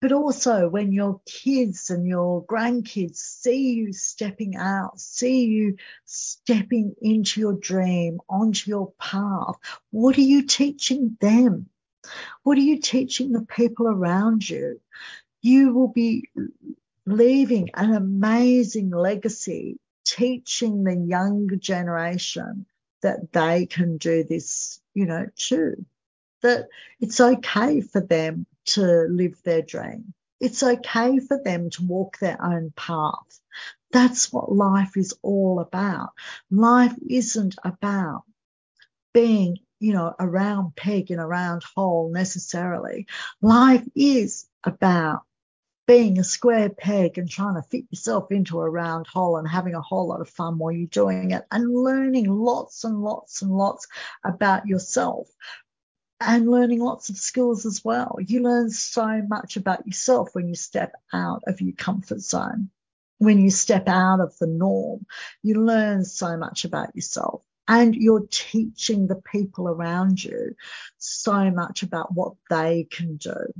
But 0.02 0.12
also 0.12 0.68
when 0.68 0.92
your 0.92 1.22
kids 1.26 1.90
and 1.90 2.06
your 2.06 2.46
grandkids 2.46 3.16
see 3.16 3.72
you 3.72 3.94
stepping 3.94 4.58
out, 4.58 5.00
see 5.00 5.46
you 5.46 5.78
stepping 6.04 6.94
into 7.02 7.40
your 7.40 7.54
dream, 7.54 8.20
onto 8.28 8.70
your 8.70 8.92
path, 9.00 9.56
what 9.92 10.18
are 10.18 10.22
you 10.22 10.46
teaching 10.46 11.16
them? 11.22 11.70
What 12.44 12.58
are 12.58 12.62
you 12.62 12.82
teaching 12.82 13.32
the 13.32 13.46
people 13.46 13.88
around 13.88 14.50
you? 14.50 14.82
You 15.42 15.74
will 15.74 15.88
be 15.88 16.30
leaving 17.06 17.70
an 17.74 17.94
amazing 17.94 18.90
legacy 18.90 19.80
teaching 20.06 20.84
the 20.84 20.96
younger 20.96 21.56
generation 21.56 22.66
that 23.02 23.32
they 23.32 23.66
can 23.68 23.98
do 23.98 24.26
this, 24.26 24.82
you 24.94 25.06
know, 25.06 25.28
too. 25.38 25.86
That 26.44 26.68
it's 27.00 27.20
okay 27.20 27.82
for 27.82 28.02
them 28.02 28.46
to 28.66 28.82
live 29.10 29.42
their 29.44 29.62
dream. 29.62 30.14
It's 30.40 30.62
okay 30.62 31.20
for 31.20 31.42
them 31.44 31.70
to 31.72 31.86
walk 31.86 32.20
their 32.20 32.38
own 32.44 32.74
path. 32.76 33.40
That's 33.92 34.32
what 34.32 34.52
life 34.52 34.98
is 34.98 35.14
all 35.22 35.60
about. 35.60 36.10
Life 36.52 36.96
isn't 37.10 37.56
about 37.64 38.24
being, 39.14 39.60
you 39.80 39.94
know, 39.94 40.14
a 40.20 40.28
round 40.28 40.76
peg 40.76 41.12
in 41.12 41.20
a 41.20 41.28
round 41.28 41.64
hole 41.76 42.12
necessarily. 42.12 43.08
Life 43.42 43.84
is 43.96 44.46
about 44.64 45.22
being 45.86 46.18
a 46.18 46.24
square 46.24 46.70
peg 46.70 47.18
and 47.18 47.30
trying 47.30 47.56
to 47.56 47.62
fit 47.62 47.86
yourself 47.92 48.32
into 48.32 48.60
a 48.62 48.70
round 48.70 49.06
hole 49.06 49.38
and 49.38 49.48
having 49.48 49.76
a 49.76 49.82
whole 49.82 50.08
lot 50.08 50.22
of 50.22 50.30
fun 50.30 50.58
while 50.58 50.72
you're 50.72 50.88
doing 50.88 51.32
it 51.32 51.44
and 51.52 51.74
learning 51.74 52.30
lots 52.30 52.86
and 52.86 53.02
lots 53.02 53.42
and 53.42 53.52
lots 53.52 53.88
about 54.24 54.66
yourself 54.66 55.28
and 56.26 56.50
learning 56.50 56.80
lots 56.80 57.10
of 57.10 57.18
skills 57.18 57.66
as 57.66 57.84
well. 57.84 58.18
You 58.26 58.42
learn 58.42 58.70
so 58.70 59.22
much 59.28 59.58
about 59.58 59.86
yourself 59.86 60.30
when 60.34 60.48
you 60.48 60.56
step 60.56 60.94
out 61.12 61.44
of 61.48 61.62
your 61.62 61.76
comfort 61.76 62.22
zone. 62.22 62.70
When 63.20 63.40
you 63.40 63.52
step 63.52 63.88
out 63.88 64.20
of 64.20 64.38
the 64.40 64.48
norm, 64.48 65.06
you 65.42 65.64
learn 65.64 66.04
so 66.06 66.38
much 66.38 66.66
about 66.66 66.96
yourself 66.96 67.44
and 67.68 67.96
you're 67.96 68.28
teaching 68.30 69.08
the 69.08 69.22
people 69.22 69.68
around 69.68 70.24
you 70.24 70.56
so 70.98 71.50
much 71.52 71.84
about 71.84 72.14
what 72.14 72.34
they 72.50 72.88
can 72.90 73.18
do. 73.18 73.54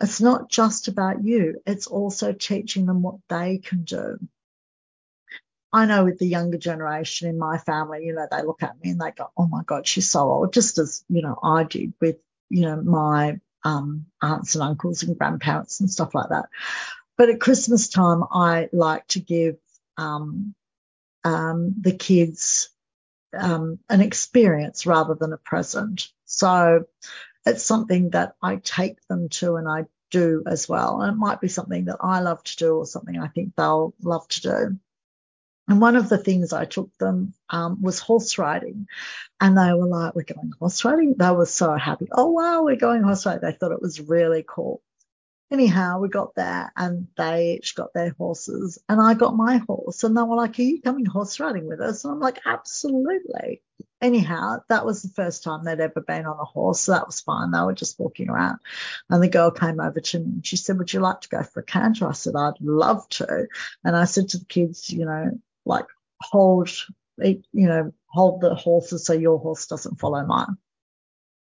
It's 0.00 0.20
not 0.20 0.50
just 0.50 0.88
about 0.88 1.22
you, 1.22 1.60
it's 1.66 1.86
also 1.86 2.32
teaching 2.32 2.86
them 2.86 3.02
what 3.02 3.16
they 3.28 3.58
can 3.58 3.84
do. 3.84 4.18
I 5.72 5.86
know 5.86 6.04
with 6.04 6.18
the 6.18 6.26
younger 6.26 6.58
generation 6.58 7.28
in 7.28 7.38
my 7.38 7.58
family, 7.58 8.04
you 8.04 8.14
know, 8.14 8.26
they 8.30 8.42
look 8.42 8.62
at 8.62 8.82
me 8.82 8.90
and 8.90 9.00
they 9.00 9.10
go, 9.10 9.30
oh 9.36 9.46
my 9.46 9.62
God, 9.64 9.86
she's 9.86 10.10
so 10.10 10.20
old, 10.20 10.52
just 10.52 10.78
as, 10.78 11.04
you 11.08 11.22
know, 11.22 11.38
I 11.42 11.64
did 11.64 11.94
with, 12.00 12.16
you 12.50 12.62
know, 12.62 12.76
my 12.76 13.40
um, 13.64 14.06
aunts 14.20 14.54
and 14.54 14.62
uncles 14.62 15.02
and 15.02 15.16
grandparents 15.16 15.80
and 15.80 15.90
stuff 15.90 16.14
like 16.14 16.28
that. 16.28 16.46
But 17.16 17.30
at 17.30 17.40
Christmas 17.40 17.88
time, 17.88 18.22
I 18.30 18.68
like 18.72 19.06
to 19.08 19.20
give 19.20 19.56
um, 19.96 20.54
um, 21.24 21.74
the 21.80 21.92
kids 21.92 22.70
um, 23.36 23.78
an 23.88 24.00
experience 24.00 24.84
rather 24.84 25.14
than 25.14 25.32
a 25.32 25.38
present. 25.38 26.08
So 26.26 26.84
it's 27.46 27.64
something 27.64 28.10
that 28.10 28.34
I 28.42 28.56
take 28.56 28.98
them 29.08 29.28
to 29.30 29.56
and 29.56 29.68
I 29.68 29.86
do 30.10 30.42
as 30.46 30.68
well. 30.68 31.00
And 31.00 31.12
it 31.12 31.18
might 31.18 31.40
be 31.40 31.48
something 31.48 31.86
that 31.86 31.98
I 32.00 32.20
love 32.20 32.42
to 32.44 32.56
do 32.56 32.76
or 32.76 32.86
something 32.86 33.18
I 33.18 33.28
think 33.28 33.54
they'll 33.56 33.94
love 34.02 34.28
to 34.28 34.42
do. 34.42 34.78
And 35.68 35.80
one 35.80 35.96
of 35.96 36.08
the 36.08 36.18
things 36.18 36.52
I 36.52 36.64
took 36.64 36.90
them 36.98 37.34
um, 37.48 37.80
was 37.80 38.00
horse 38.00 38.36
riding. 38.36 38.88
And 39.40 39.56
they 39.56 39.72
were 39.72 39.86
like, 39.86 40.14
We're 40.14 40.24
going 40.24 40.52
horse 40.58 40.84
riding. 40.84 41.14
They 41.16 41.30
were 41.30 41.46
so 41.46 41.74
happy. 41.74 42.08
Oh, 42.12 42.30
wow, 42.30 42.64
we're 42.64 42.76
going 42.76 43.02
horse 43.02 43.26
riding. 43.26 43.42
They 43.42 43.52
thought 43.52 43.72
it 43.72 43.82
was 43.82 44.00
really 44.00 44.44
cool. 44.46 44.82
Anyhow, 45.52 45.98
we 46.00 46.08
got 46.08 46.34
there 46.34 46.72
and 46.76 47.08
they 47.18 47.56
each 47.58 47.74
got 47.74 47.92
their 47.92 48.14
horses 48.16 48.78
and 48.88 48.98
I 49.00 49.12
got 49.12 49.36
my 49.36 49.58
horse. 49.58 50.02
And 50.02 50.16
they 50.16 50.22
were 50.22 50.36
like, 50.36 50.58
Are 50.58 50.62
you 50.62 50.80
coming 50.80 51.04
horse 51.04 51.38
riding 51.38 51.68
with 51.68 51.80
us? 51.80 52.04
And 52.04 52.14
I'm 52.14 52.20
like, 52.20 52.40
Absolutely. 52.46 53.62
Anyhow, 54.00 54.60
that 54.68 54.84
was 54.86 55.02
the 55.02 55.10
first 55.10 55.44
time 55.44 55.62
they'd 55.62 55.78
ever 55.78 56.00
been 56.00 56.26
on 56.26 56.40
a 56.40 56.44
horse. 56.44 56.80
So 56.80 56.92
that 56.92 57.06
was 57.06 57.20
fine. 57.20 57.50
They 57.50 57.60
were 57.60 57.74
just 57.74 58.00
walking 58.00 58.30
around. 58.30 58.58
And 59.10 59.22
the 59.22 59.28
girl 59.28 59.50
came 59.50 59.78
over 59.78 60.00
to 60.00 60.18
me 60.18 60.24
and 60.24 60.46
she 60.46 60.56
said, 60.56 60.78
Would 60.78 60.92
you 60.92 61.00
like 61.00 61.20
to 61.20 61.28
go 61.28 61.42
for 61.42 61.60
a 61.60 61.64
canter? 61.64 62.08
I 62.08 62.12
said, 62.12 62.34
I'd 62.34 62.60
love 62.60 63.08
to. 63.10 63.46
And 63.84 63.94
I 63.94 64.06
said 64.06 64.30
to 64.30 64.38
the 64.38 64.46
kids, 64.46 64.90
You 64.90 65.04
know, 65.04 65.38
like 65.64 65.86
hold, 66.20 66.70
you 67.18 67.42
know, 67.52 67.92
hold 68.06 68.40
the 68.40 68.54
horses 68.54 69.06
so 69.06 69.12
your 69.12 69.38
horse 69.38 69.66
doesn't 69.66 70.00
follow 70.00 70.24
mine 70.24 70.56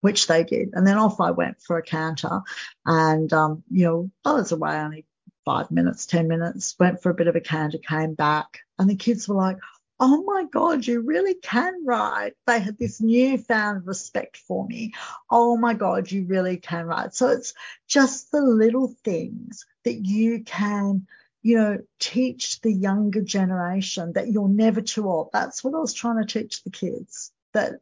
which 0.06 0.28
they 0.28 0.44
did. 0.44 0.70
And 0.74 0.86
then 0.86 1.00
off 1.00 1.20
I 1.20 1.32
went 1.32 1.60
for 1.64 1.80
a 1.80 1.82
canter 1.82 2.42
and, 2.86 3.34
um, 3.34 3.64
you 3.72 3.86
know, 3.86 4.12
I 4.24 4.34
was 4.34 4.52
away 4.52 4.78
only 4.78 5.08
five 5.46 5.72
minutes, 5.72 6.06
10 6.06 6.28
minutes, 6.28 6.76
went 6.80 7.02
for 7.02 7.10
a 7.10 7.16
bit 7.16 7.26
of 7.26 7.36
a 7.36 7.42
canter, 7.42 7.80
came 7.80 8.14
back 8.14 8.60
and 8.78 8.88
the 8.88 8.96
kids 8.96 9.28
were 9.28 9.34
like, 9.34 9.58
Oh 10.00 10.22
my 10.22 10.46
God, 10.52 10.86
you 10.86 11.02
really 11.02 11.34
can 11.34 11.86
ride. 11.86 12.34
They 12.46 12.60
had 12.60 12.78
this 12.78 13.02
newfound 13.02 13.88
respect 13.88 14.38
for 14.38 14.68
me. 14.68 14.94
Oh 15.28 15.58
my 15.58 15.74
God, 15.74 16.12
you 16.12 16.26
really 16.26 16.58
can 16.58 16.86
ride. 16.86 17.16
So 17.16 17.30
it's 17.30 17.56
just 17.88 18.32
the 18.32 18.42
little 18.42 18.94
things 19.04 19.66
that 19.86 20.06
you 20.06 20.44
can 20.44 21.08
you 21.46 21.58
know, 21.58 21.78
teach 22.00 22.60
the 22.62 22.74
younger 22.74 23.22
generation 23.22 24.14
that 24.14 24.32
you're 24.32 24.50
never 24.50 24.82
too 24.82 25.08
old. 25.08 25.30
That's 25.32 25.64
what 25.64 25.76
I 25.76 25.78
was 25.78 25.94
trying 25.94 26.18
to 26.18 26.26
teach 26.26 26.64
the 26.64 26.72
kids. 26.72 27.32
That, 27.54 27.74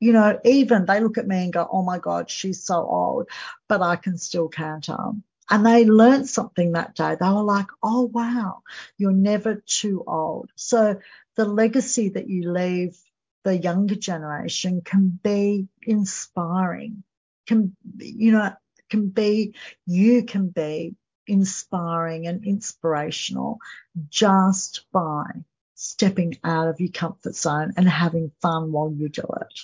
you 0.00 0.12
know, 0.12 0.40
even 0.44 0.84
they 0.84 0.98
look 0.98 1.16
at 1.16 1.28
me 1.28 1.44
and 1.44 1.52
go, 1.52 1.64
oh 1.70 1.84
my 1.84 2.00
God, 2.00 2.28
she's 2.28 2.64
so 2.64 2.74
old, 2.74 3.28
but 3.68 3.82
I 3.82 3.94
can 3.94 4.18
still 4.18 4.48
canter. 4.48 4.98
And 5.48 5.64
they 5.64 5.84
learned 5.84 6.28
something 6.28 6.72
that 6.72 6.96
day. 6.96 7.16
They 7.20 7.28
were 7.28 7.44
like, 7.44 7.68
oh 7.84 8.02
wow, 8.02 8.64
you're 8.98 9.12
never 9.12 9.62
too 9.64 10.02
old. 10.04 10.50
So 10.56 10.98
the 11.36 11.44
legacy 11.44 12.08
that 12.08 12.28
you 12.28 12.50
leave 12.50 12.98
the 13.44 13.56
younger 13.56 13.94
generation 13.94 14.82
can 14.84 15.20
be 15.22 15.68
inspiring, 15.82 17.04
can, 17.46 17.76
you 17.96 18.32
know, 18.32 18.54
can 18.90 19.10
be, 19.10 19.54
you 19.86 20.24
can 20.24 20.48
be 20.48 20.96
inspiring 21.26 22.26
and 22.26 22.44
inspirational 22.44 23.58
just 24.08 24.84
by 24.92 25.24
stepping 25.74 26.38
out 26.44 26.68
of 26.68 26.80
your 26.80 26.92
comfort 26.92 27.34
zone 27.34 27.72
and 27.76 27.88
having 27.88 28.32
fun 28.40 28.72
while 28.72 28.92
you 28.92 29.08
do 29.08 29.22
it. 29.40 29.60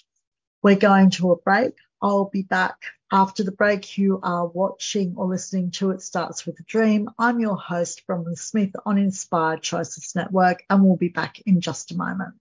We're 0.62 0.76
going 0.76 1.10
to 1.10 1.32
a 1.32 1.36
break. 1.36 1.74
I'll 2.02 2.26
be 2.26 2.42
back 2.42 2.76
after 3.12 3.42
the 3.42 3.52
break. 3.52 3.98
You 3.98 4.20
are 4.22 4.46
watching 4.46 5.14
or 5.16 5.26
listening 5.26 5.70
to 5.72 5.90
It 5.90 6.02
Starts 6.02 6.46
With 6.46 6.58
a 6.60 6.62
Dream. 6.64 7.10
I'm 7.18 7.40
your 7.40 7.56
host, 7.56 8.02
Bronwyn 8.06 8.38
Smith 8.38 8.70
on 8.84 8.98
Inspired 8.98 9.62
Choices 9.62 10.14
Network, 10.14 10.64
and 10.68 10.84
we'll 10.84 10.96
be 10.96 11.08
back 11.08 11.40
in 11.46 11.60
just 11.60 11.92
a 11.92 11.96
moment. 11.96 12.34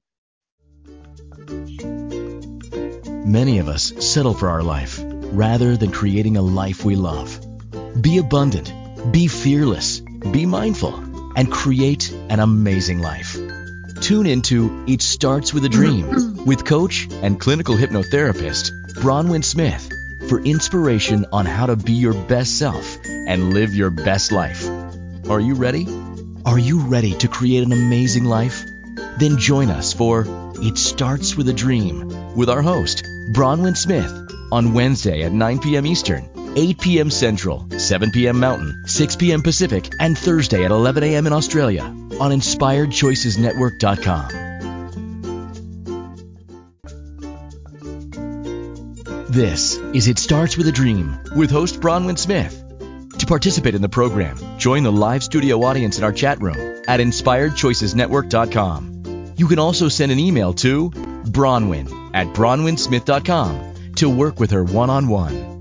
Many 3.25 3.59
of 3.59 3.67
us 3.67 3.93
settle 3.99 4.33
for 4.33 4.49
our 4.49 4.63
life 4.63 4.99
rather 5.03 5.77
than 5.77 5.91
creating 5.91 6.37
a 6.37 6.41
life 6.41 6.83
we 6.83 6.95
love. 6.95 7.39
Be 8.01 8.17
abundant 8.17 8.73
be 9.11 9.27
fearless, 9.27 9.99
be 9.99 10.45
mindful, 10.45 10.93
and 11.35 11.51
create 11.51 12.11
an 12.29 12.39
amazing 12.39 12.99
life. 12.99 13.37
Tune 14.01 14.25
into 14.25 14.85
It 14.87 15.01
Starts 15.01 15.53
with 15.53 15.65
a 15.65 15.69
Dream 15.69 16.45
with 16.45 16.65
coach 16.65 17.07
and 17.21 17.39
clinical 17.39 17.75
hypnotherapist 17.75 18.71
Bronwyn 18.95 19.43
Smith 19.43 19.89
for 20.27 20.41
inspiration 20.41 21.25
on 21.31 21.45
how 21.45 21.65
to 21.65 21.75
be 21.75 21.93
your 21.93 22.13
best 22.13 22.57
self 22.57 22.97
and 23.05 23.53
live 23.53 23.73
your 23.73 23.89
best 23.89 24.31
life. 24.31 24.67
Are 25.29 25.39
you 25.39 25.55
ready? 25.55 25.87
Are 26.45 26.59
you 26.59 26.79
ready 26.79 27.13
to 27.15 27.27
create 27.27 27.63
an 27.63 27.71
amazing 27.71 28.25
life? 28.25 28.63
Then 29.17 29.37
join 29.37 29.69
us 29.69 29.93
for 29.93 30.25
It 30.55 30.77
Starts 30.77 31.35
with 31.35 31.49
a 31.49 31.53
Dream 31.53 32.35
with 32.35 32.49
our 32.49 32.61
host, 32.61 33.03
Bronwyn 33.33 33.75
Smith, 33.75 34.11
on 34.51 34.73
Wednesday 34.73 35.23
at 35.23 35.31
9 35.31 35.59
p.m. 35.59 35.85
Eastern 35.85 36.38
8 36.55 36.79
p.m. 36.79 37.11
Central, 37.11 37.67
7 37.77 38.11
p.m. 38.11 38.39
Mountain, 38.39 38.85
6 38.87 39.15
p.m. 39.17 39.41
Pacific, 39.41 39.91
and 39.99 40.17
Thursday 40.17 40.63
at 40.65 40.71
11 40.71 41.03
a.m. 41.03 41.27
in 41.27 41.33
Australia 41.33 41.83
on 41.83 42.31
InspiredChoicesNetwork.com. 42.31 44.49
This 49.29 49.77
is 49.93 50.07
It 50.07 50.17
Starts 50.17 50.57
With 50.57 50.67
a 50.67 50.71
Dream 50.71 51.19
with 51.35 51.51
host 51.51 51.79
Bronwyn 51.79 52.17
Smith. 52.17 52.63
To 53.19 53.27
participate 53.27 53.75
in 53.75 53.83
the 53.83 53.89
program, 53.89 54.39
join 54.57 54.81
the 54.83 54.91
live 54.91 55.23
studio 55.23 55.63
audience 55.63 55.99
in 55.99 56.03
our 56.03 56.11
chat 56.11 56.41
room 56.41 56.57
at 56.87 56.99
InspiredChoicesNetwork.com. 56.99 59.33
You 59.37 59.47
can 59.47 59.59
also 59.59 59.87
send 59.87 60.11
an 60.11 60.17
email 60.17 60.53
to 60.55 60.89
Bronwyn 60.89 62.15
at 62.15 62.25
BronwynSmith.com 62.27 63.93
to 63.95 64.09
work 64.09 64.39
with 64.39 64.49
her 64.51 64.63
one 64.63 64.89
on 64.89 65.07
one. 65.07 65.58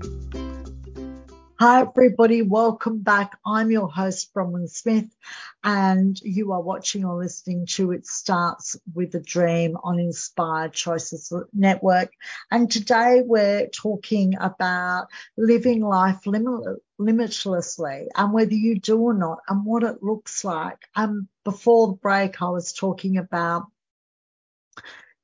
Hi, 1.61 1.81
everybody. 1.81 2.41
Welcome 2.41 2.99
back. 2.99 3.37
I'm 3.45 3.69
your 3.69 3.89
host, 3.89 4.33
Bronwyn 4.33 4.69
Smith, 4.69 5.13
and 5.61 6.17
you 6.21 6.53
are 6.53 6.61
watching 6.61 7.03
or 7.03 7.17
listening 7.17 7.65
to 7.71 7.91
It 7.91 8.07
Starts 8.07 8.77
with 8.93 9.13
a 9.15 9.19
Dream 9.19 9.75
on 9.83 9.99
Inspired 9.99 10.71
Choices 10.71 11.33
Network. 11.51 12.13
And 12.49 12.71
today 12.71 13.23
we're 13.25 13.67
talking 13.67 14.35
about 14.39 15.07
living 15.35 15.81
life 15.81 16.25
limit- 16.25 16.79
limitlessly 16.97 18.07
and 18.15 18.31
whether 18.31 18.53
you 18.53 18.79
do 18.79 18.97
or 18.97 19.13
not 19.13 19.39
and 19.49 19.65
what 19.65 19.83
it 19.83 20.01
looks 20.01 20.45
like. 20.45 20.79
And 20.95 21.27
before 21.43 21.87
the 21.87 21.97
break, 21.97 22.41
I 22.41 22.51
was 22.51 22.71
talking 22.71 23.17
about 23.17 23.65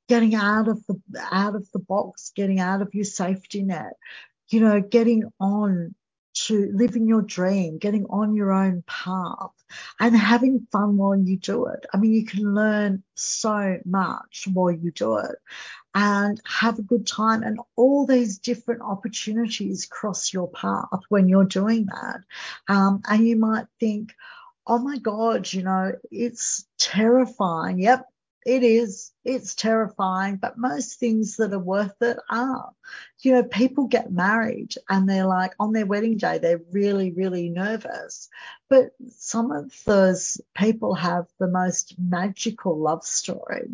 getting 0.09 0.35
out 0.35 0.67
of 0.67 0.85
the 0.85 0.99
out 1.31 1.55
of 1.55 1.71
the 1.71 1.79
box, 1.79 2.33
getting 2.35 2.59
out 2.59 2.81
of 2.81 2.93
your 2.93 3.05
safety 3.05 3.63
net, 3.63 3.93
you 4.49 4.59
know, 4.59 4.81
getting 4.81 5.23
on 5.39 5.95
to 6.35 6.71
living 6.73 7.07
your 7.07 7.21
dream, 7.21 7.77
getting 7.77 8.05
on 8.05 8.35
your 8.35 8.51
own 8.51 8.83
path 8.87 9.51
and 9.99 10.15
having 10.15 10.67
fun 10.71 10.97
while 10.97 11.15
you 11.17 11.37
do 11.37 11.67
it. 11.67 11.85
I 11.93 11.97
mean, 11.97 12.13
you 12.13 12.25
can 12.25 12.53
learn 12.53 13.03
so 13.15 13.77
much 13.85 14.47
while 14.51 14.71
you 14.71 14.91
do 14.91 15.17
it 15.17 15.35
and 15.93 16.41
have 16.45 16.77
a 16.77 16.83
good 16.83 17.07
time 17.07 17.41
and 17.41 17.59
all 17.77 18.05
these 18.05 18.39
different 18.39 18.81
opportunities 18.81 19.85
cross 19.85 20.33
your 20.33 20.49
path 20.49 20.99
when 21.09 21.29
you're 21.29 21.45
doing 21.45 21.85
that. 21.87 22.19
Um, 22.67 23.01
and 23.07 23.25
you 23.25 23.37
might 23.37 23.67
think, 23.79 24.13
oh 24.67 24.79
my 24.79 24.97
God, 24.97 25.51
you 25.51 25.63
know, 25.63 25.93
it's 26.11 26.65
terrifying. 26.77 27.79
Yep, 27.79 28.05
it 28.45 28.61
is. 28.61 29.11
It's 29.23 29.55
terrifying, 29.55 30.35
but 30.35 30.57
most 30.57 30.99
things 30.99 31.37
that 31.37 31.51
are 31.51 31.59
worth 31.59 31.99
it 32.01 32.17
are. 32.29 32.71
You 33.19 33.33
know, 33.33 33.43
people 33.43 33.87
get 33.87 34.11
married 34.11 34.75
and 34.87 35.09
they're 35.09 35.25
like 35.25 35.53
on 35.59 35.73
their 35.73 35.87
wedding 35.87 36.17
day, 36.17 36.37
they're 36.37 36.61
really, 36.71 37.11
really 37.11 37.49
nervous. 37.49 38.29
But 38.69 38.91
some 39.09 39.51
of 39.51 39.73
those 39.85 40.39
people 40.55 40.93
have 40.93 41.25
the 41.39 41.47
most 41.47 41.95
magical 41.97 42.77
love 42.77 43.03
story. 43.03 43.67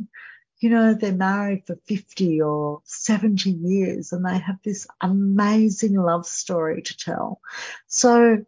You 0.60 0.70
know, 0.70 0.94
they're 0.94 1.12
married 1.12 1.66
for 1.68 1.76
50 1.88 2.42
or 2.42 2.82
70 2.86 3.52
years 3.52 4.14
and 4.14 4.26
they 4.26 4.38
have 4.38 4.60
this 4.64 4.88
amazing 5.02 5.96
love 5.96 6.26
story 6.26 6.82
to 6.84 6.98
tell. 6.98 7.42
So, 7.88 8.46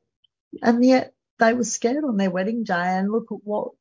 and 0.62 0.86
yet 0.86 1.14
they 1.40 1.54
were 1.54 1.66
scared 1.66 2.06
on 2.06 2.16
their 2.16 2.32
wedding 2.32 2.64
day 2.64 2.74
and 2.98 3.12
look 3.12 3.32
at 3.32 3.40
what 3.44 3.72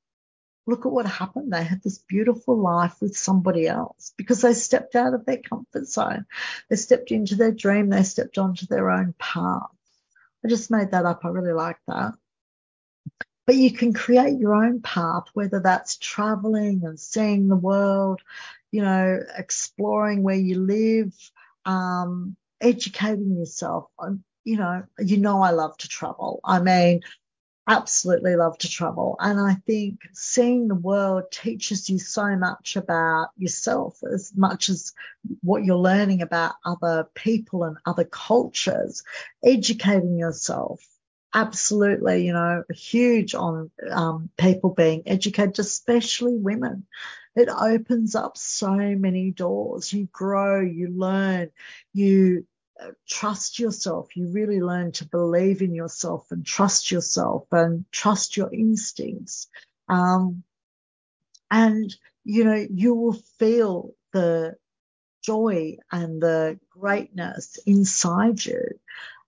look 0.66 0.86
at 0.86 0.92
what 0.92 1.06
happened. 1.06 1.52
They 1.52 1.64
had 1.64 1.82
this 1.82 1.98
beautiful 1.98 2.56
life 2.56 2.94
with 3.00 3.16
somebody 3.16 3.66
else 3.66 4.12
because 4.16 4.42
they 4.42 4.54
stepped 4.54 4.94
out 4.94 5.14
of 5.14 5.24
their 5.24 5.38
comfort 5.38 5.86
zone. 5.86 6.26
They 6.68 6.76
stepped 6.76 7.10
into 7.10 7.34
their 7.34 7.52
dream. 7.52 7.90
They 7.90 8.02
stepped 8.04 8.38
onto 8.38 8.66
their 8.66 8.90
own 8.90 9.14
path. 9.18 9.70
I 10.44 10.48
just 10.48 10.70
made 10.70 10.92
that 10.92 11.06
up. 11.06 11.24
I 11.24 11.28
really 11.28 11.52
like 11.52 11.78
that. 11.88 12.12
But 13.44 13.56
you 13.56 13.72
can 13.72 13.92
create 13.92 14.38
your 14.38 14.54
own 14.54 14.82
path, 14.82 15.24
whether 15.34 15.60
that's 15.60 15.98
traveling 15.98 16.82
and 16.84 16.98
seeing 16.98 17.48
the 17.48 17.56
world, 17.56 18.20
you 18.70 18.82
know, 18.82 19.20
exploring 19.36 20.22
where 20.22 20.36
you 20.36 20.60
live, 20.60 21.12
um, 21.64 22.36
educating 22.60 23.36
yourself. 23.36 23.90
You 24.44 24.56
know, 24.56 24.84
you 24.98 25.18
know, 25.18 25.42
I 25.42 25.50
love 25.50 25.76
to 25.78 25.88
travel. 25.88 26.40
I 26.44 26.60
mean, 26.60 27.00
absolutely 27.68 28.36
love 28.36 28.58
to 28.58 28.68
travel. 28.68 29.16
And 29.20 29.40
I 29.40 29.54
think 29.66 30.00
seeing 30.12 30.68
the 30.68 30.74
world 30.74 31.24
teaches 31.30 31.88
you 31.88 31.98
so 31.98 32.36
much 32.36 32.76
about 32.76 33.28
yourself 33.36 33.98
as 34.12 34.32
much 34.36 34.68
as 34.68 34.92
what 35.42 35.64
you're 35.64 35.76
learning 35.76 36.22
about 36.22 36.54
other 36.64 37.08
people 37.14 37.64
and 37.64 37.76
other 37.86 38.04
cultures, 38.04 39.04
educating 39.44 40.18
yourself. 40.18 40.84
Absolutely, 41.34 42.26
you 42.26 42.32
know, 42.34 42.62
huge 42.70 43.34
on 43.34 43.70
um, 43.90 44.28
people 44.36 44.74
being 44.74 45.02
educated, 45.06 45.58
especially 45.60 46.36
women. 46.36 46.86
It 47.34 47.48
opens 47.48 48.14
up 48.14 48.36
so 48.36 48.74
many 48.76 49.30
doors. 49.30 49.92
You 49.92 50.08
grow, 50.12 50.60
you 50.60 50.88
learn, 50.88 51.50
you 51.94 52.46
trust 53.08 53.58
yourself. 53.58 54.16
You 54.16 54.28
really 54.28 54.60
learn 54.60 54.92
to 54.92 55.06
believe 55.06 55.62
in 55.62 55.74
yourself 55.74 56.26
and 56.30 56.44
trust 56.44 56.90
yourself 56.90 57.46
and 57.52 57.84
trust 57.90 58.36
your 58.36 58.52
instincts. 58.52 59.48
Um, 59.88 60.42
and, 61.50 61.94
you 62.24 62.44
know, 62.44 62.66
you 62.70 62.94
will 62.94 63.18
feel 63.38 63.94
the 64.12 64.56
joy 65.22 65.76
and 65.90 66.20
the 66.20 66.58
greatness 66.70 67.58
inside 67.66 68.44
you. 68.44 68.62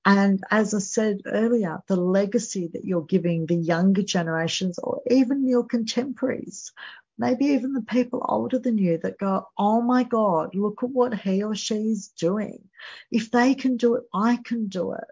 And 0.05 0.43
as 0.51 0.75
I 0.75 0.81
said 0.81 1.23
earlier, 1.25 1.83
the 1.87 1.97
legacy 1.97 2.69
that 2.75 2.85
you're 2.85 3.07
giving 3.07 3.47
the 3.47 3.57
younger 3.57 4.03
generations 4.03 4.79
or 4.79 5.01
even 5.11 5.49
your 5.49 5.65
contemporaries 5.65 6.73
maybe 7.19 7.47
even 7.47 7.73
the 7.73 7.83
people 7.83 8.25
older 8.29 8.59
than 8.59 8.79
you 8.79 8.99
that 8.99 9.19
go, 9.19 9.49
oh 9.57 9.81
my 9.81 10.03
God, 10.05 10.55
look 10.55 10.83
at 10.83 10.91
what 10.91 11.15
he 11.15 11.43
or 11.43 11.55
she 11.55 11.77
is 11.77 12.09
doing. 12.09 12.69
If 13.11 13.31
they 13.31 13.55
can 13.55 13.77
do 13.77 13.97
it, 13.97 14.05
I 14.13 14.39
can 14.45 14.67
do 14.69 14.93
it. 14.93 15.05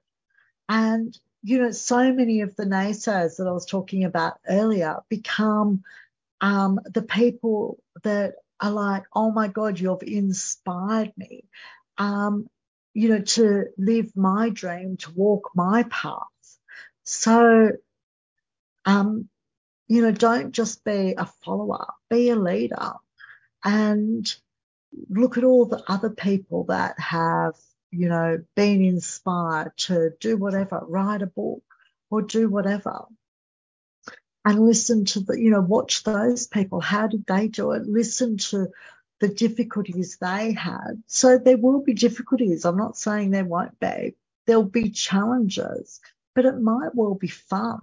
And, 0.68 1.16
you 1.42 1.60
know, 1.60 1.70
so 1.70 2.12
many 2.12 2.40
of 2.40 2.56
the 2.56 2.64
naysayers 2.64 3.36
that 3.36 3.46
I 3.46 3.52
was 3.52 3.66
talking 3.66 4.04
about 4.04 4.34
earlier 4.48 4.98
become 5.08 5.82
um, 6.40 6.80
the 6.84 7.02
people 7.02 7.78
that 8.02 8.34
are 8.60 8.70
like, 8.70 9.04
oh 9.14 9.30
my 9.30 9.48
God, 9.48 9.78
you've 9.78 10.02
inspired 10.02 11.12
me, 11.16 11.44
um, 11.98 12.48
you 12.94 13.08
know, 13.08 13.20
to 13.20 13.66
live 13.78 14.16
my 14.16 14.50
dream, 14.50 14.96
to 14.98 15.10
walk 15.12 15.50
my 15.54 15.84
path. 15.84 16.26
So, 17.04 17.70
um, 18.84 19.28
you 19.92 20.00
know, 20.00 20.10
don't 20.10 20.52
just 20.52 20.84
be 20.84 21.14
a 21.18 21.26
follower, 21.44 21.86
be 22.08 22.30
a 22.30 22.36
leader 22.36 22.92
and 23.62 24.34
look 25.10 25.36
at 25.36 25.44
all 25.44 25.66
the 25.66 25.82
other 25.86 26.08
people 26.08 26.64
that 26.64 26.98
have, 26.98 27.56
you 27.90 28.08
know, 28.08 28.42
been 28.56 28.82
inspired 28.82 29.76
to 29.76 30.12
do 30.18 30.38
whatever, 30.38 30.82
write 30.88 31.20
a 31.20 31.26
book 31.26 31.62
or 32.10 32.22
do 32.22 32.48
whatever. 32.48 33.04
And 34.46 34.64
listen 34.64 35.04
to 35.04 35.20
the, 35.20 35.38
you 35.38 35.50
know, 35.50 35.60
watch 35.60 36.04
those 36.04 36.46
people. 36.46 36.80
How 36.80 37.06
did 37.06 37.26
they 37.26 37.48
do 37.48 37.72
it? 37.72 37.86
Listen 37.86 38.38
to 38.38 38.68
the 39.20 39.28
difficulties 39.28 40.16
they 40.18 40.52
had. 40.52 41.02
So 41.06 41.36
there 41.36 41.58
will 41.58 41.82
be 41.82 41.92
difficulties. 41.92 42.64
I'm 42.64 42.78
not 42.78 42.96
saying 42.96 43.30
there 43.30 43.44
won't 43.44 43.78
be. 43.78 44.16
There'll 44.46 44.64
be 44.64 44.88
challenges, 44.88 46.00
but 46.34 46.46
it 46.46 46.58
might 46.58 46.94
well 46.94 47.14
be 47.14 47.28
fun. 47.28 47.80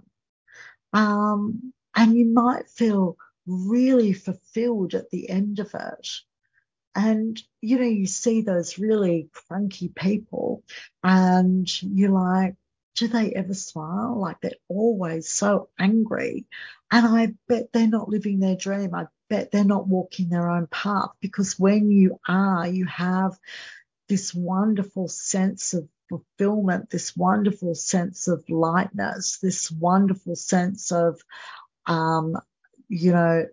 Um, 0.92 1.72
and 1.94 2.14
you 2.14 2.26
might 2.26 2.68
feel 2.68 3.16
really 3.46 4.12
fulfilled 4.12 4.94
at 4.94 5.10
the 5.10 5.28
end 5.28 5.58
of 5.58 5.74
it. 5.74 6.08
And, 6.94 7.40
you 7.60 7.78
know, 7.78 7.84
you 7.84 8.06
see 8.06 8.42
those 8.42 8.78
really 8.78 9.30
cranky 9.32 9.88
people 9.88 10.64
and 11.02 11.68
you're 11.82 12.10
like, 12.10 12.56
do 12.96 13.08
they 13.08 13.32
ever 13.32 13.54
smile? 13.54 14.20
Like 14.20 14.40
they're 14.40 14.52
always 14.68 15.28
so 15.28 15.68
angry. 15.78 16.46
And 16.90 17.06
I 17.06 17.34
bet 17.48 17.72
they're 17.72 17.86
not 17.86 18.08
living 18.08 18.40
their 18.40 18.56
dream. 18.56 18.94
I 18.94 19.06
bet 19.28 19.52
they're 19.52 19.64
not 19.64 19.86
walking 19.86 20.28
their 20.28 20.50
own 20.50 20.66
path 20.66 21.10
because 21.20 21.58
when 21.58 21.90
you 21.90 22.18
are, 22.26 22.66
you 22.66 22.86
have 22.86 23.38
this 24.08 24.34
wonderful 24.34 25.06
sense 25.06 25.72
of 25.72 25.88
fulfillment, 26.08 26.90
this 26.90 27.16
wonderful 27.16 27.76
sense 27.76 28.26
of 28.26 28.44
lightness, 28.50 29.38
this 29.40 29.70
wonderful 29.70 30.34
sense 30.34 30.90
of, 30.90 31.22
um, 31.86 32.36
you 32.88 33.12
know, 33.12 33.46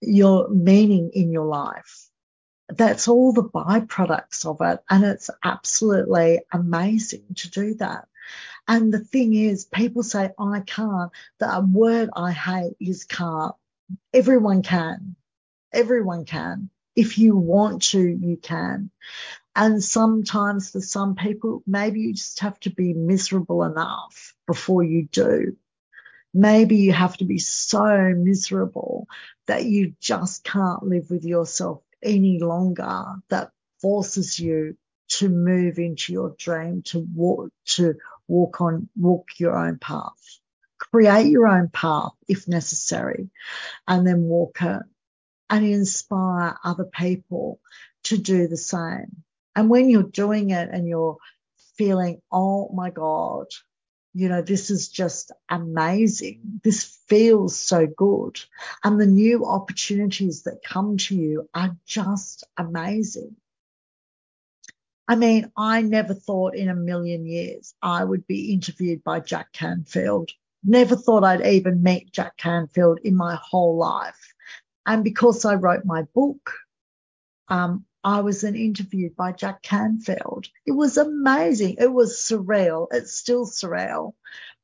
your 0.00 0.48
meaning 0.48 1.10
in 1.14 1.32
your 1.32 1.46
life. 1.46 2.08
That's 2.68 3.08
all 3.08 3.32
the 3.32 3.44
byproducts 3.44 4.44
of 4.44 4.60
it. 4.60 4.80
And 4.90 5.04
it's 5.04 5.30
absolutely 5.42 6.40
amazing 6.52 7.24
to 7.36 7.50
do 7.50 7.74
that. 7.74 8.06
And 8.66 8.92
the 8.92 8.98
thing 8.98 9.34
is, 9.34 9.64
people 9.64 10.02
say, 10.02 10.30
I 10.38 10.60
can't. 10.60 11.10
The 11.38 11.66
word 11.66 12.10
I 12.14 12.32
hate 12.32 12.76
is 12.78 13.04
can't. 13.04 13.54
Everyone 14.12 14.62
can. 14.62 15.16
Everyone 15.72 16.26
can. 16.26 16.68
If 16.94 17.16
you 17.16 17.36
want 17.36 17.82
to, 17.84 18.00
you 18.00 18.36
can. 18.36 18.90
And 19.56 19.82
sometimes 19.82 20.70
for 20.70 20.80
some 20.80 21.14
people, 21.14 21.62
maybe 21.66 22.00
you 22.00 22.14
just 22.14 22.40
have 22.40 22.60
to 22.60 22.70
be 22.70 22.92
miserable 22.92 23.64
enough 23.64 24.34
before 24.46 24.82
you 24.82 25.08
do. 25.10 25.56
Maybe 26.34 26.76
you 26.76 26.92
have 26.92 27.16
to 27.18 27.24
be 27.24 27.38
so 27.38 28.14
miserable 28.16 29.06
that 29.46 29.64
you 29.64 29.94
just 30.00 30.44
can't 30.44 30.82
live 30.82 31.10
with 31.10 31.24
yourself 31.24 31.82
any 32.02 32.38
longer. 32.38 33.04
That 33.30 33.50
forces 33.80 34.38
you 34.38 34.76
to 35.08 35.28
move 35.28 35.78
into 35.78 36.12
your 36.12 36.34
dream, 36.38 36.82
to 36.82 37.06
walk, 37.14 37.50
to 37.64 37.94
walk 38.26 38.60
on, 38.60 38.88
walk 38.96 39.28
your 39.38 39.56
own 39.56 39.78
path. 39.78 40.12
Create 40.78 41.28
your 41.28 41.48
own 41.48 41.68
path 41.68 42.12
if 42.28 42.46
necessary, 42.46 43.30
and 43.86 44.06
then 44.06 44.22
walk 44.22 44.58
it 44.62 44.82
and 45.50 45.64
inspire 45.64 46.56
other 46.62 46.84
people 46.84 47.60
to 48.04 48.18
do 48.18 48.46
the 48.48 48.56
same. 48.56 49.24
And 49.56 49.70
when 49.70 49.88
you're 49.88 50.02
doing 50.02 50.50
it 50.50 50.68
and 50.70 50.86
you're 50.86 51.16
feeling, 51.76 52.20
oh 52.30 52.70
my 52.72 52.90
God, 52.90 53.46
you 54.18 54.28
know, 54.28 54.42
this 54.42 54.68
is 54.68 54.88
just 54.88 55.30
amazing. 55.48 56.60
This 56.64 56.98
feels 57.06 57.56
so 57.56 57.86
good. 57.86 58.40
And 58.82 59.00
the 59.00 59.06
new 59.06 59.46
opportunities 59.46 60.42
that 60.42 60.64
come 60.64 60.96
to 60.98 61.14
you 61.14 61.48
are 61.54 61.76
just 61.86 62.44
amazing. 62.56 63.36
I 65.06 65.14
mean, 65.14 65.52
I 65.56 65.82
never 65.82 66.14
thought 66.14 66.56
in 66.56 66.68
a 66.68 66.74
million 66.74 67.26
years 67.26 67.74
I 67.80 68.02
would 68.02 68.26
be 68.26 68.52
interviewed 68.52 69.04
by 69.04 69.20
Jack 69.20 69.52
Canfield. 69.52 70.32
Never 70.64 70.96
thought 70.96 71.22
I'd 71.22 71.46
even 71.46 71.84
meet 71.84 72.12
Jack 72.12 72.36
Canfield 72.36 72.98
in 73.04 73.14
my 73.14 73.38
whole 73.40 73.76
life. 73.76 74.34
And 74.84 75.04
because 75.04 75.44
I 75.44 75.54
wrote 75.54 75.84
my 75.84 76.02
book, 76.12 76.54
um, 77.46 77.84
I 78.08 78.22
was 78.22 78.40
then 78.40 78.56
interviewed 78.56 79.14
by 79.16 79.32
Jack 79.32 79.60
Canfield. 79.60 80.46
It 80.64 80.72
was 80.72 80.96
amazing. 80.96 81.76
It 81.78 81.92
was 81.92 82.14
surreal. 82.16 82.86
It's 82.90 83.12
still 83.12 83.44
surreal. 83.44 84.14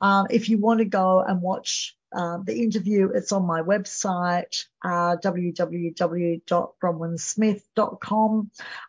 Um, 0.00 0.28
if 0.30 0.48
you 0.48 0.56
want 0.56 0.78
to 0.78 0.86
go 0.86 1.20
and 1.20 1.42
watch 1.42 1.94
uh, 2.10 2.38
the 2.42 2.62
interview, 2.62 3.10
it's 3.14 3.32
on 3.32 3.44
my 3.44 3.60
website, 3.60 4.64
uh, 4.82 5.16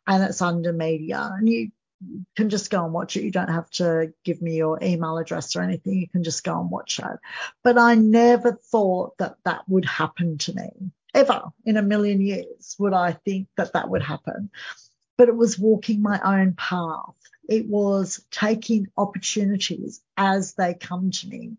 and 0.08 0.24
it's 0.24 0.41
under 0.41 0.72
media. 0.72 1.32
And 1.38 1.49
you 1.49 1.72
can 2.38 2.49
just 2.49 2.70
go 2.70 2.86
and 2.86 2.93
watch 2.93 3.18
it. 3.18 3.24
You 3.24 3.32
don't 3.32 3.49
have 3.49 3.70
to 3.72 4.14
give 4.24 4.41
me 4.41 4.56
your 4.56 4.80
email 4.82 5.18
address 5.18 5.58
or 5.58 5.64
anything. 5.64 5.99
You 5.99 6.08
can 6.08 6.24
just 6.24 6.45
go 6.45 6.62
and 6.62 6.72
watch 6.72 6.99
it. 6.99 7.20
But 7.62 7.78
I 7.78 7.95
never 7.95 8.53
thought 8.53 9.18
that 9.18 9.36
that 9.43 9.68
would 9.68 9.84
happen 9.84 10.38
to 10.38 10.53
me. 10.53 10.70
Ever 11.16 11.43
in 11.66 11.78
a 11.78 11.82
million 11.82 12.22
years 12.22 12.76
would 12.78 12.93
I 12.93 13.13
think 13.13 13.47
that 13.55 13.74
that 13.74 13.89
would 13.89 14.03
happen. 14.03 14.51
But 15.18 15.30
it 15.30 15.36
was 15.36 15.57
walking 15.57 16.01
my 16.01 16.20
own 16.24 16.53
path. 16.53 17.16
It 17.47 17.68
was 17.68 18.22
taking 18.32 18.88
opportunities 18.97 20.01
as 20.18 20.55
they 20.55 20.74
come 20.74 21.11
to 21.11 21.28
me 21.28 21.57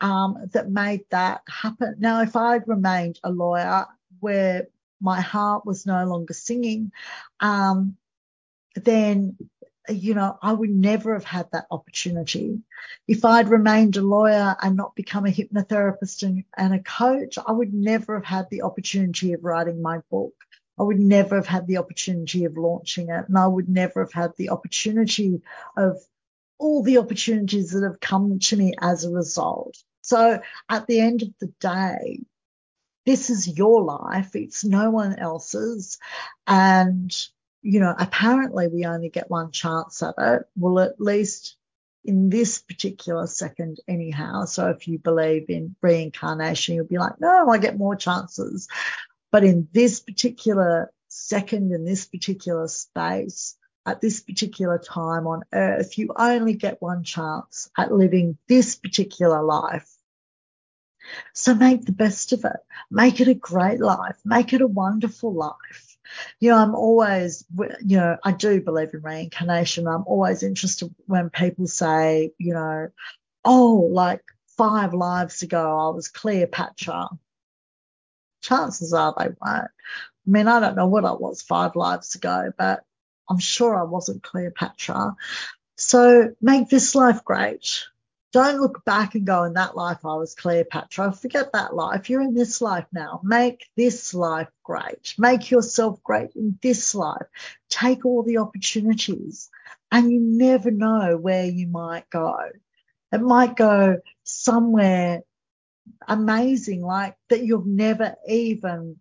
um, 0.00 0.48
that 0.52 0.70
made 0.70 1.04
that 1.10 1.42
happen. 1.48 1.96
Now, 1.98 2.22
if 2.22 2.34
I'd 2.34 2.66
remained 2.66 3.20
a 3.22 3.30
lawyer 3.30 3.86
where 4.18 4.66
my 5.00 5.20
heart 5.20 5.64
was 5.64 5.86
no 5.86 6.04
longer 6.04 6.34
singing, 6.34 6.90
um, 7.38 7.96
then 8.74 9.36
you 9.88 10.14
know, 10.14 10.38
I 10.42 10.52
would 10.52 10.70
never 10.70 11.14
have 11.14 11.24
had 11.24 11.50
that 11.52 11.66
opportunity. 11.70 12.60
If 13.06 13.24
I'd 13.24 13.48
remained 13.48 13.96
a 13.96 14.02
lawyer 14.02 14.56
and 14.60 14.76
not 14.76 14.94
become 14.94 15.26
a 15.26 15.30
hypnotherapist 15.30 16.22
and, 16.22 16.44
and, 16.56 16.74
a 16.74 16.82
coach, 16.82 17.38
I 17.44 17.52
would 17.52 17.72
never 17.72 18.14
have 18.16 18.24
had 18.24 18.50
the 18.50 18.62
opportunity 18.62 19.32
of 19.32 19.44
writing 19.44 19.82
my 19.82 20.00
book. 20.10 20.34
I 20.78 20.82
would 20.82 21.00
never 21.00 21.36
have 21.36 21.46
had 21.46 21.66
the 21.66 21.78
opportunity 21.78 22.44
of 22.44 22.56
launching 22.56 23.08
it. 23.08 23.28
And 23.28 23.38
I 23.38 23.46
would 23.46 23.68
never 23.68 24.00
have 24.00 24.12
had 24.12 24.32
the 24.36 24.50
opportunity 24.50 25.40
of 25.76 25.98
all 26.58 26.82
the 26.82 26.98
opportunities 26.98 27.72
that 27.72 27.82
have 27.82 28.00
come 28.00 28.38
to 28.38 28.56
me 28.56 28.74
as 28.80 29.04
a 29.04 29.10
result. 29.10 29.76
So 30.02 30.40
at 30.68 30.86
the 30.86 31.00
end 31.00 31.22
of 31.22 31.28
the 31.40 31.52
day, 31.60 32.20
this 33.06 33.30
is 33.30 33.56
your 33.56 33.82
life. 33.82 34.34
It's 34.34 34.64
no 34.64 34.90
one 34.90 35.18
else's. 35.18 35.98
And, 36.46 37.14
you 37.66 37.80
know, 37.80 37.94
apparently 37.98 38.68
we 38.68 38.84
only 38.84 39.08
get 39.08 39.28
one 39.28 39.50
chance 39.50 40.00
at 40.00 40.14
it. 40.18 40.42
Well, 40.54 40.78
at 40.78 41.00
least 41.00 41.56
in 42.04 42.30
this 42.30 42.60
particular 42.62 43.26
second, 43.26 43.80
anyhow. 43.88 44.44
So 44.44 44.70
if 44.70 44.86
you 44.86 45.00
believe 45.00 45.50
in 45.50 45.74
reincarnation, 45.82 46.76
you'll 46.76 46.86
be 46.86 46.98
like, 46.98 47.20
no, 47.20 47.48
I 47.48 47.58
get 47.58 47.76
more 47.76 47.96
chances. 47.96 48.68
But 49.32 49.42
in 49.42 49.66
this 49.72 49.98
particular 49.98 50.92
second, 51.08 51.72
in 51.72 51.84
this 51.84 52.06
particular 52.06 52.68
space, 52.68 53.56
at 53.84 54.00
this 54.00 54.20
particular 54.20 54.78
time 54.78 55.26
on 55.26 55.42
earth, 55.52 55.98
you 55.98 56.12
only 56.16 56.54
get 56.54 56.80
one 56.80 57.02
chance 57.02 57.68
at 57.76 57.92
living 57.92 58.38
this 58.48 58.76
particular 58.76 59.42
life. 59.42 59.90
So 61.34 61.52
make 61.52 61.84
the 61.84 61.92
best 61.92 62.32
of 62.32 62.44
it. 62.44 62.60
Make 62.92 63.20
it 63.20 63.28
a 63.28 63.34
great 63.34 63.80
life. 63.80 64.16
Make 64.24 64.52
it 64.52 64.60
a 64.60 64.66
wonderful 64.68 65.34
life. 65.34 65.85
You 66.40 66.50
know, 66.50 66.56
I'm 66.56 66.74
always, 66.74 67.44
you 67.84 67.96
know, 67.96 68.16
I 68.24 68.32
do 68.32 68.60
believe 68.60 68.94
in 68.94 69.02
reincarnation. 69.02 69.86
I'm 69.86 70.04
always 70.06 70.42
interested 70.42 70.94
when 71.06 71.30
people 71.30 71.66
say, 71.66 72.32
you 72.38 72.54
know, 72.54 72.88
oh, 73.44 73.88
like 73.90 74.22
five 74.56 74.94
lives 74.94 75.42
ago, 75.42 75.78
I 75.78 75.94
was 75.94 76.08
Cleopatra 76.08 77.08
chances 78.46 78.92
are 78.92 79.14
they 79.18 79.28
won't. 79.40 79.64
I 79.64 80.30
mean, 80.30 80.48
I 80.48 80.60
don't 80.60 80.76
know 80.76 80.86
what 80.86 81.04
I 81.04 81.12
was 81.12 81.42
five 81.42 81.76
lives 81.76 82.14
ago, 82.14 82.52
but 82.56 82.84
I'm 83.28 83.38
sure 83.38 83.76
I 83.76 83.82
wasn't 83.82 84.22
Cleopatra. 84.22 85.16
So 85.76 86.34
make 86.40 86.68
this 86.68 86.94
life 86.94 87.24
great. 87.24 87.84
Don't 88.32 88.60
look 88.60 88.84
back 88.84 89.14
and 89.14 89.26
go, 89.26 89.44
in 89.44 89.54
that 89.54 89.76
life 89.76 90.04
I 90.04 90.14
was 90.14 90.34
Cleopatra. 90.34 91.12
Forget 91.12 91.52
that 91.52 91.74
life. 91.74 92.10
You're 92.10 92.22
in 92.22 92.34
this 92.34 92.60
life 92.60 92.86
now. 92.92 93.20
Make 93.22 93.66
this 93.76 94.12
life 94.12 94.48
great. 94.62 95.14
Make 95.16 95.50
yourself 95.50 96.02
great 96.02 96.34
in 96.36 96.58
this 96.60 96.94
life. 96.94 97.26
Take 97.70 98.04
all 98.04 98.22
the 98.22 98.38
opportunities, 98.38 99.48
and 99.90 100.12
you 100.12 100.20
never 100.20 100.70
know 100.70 101.16
where 101.16 101.46
you 101.46 101.66
might 101.66 102.10
go. 102.10 102.36
It 103.12 103.22
might 103.22 103.56
go 103.56 104.00
somewhere 104.24 105.22
amazing, 106.06 106.82
like 106.82 107.16
that 107.28 107.44
you've 107.44 107.66
never 107.66 108.16
even 108.28 108.96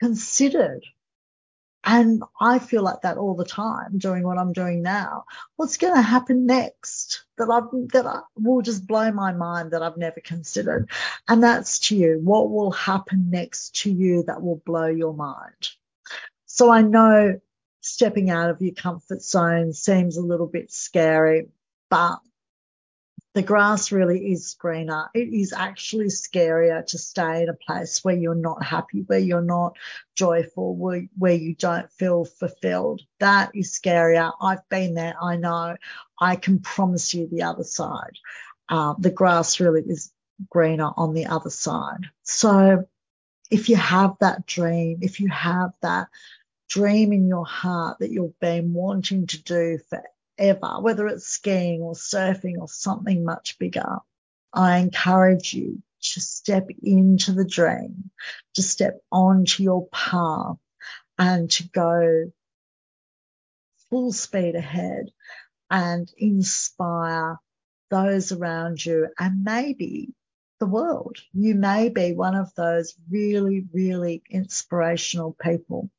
considered. 0.00 0.84
And 1.84 2.22
I 2.40 2.58
feel 2.58 2.82
like 2.82 3.02
that 3.02 3.18
all 3.18 3.34
the 3.34 3.44
time 3.44 3.98
doing 3.98 4.22
what 4.22 4.38
I'm 4.38 4.52
doing 4.52 4.82
now. 4.82 5.24
What's 5.56 5.76
going 5.76 5.94
to 5.94 6.02
happen 6.02 6.46
next 6.46 7.24
that 7.38 7.50
I 7.50 7.60
that 7.92 8.06
I, 8.06 8.20
will 8.36 8.62
just 8.62 8.86
blow 8.86 9.10
my 9.12 9.32
mind 9.32 9.70
that 9.72 9.82
I've 9.82 9.96
never 9.96 10.20
considered? 10.20 10.90
And 11.26 11.42
that's 11.42 11.78
to 11.88 11.96
you. 11.96 12.20
What 12.22 12.50
will 12.50 12.72
happen 12.72 13.30
next 13.30 13.76
to 13.82 13.90
you 13.90 14.24
that 14.26 14.42
will 14.42 14.62
blow 14.64 14.86
your 14.86 15.14
mind? 15.14 15.70
So 16.46 16.70
I 16.70 16.82
know 16.82 17.40
stepping 17.80 18.30
out 18.30 18.50
of 18.50 18.60
your 18.60 18.74
comfort 18.74 19.22
zone 19.22 19.72
seems 19.72 20.16
a 20.16 20.22
little 20.22 20.46
bit 20.46 20.72
scary, 20.72 21.46
but 21.88 22.18
the 23.38 23.44
grass 23.44 23.92
really 23.92 24.32
is 24.32 24.56
greener. 24.58 25.10
It 25.14 25.32
is 25.32 25.52
actually 25.52 26.06
scarier 26.06 26.84
to 26.86 26.98
stay 26.98 27.44
in 27.44 27.48
a 27.48 27.54
place 27.54 28.02
where 28.02 28.16
you're 28.16 28.34
not 28.34 28.64
happy, 28.64 29.04
where 29.06 29.20
you're 29.20 29.40
not 29.40 29.76
joyful, 30.16 30.74
where, 30.74 31.06
where 31.16 31.34
you 31.34 31.54
don't 31.54 31.88
feel 31.92 32.24
fulfilled. 32.24 33.00
That 33.20 33.52
is 33.54 33.70
scarier. 33.70 34.32
I've 34.40 34.68
been 34.68 34.94
there. 34.94 35.14
I 35.22 35.36
know. 35.36 35.76
I 36.20 36.34
can 36.34 36.58
promise 36.58 37.14
you 37.14 37.28
the 37.28 37.42
other 37.42 37.62
side. 37.62 38.18
Uh, 38.68 38.94
the 38.98 39.12
grass 39.12 39.60
really 39.60 39.82
is 39.82 40.12
greener 40.50 40.90
on 40.96 41.14
the 41.14 41.26
other 41.26 41.50
side. 41.50 42.10
So 42.24 42.88
if 43.52 43.68
you 43.68 43.76
have 43.76 44.16
that 44.18 44.46
dream, 44.46 44.98
if 45.02 45.20
you 45.20 45.28
have 45.28 45.70
that 45.82 46.08
dream 46.68 47.12
in 47.12 47.28
your 47.28 47.46
heart 47.46 48.00
that 48.00 48.10
you've 48.10 48.40
been 48.40 48.74
wanting 48.74 49.28
to 49.28 49.40
do 49.40 49.78
for 49.88 50.02
ever, 50.38 50.80
whether 50.80 51.06
it's 51.06 51.26
skiing 51.26 51.82
or 51.82 51.94
surfing 51.94 52.58
or 52.58 52.68
something 52.68 53.24
much 53.24 53.58
bigger, 53.58 53.98
I 54.52 54.78
encourage 54.78 55.52
you 55.52 55.82
to 56.00 56.20
step 56.20 56.68
into 56.82 57.32
the 57.32 57.44
dream, 57.44 58.10
to 58.54 58.62
step 58.62 59.00
onto 59.10 59.62
your 59.62 59.88
path 59.88 60.56
and 61.18 61.50
to 61.50 61.68
go 61.68 62.32
full 63.90 64.12
speed 64.12 64.54
ahead 64.54 65.10
and 65.70 66.10
inspire 66.16 67.38
those 67.90 68.32
around 68.32 68.84
you 68.84 69.08
and 69.18 69.44
maybe 69.44 70.14
the 70.60 70.66
world. 70.66 71.18
You 71.32 71.54
may 71.54 71.88
be 71.88 72.12
one 72.12 72.34
of 72.34 72.54
those 72.54 72.94
really, 73.10 73.64
really 73.72 74.22
inspirational 74.30 75.36
people 75.40 75.90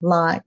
like 0.00 0.42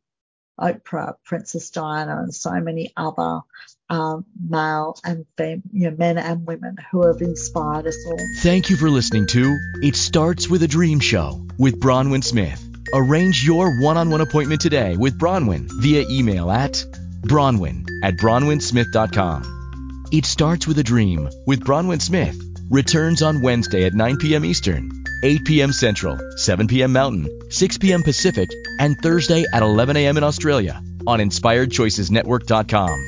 Oprah, 0.60 1.16
Princess 1.26 1.70
Diana, 1.70 2.20
and 2.22 2.34
so 2.34 2.52
many 2.52 2.94
other 2.96 3.42
um, 3.90 4.26
male 4.50 4.98
and 5.04 5.26
fem- 5.38 5.64
you 5.72 5.90
know, 5.90 5.98
men 5.98 6.18
and 6.18 6.46
women 6.46 6.78
who 6.92 7.06
have 7.06 7.22
inspired 7.22 7.88
us 7.88 7.98
all. 8.08 8.18
Thank 8.40 8.70
you 8.70 8.78
for 8.78 8.90
listening 8.90 9.28
to 9.28 9.58
It 9.84 9.96
Starts 9.96 10.50
with 10.50 10.64
a 10.64 10.68
Dream 10.68 11.00
Show 11.00 11.46
with 11.58 11.80
Bronwyn 11.80 12.24
Smith. 12.24 12.62
Arrange 12.94 13.46
your 13.46 13.80
one 13.82 13.98
on 13.98 14.10
one 14.10 14.22
appointment 14.22 14.62
today 14.62 14.96
with 14.98 15.20
Bronwyn 15.20 15.68
via 15.82 16.06
email 16.10 16.50
at 16.52 16.84
Bronwyn 17.22 17.86
at 18.04 18.16
bronwynsmith.com. 18.16 20.08
It 20.12 20.26
starts 20.26 20.68
with 20.68 20.78
a 20.80 20.84
dream 20.84 21.30
with 21.46 21.62
Bronwyn 21.62 22.02
Smith. 22.02 22.40
Returns 22.70 23.22
on 23.22 23.42
Wednesday 23.42 23.86
at 23.86 23.94
9 23.94 24.18
p.m. 24.18 24.44
Eastern, 24.46 24.95
8 25.26 25.44
p.m. 25.44 25.74
Central, 25.74 26.20
7 26.38 26.68
p.m. 26.68 26.94
Mountain, 26.94 27.50
6 27.50 27.80
p.m. 27.80 28.04
Pacific, 28.04 28.48
and 28.80 28.96
Thursday 29.02 29.44
at 29.52 29.64
11 29.64 29.98
a.m. 29.98 30.18
in 30.18 30.24
Australia 30.24 30.80
on 31.08 31.20
InspiredChoicesNetwork.com. 31.20 33.08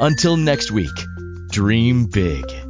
Until 0.00 0.38
next 0.38 0.70
week, 0.70 0.88
dream 1.50 2.06
big. 2.06 2.67